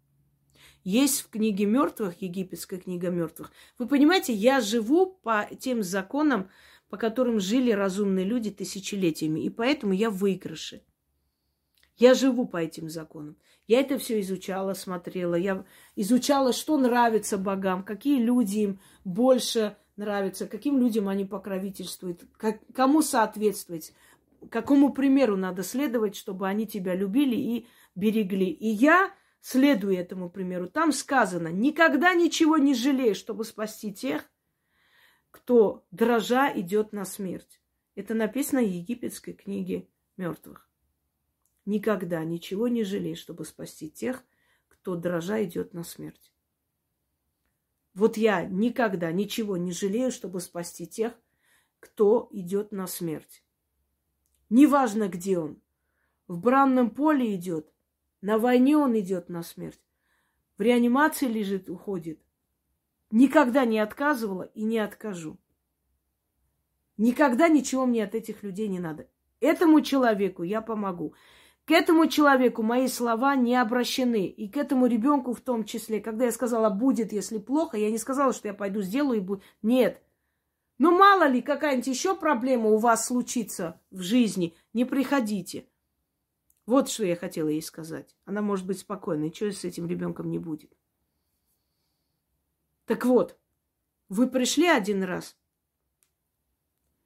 Есть 0.83 1.21
в 1.21 1.29
книге 1.29 1.65
мертвых, 1.65 2.21
египетская 2.21 2.79
книга 2.79 3.09
мертвых. 3.09 3.51
Вы 3.77 3.87
понимаете, 3.87 4.33
я 4.33 4.59
живу 4.59 5.05
по 5.05 5.47
тем 5.59 5.81
законам, 5.81 6.49
по 6.89 6.97
которым 6.97 7.39
жили 7.39 7.71
разумные 7.71 8.25
люди 8.25 8.51
тысячелетиями, 8.51 9.39
и 9.41 9.49
поэтому 9.49 9.93
я 9.93 10.09
в 10.09 10.17
выигрыше. 10.17 10.83
Я 11.95 12.15
живу 12.15 12.47
по 12.47 12.57
этим 12.57 12.89
законам. 12.89 13.37
Я 13.67 13.79
это 13.79 13.97
все 13.97 14.19
изучала, 14.19 14.73
смотрела. 14.73 15.35
Я 15.35 15.65
изучала, 15.95 16.51
что 16.51 16.77
нравится 16.77 17.37
богам, 17.37 17.83
какие 17.83 18.19
люди 18.19 18.59
им 18.59 18.79
больше 19.05 19.77
нравится, 19.95 20.47
каким 20.47 20.79
людям 20.79 21.07
они 21.07 21.25
покровительствуют, 21.25 22.23
как, 22.37 22.59
кому 22.73 23.01
соответствовать, 23.01 23.93
какому 24.49 24.93
примеру 24.93 25.37
надо 25.37 25.63
следовать, 25.63 26.15
чтобы 26.15 26.47
они 26.47 26.67
тебя 26.67 26.95
любили 26.95 27.35
и 27.35 27.67
берегли. 27.95 28.49
И 28.49 28.67
я 28.67 29.13
следую 29.41 29.95
этому 29.95 30.29
примеру. 30.29 30.67
Там 30.67 30.91
сказано, 30.91 31.49
никогда 31.49 32.13
ничего 32.13 32.57
не 32.57 32.73
жалей, 32.73 33.13
чтобы 33.13 33.45
спасти 33.45 33.93
тех, 33.93 34.29
кто 35.31 35.85
дрожа 35.91 36.51
идет 36.53 36.93
на 36.93 37.05
смерть. 37.05 37.61
Это 37.95 38.13
написано 38.13 38.61
в 38.61 38.67
египетской 38.67 39.33
книге 39.33 39.87
мертвых. 40.17 40.69
Никогда 41.65 42.23
ничего 42.23 42.67
не 42.67 42.83
жалей, 42.83 43.15
чтобы 43.15 43.45
спасти 43.45 43.89
тех, 43.89 44.23
кто 44.67 44.95
дрожа 44.95 45.43
идет 45.43 45.73
на 45.73 45.83
смерть. 45.83 46.32
Вот 47.93 48.17
я 48.17 48.43
никогда 48.45 49.11
ничего 49.11 49.57
не 49.57 49.71
жалею, 49.71 50.11
чтобы 50.11 50.39
спасти 50.39 50.87
тех, 50.87 51.13
кто 51.79 52.27
идет 52.31 52.71
на 52.71 52.87
смерть. 52.87 53.43
Неважно, 54.49 55.09
где 55.09 55.37
он. 55.37 55.61
В 56.27 56.39
бранном 56.39 56.89
поле 56.89 57.35
идет, 57.35 57.71
на 58.21 58.37
войне 58.37 58.77
он 58.77 58.97
идет 58.97 59.29
на 59.29 59.43
смерть, 59.43 59.81
в 60.57 60.61
реанимации 60.61 61.27
лежит, 61.27 61.69
уходит. 61.69 62.21
Никогда 63.11 63.65
не 63.65 63.79
отказывала 63.79 64.43
и 64.43 64.63
не 64.63 64.79
откажу. 64.79 65.37
Никогда 66.97 67.47
ничего 67.47 67.85
мне 67.85 68.03
от 68.03 68.15
этих 68.15 68.43
людей 68.43 68.67
не 68.67 68.79
надо. 68.79 69.07
Этому 69.39 69.81
человеку 69.81 70.43
я 70.43 70.61
помогу. 70.61 71.13
К 71.65 71.71
этому 71.71 72.07
человеку 72.07 72.61
мои 72.61 72.87
слова 72.87 73.35
не 73.35 73.55
обращены. 73.55 74.27
И 74.27 74.49
к 74.49 74.57
этому 74.57 74.87
ребенку 74.87 75.33
в 75.33 75.39
том 75.39 75.63
числе. 75.63 76.01
Когда 76.01 76.25
я 76.25 76.31
сказала, 76.31 76.69
будет, 76.69 77.13
если 77.13 77.37
плохо, 77.37 77.77
я 77.77 77.89
не 77.89 77.97
сказала, 77.97 78.33
что 78.33 78.49
я 78.49 78.53
пойду 78.53 78.81
сделаю 78.81 79.17
и 79.19 79.21
будет. 79.21 79.43
Нет. 79.61 80.01
Ну, 80.77 80.97
мало 80.97 81.27
ли, 81.27 81.41
какая-нибудь 81.41 81.87
еще 81.87 82.17
проблема 82.17 82.69
у 82.69 82.77
вас 82.77 83.07
случится 83.07 83.79
в 83.91 84.01
жизни. 84.01 84.55
Не 84.73 84.83
приходите. 84.83 85.65
Вот 86.65 86.89
что 86.89 87.05
я 87.05 87.15
хотела 87.15 87.47
ей 87.47 87.61
сказать. 87.61 88.15
Она 88.25 88.41
может 88.41 88.65
быть 88.65 88.79
спокойной. 88.79 89.33
Что 89.33 89.49
с 89.49 89.63
этим 89.63 89.87
ребенком 89.87 90.29
не 90.29 90.39
будет? 90.39 90.71
Так 92.85 93.05
вот, 93.05 93.37
вы 94.09 94.27
пришли 94.27 94.67
один 94.67 95.03
раз. 95.03 95.37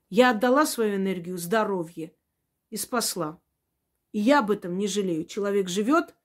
Я 0.10 0.32
отдала 0.32 0.66
свою 0.66 0.96
энергию, 0.96 1.38
здоровье 1.38 2.16
и 2.72 2.78
спасла. 2.78 3.40
Я 4.20 4.40
об 4.40 4.50
этом 4.50 4.78
не 4.78 4.88
жалею. 4.88 5.26
Человек 5.26 5.70
живет, 5.70 6.16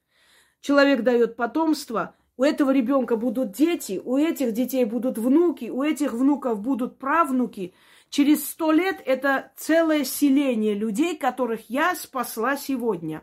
человек 0.63 1.03
дает 1.03 1.37
потомство, 1.37 2.17
у 2.39 2.45
этого 2.45 2.71
ребенка 2.71 3.17
будут 3.17 3.53
дети, 3.53 4.01
у 4.03 4.17
этих 4.17 4.53
детей 4.53 4.87
будут 4.87 5.19
внуки, 5.19 5.67
у 5.69 5.83
этих 5.83 6.15
внуков 6.15 6.63
будут 6.63 6.99
правнуки. 6.99 7.75
Через 8.09 8.49
сто 8.49 8.73
лет 8.73 9.03
это 9.05 9.53
целое 9.57 10.05
селение 10.05 10.75
людей, 10.75 11.19
которых 11.19 11.69
я 11.69 11.95
спасла 11.95 12.57
сегодня. 12.57 13.23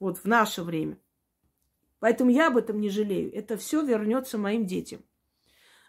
Вот 0.00 0.16
в 0.18 0.24
наше 0.24 0.62
время. 0.62 0.98
Поэтому 1.98 2.30
я 2.30 2.48
об 2.48 2.56
этом 2.56 2.80
не 2.80 2.88
жалею. 2.88 3.30
Это 3.34 3.58
все 3.58 3.82
вернется 3.84 4.38
моим 4.38 4.64
детям. 4.64 5.04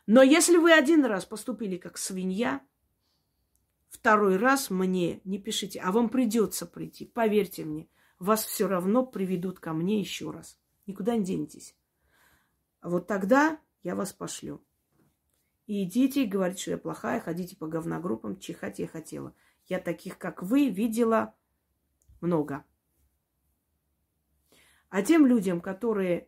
Но 0.06 0.22
если 0.22 0.58
вы 0.58 0.74
один 0.74 1.06
раз 1.06 1.24
поступили 1.24 1.78
как 1.78 1.98
свинья, 1.98 2.62
второй 3.94 4.38
раз 4.38 4.70
мне 4.70 5.22
не 5.24 5.38
пишите, 5.38 5.80
а 5.80 5.92
вам 5.92 6.10
придется 6.10 6.66
прийти. 6.66 7.06
Поверьте 7.06 7.64
мне, 7.64 7.88
вас 8.18 8.44
все 8.44 8.68
равно 8.68 9.06
приведут 9.06 9.60
ко 9.60 9.72
мне 9.74 10.00
еще 10.00 10.32
раз. 10.32 10.60
Никуда 10.88 11.16
не 11.16 11.24
денетесь. 11.24 11.76
А 12.82 12.90
вот 12.90 13.08
тогда 13.08 13.60
я 13.84 13.96
вас 13.96 14.12
пошлю. 14.12 14.64
И 15.68 15.84
идите, 15.84 16.26
говорите, 16.26 16.62
что 16.62 16.72
я 16.72 16.78
плохая, 16.78 17.22
ходите 17.22 17.56
по 17.56 17.68
говногруппам, 17.68 18.40
чихать 18.40 18.80
я 18.80 18.88
хотела. 18.88 19.34
Я 19.66 19.80
таких, 19.80 20.18
как 20.18 20.42
вы, 20.42 20.70
видела 20.70 21.36
много. 22.20 22.66
А 24.90 25.04
тем 25.04 25.26
людям, 25.26 25.62
которые 25.62 26.28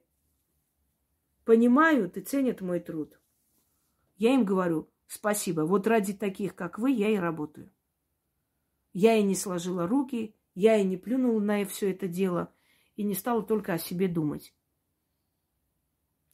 понимают 1.43 2.15
и 2.15 2.21
ценят 2.21 2.61
мой 2.61 2.79
труд, 2.79 3.19
я 4.17 4.33
им 4.33 4.45
говорю, 4.45 4.89
спасибо. 5.07 5.61
Вот 5.61 5.87
ради 5.87 6.13
таких, 6.13 6.55
как 6.55 6.79
вы, 6.79 6.91
я 6.91 7.09
и 7.09 7.17
работаю. 7.17 7.71
Я 8.93 9.15
и 9.15 9.23
не 9.23 9.35
сложила 9.35 9.87
руки, 9.87 10.35
я 10.53 10.77
и 10.77 10.83
не 10.83 10.97
плюнула 10.97 11.39
на 11.39 11.65
все 11.65 11.91
это 11.91 12.07
дело, 12.07 12.53
и 12.95 13.03
не 13.03 13.13
стала 13.13 13.43
только 13.43 13.73
о 13.73 13.77
себе 13.77 14.07
думать. 14.07 14.53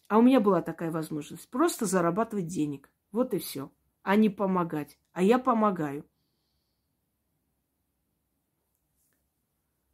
А 0.07 0.18
у 0.18 0.22
меня 0.22 0.41
была 0.41 0.61
такая 0.61 0.91
возможность. 0.91 1.49
Просто 1.49 1.85
зарабатывать 1.85 2.48
денег. 2.48 2.91
Вот 3.14 3.34
и 3.34 3.39
все. 3.39 3.72
А 4.03 4.18
не 4.18 4.30
помогать. 4.30 4.99
А 5.14 5.23
я 5.23 5.39
помогаю. 5.39 6.06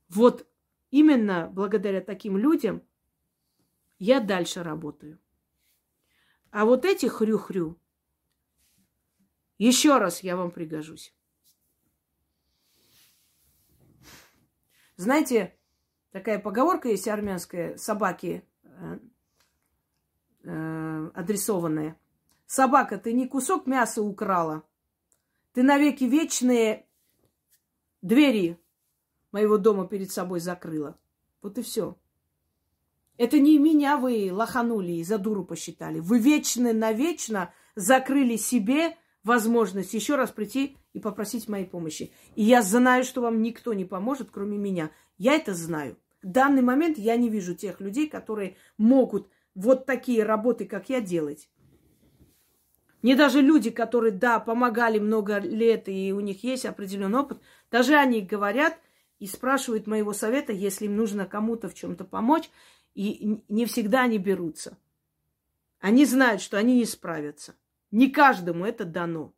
Вот 0.10 0.48
именно 0.90 1.49
благодаря 1.54 2.02
таким 2.02 2.36
людям 2.36 2.82
я 3.99 4.20
дальше 4.20 4.64
работаю. 4.64 5.20
А 6.49 6.66
вот 6.66 6.84
эти 6.84 7.06
хрю-хрю, 7.06 7.78
еще 9.57 9.97
раз 9.97 10.21
я 10.23 10.35
вам 10.35 10.51
пригожусь. 10.51 11.13
Знаете, 14.95 15.55
такая 16.11 16.39
поговорка 16.39 16.89
есть 16.89 17.07
армянская, 17.07 17.77
собаки 17.77 18.43
э, 18.63 18.99
э, 20.43 21.11
адресованное. 21.13 21.99
Собака, 22.47 22.97
ты 22.97 23.13
не 23.13 23.27
кусок 23.27 23.67
мяса 23.67 24.01
украла. 24.01 24.63
Ты 25.53 25.63
навеки 25.63 26.05
вечные 26.05 26.88
двери 28.01 28.59
моего 29.31 29.57
дома 29.57 29.88
перед 29.88 30.11
собой 30.11 30.39
закрыла. 30.39 30.97
Вот 31.41 31.57
и 31.57 31.61
все. 31.61 31.97
Это 33.17 33.39
не 33.39 33.57
меня 33.57 33.97
вы 33.97 34.29
лоханули 34.31 34.93
и 34.93 35.03
за 35.03 35.17
дуру 35.17 35.43
посчитали. 35.43 35.99
Вы 35.99 36.19
вечно 36.19 36.73
навечно 36.73 37.53
закрыли 37.75 38.35
себе 38.35 38.95
возможность 39.28 39.94
еще 39.94 40.16
раз 40.16 40.32
прийти 40.32 40.78
и 40.94 40.99
попросить 40.99 41.48
моей 41.48 41.66
помощи. 41.66 42.12
И 42.36 42.44
я 42.44 42.64
знаю, 42.64 43.04
что 43.04 43.22
вам 43.22 43.41
никто 43.41 43.74
не 43.74 43.86
поможет, 43.86 44.30
кроме 44.32 44.58
меня. 44.58 44.90
Я 45.18 45.36
это 45.36 45.54
знаю. 45.54 45.98
В 46.24 46.28
данный 46.28 46.64
момент 46.64 46.98
я 46.98 47.16
не 47.18 47.30
вижу 47.30 47.54
тех 47.54 47.80
людей, 47.80 48.10
которые 48.10 48.56
могут 48.78 49.30
вот 49.54 49.86
такие 49.86 50.24
работы, 50.24 50.66
как 50.66 50.90
я, 50.90 51.02
делать. 51.02 51.49
Мне 53.04 53.16
даже 53.16 53.41
люди, 53.41 53.70
которые, 53.70 54.12
да, 54.12 54.40
помогали 54.40 54.98
много 54.98 55.38
лет, 55.38 55.88
и 55.88 56.14
у 56.14 56.20
них 56.20 56.44
есть 56.44 56.66
определенный 56.66 57.20
опыт, 57.20 57.40
даже 57.70 57.95
они 57.95 58.22
говорят 58.22 58.80
и 59.20 59.28
спрашивают 59.28 59.88
моего 59.88 60.14
совета, 60.14 60.54
если 60.54 60.86
им 60.86 60.95
нужно 60.95 61.26
кому-то 61.26 61.70
в 61.70 61.76
чем-то 61.76 62.06
помочь, 62.06 62.49
и 62.95 63.44
не 63.48 63.66
всегда 63.66 64.04
они 64.04 64.18
берутся. 64.18 64.78
Они 65.80 66.06
знают, 66.06 66.41
что 66.41 66.58
они 66.58 66.76
не 66.76 66.86
справятся. 66.86 67.56
Не 67.91 68.09
каждому 68.09 68.65
это 68.65 68.85
дано. 68.85 69.34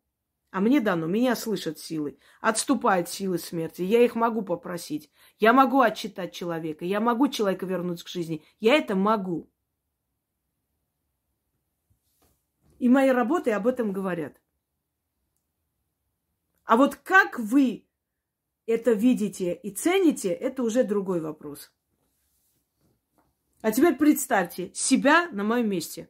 А 0.50 0.60
мне 0.60 0.80
дано, 0.80 1.06
меня 1.06 1.36
слышат 1.36 1.78
силы. 1.78 2.18
Отступают 2.40 3.08
силы 3.08 3.38
смерти. 3.38 3.82
Я 3.82 4.04
их 4.04 4.16
могу 4.16 4.42
попросить. 4.42 5.10
Я 5.38 5.52
могу 5.52 5.80
отчитать 5.80 6.32
человека. 6.32 6.84
Я 6.84 7.00
могу 7.00 7.28
человека 7.28 7.66
вернуть 7.66 8.02
к 8.02 8.08
жизни. 8.08 8.42
Я 8.58 8.74
это 8.74 8.96
могу. 8.96 9.48
И 12.80 12.88
мои 12.88 13.10
работы 13.10 13.52
об 13.52 13.66
этом 13.66 13.92
говорят. 13.92 14.40
А 16.64 16.76
вот 16.76 16.96
как 16.96 17.38
вы 17.38 17.86
это 18.66 18.92
видите 18.92 19.54
и 19.54 19.70
цените, 19.70 20.30
это 20.30 20.62
уже 20.62 20.82
другой 20.82 21.20
вопрос. 21.20 21.72
А 23.60 23.72
теперь 23.72 23.96
представьте 23.96 24.72
себя 24.72 25.28
на 25.30 25.44
моем 25.44 25.68
месте. 25.68 26.08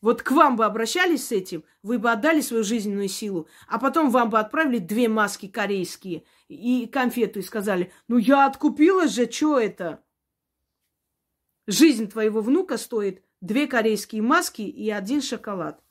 Вот 0.00 0.22
к 0.22 0.30
вам 0.30 0.56
бы 0.56 0.64
обращались 0.64 1.26
с 1.26 1.32
этим, 1.32 1.64
вы 1.82 1.98
бы 1.98 2.10
отдали 2.10 2.40
свою 2.40 2.62
жизненную 2.62 3.08
силу, 3.08 3.48
а 3.66 3.78
потом 3.78 4.10
вам 4.10 4.30
бы 4.30 4.38
отправили 4.38 4.78
две 4.78 5.08
маски 5.08 5.48
корейские 5.48 6.24
и 6.46 6.86
конфету 6.86 7.40
и 7.40 7.42
сказали, 7.42 7.92
ну 8.06 8.16
я 8.16 8.46
откупилась 8.46 9.12
же, 9.12 9.30
что 9.30 9.58
это? 9.58 10.04
Жизнь 11.66 12.08
твоего 12.08 12.40
внука 12.40 12.76
стоит 12.76 13.24
две 13.40 13.66
корейские 13.66 14.22
маски 14.22 14.62
и 14.62 14.88
один 14.88 15.20
шоколад. 15.20 15.82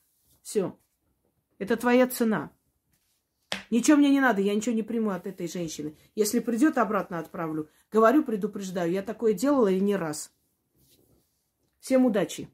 Все. 0.42 0.80
Это 1.60 1.76
твоя 1.76 2.08
цена. 2.08 2.52
Ничего 3.70 3.98
мне 3.98 4.10
не 4.10 4.22
надо, 4.22 4.42
я 4.42 4.56
ничего 4.56 4.74
не 4.74 4.84
приму 4.84 5.10
от 5.10 5.28
этой 5.28 5.50
женщины. 5.50 5.98
Если 6.16 6.40
придет, 6.40 6.78
обратно 6.78 7.20
отправлю. 7.20 7.70
Говорю, 7.92 8.24
предупреждаю, 8.24 8.92
я 8.92 9.04
такое 9.04 9.34
делала 9.34 9.68
и 9.68 9.82
не 9.82 9.98
раз. 9.98 10.32
Всем 11.82 12.06
удачи. 12.06 12.50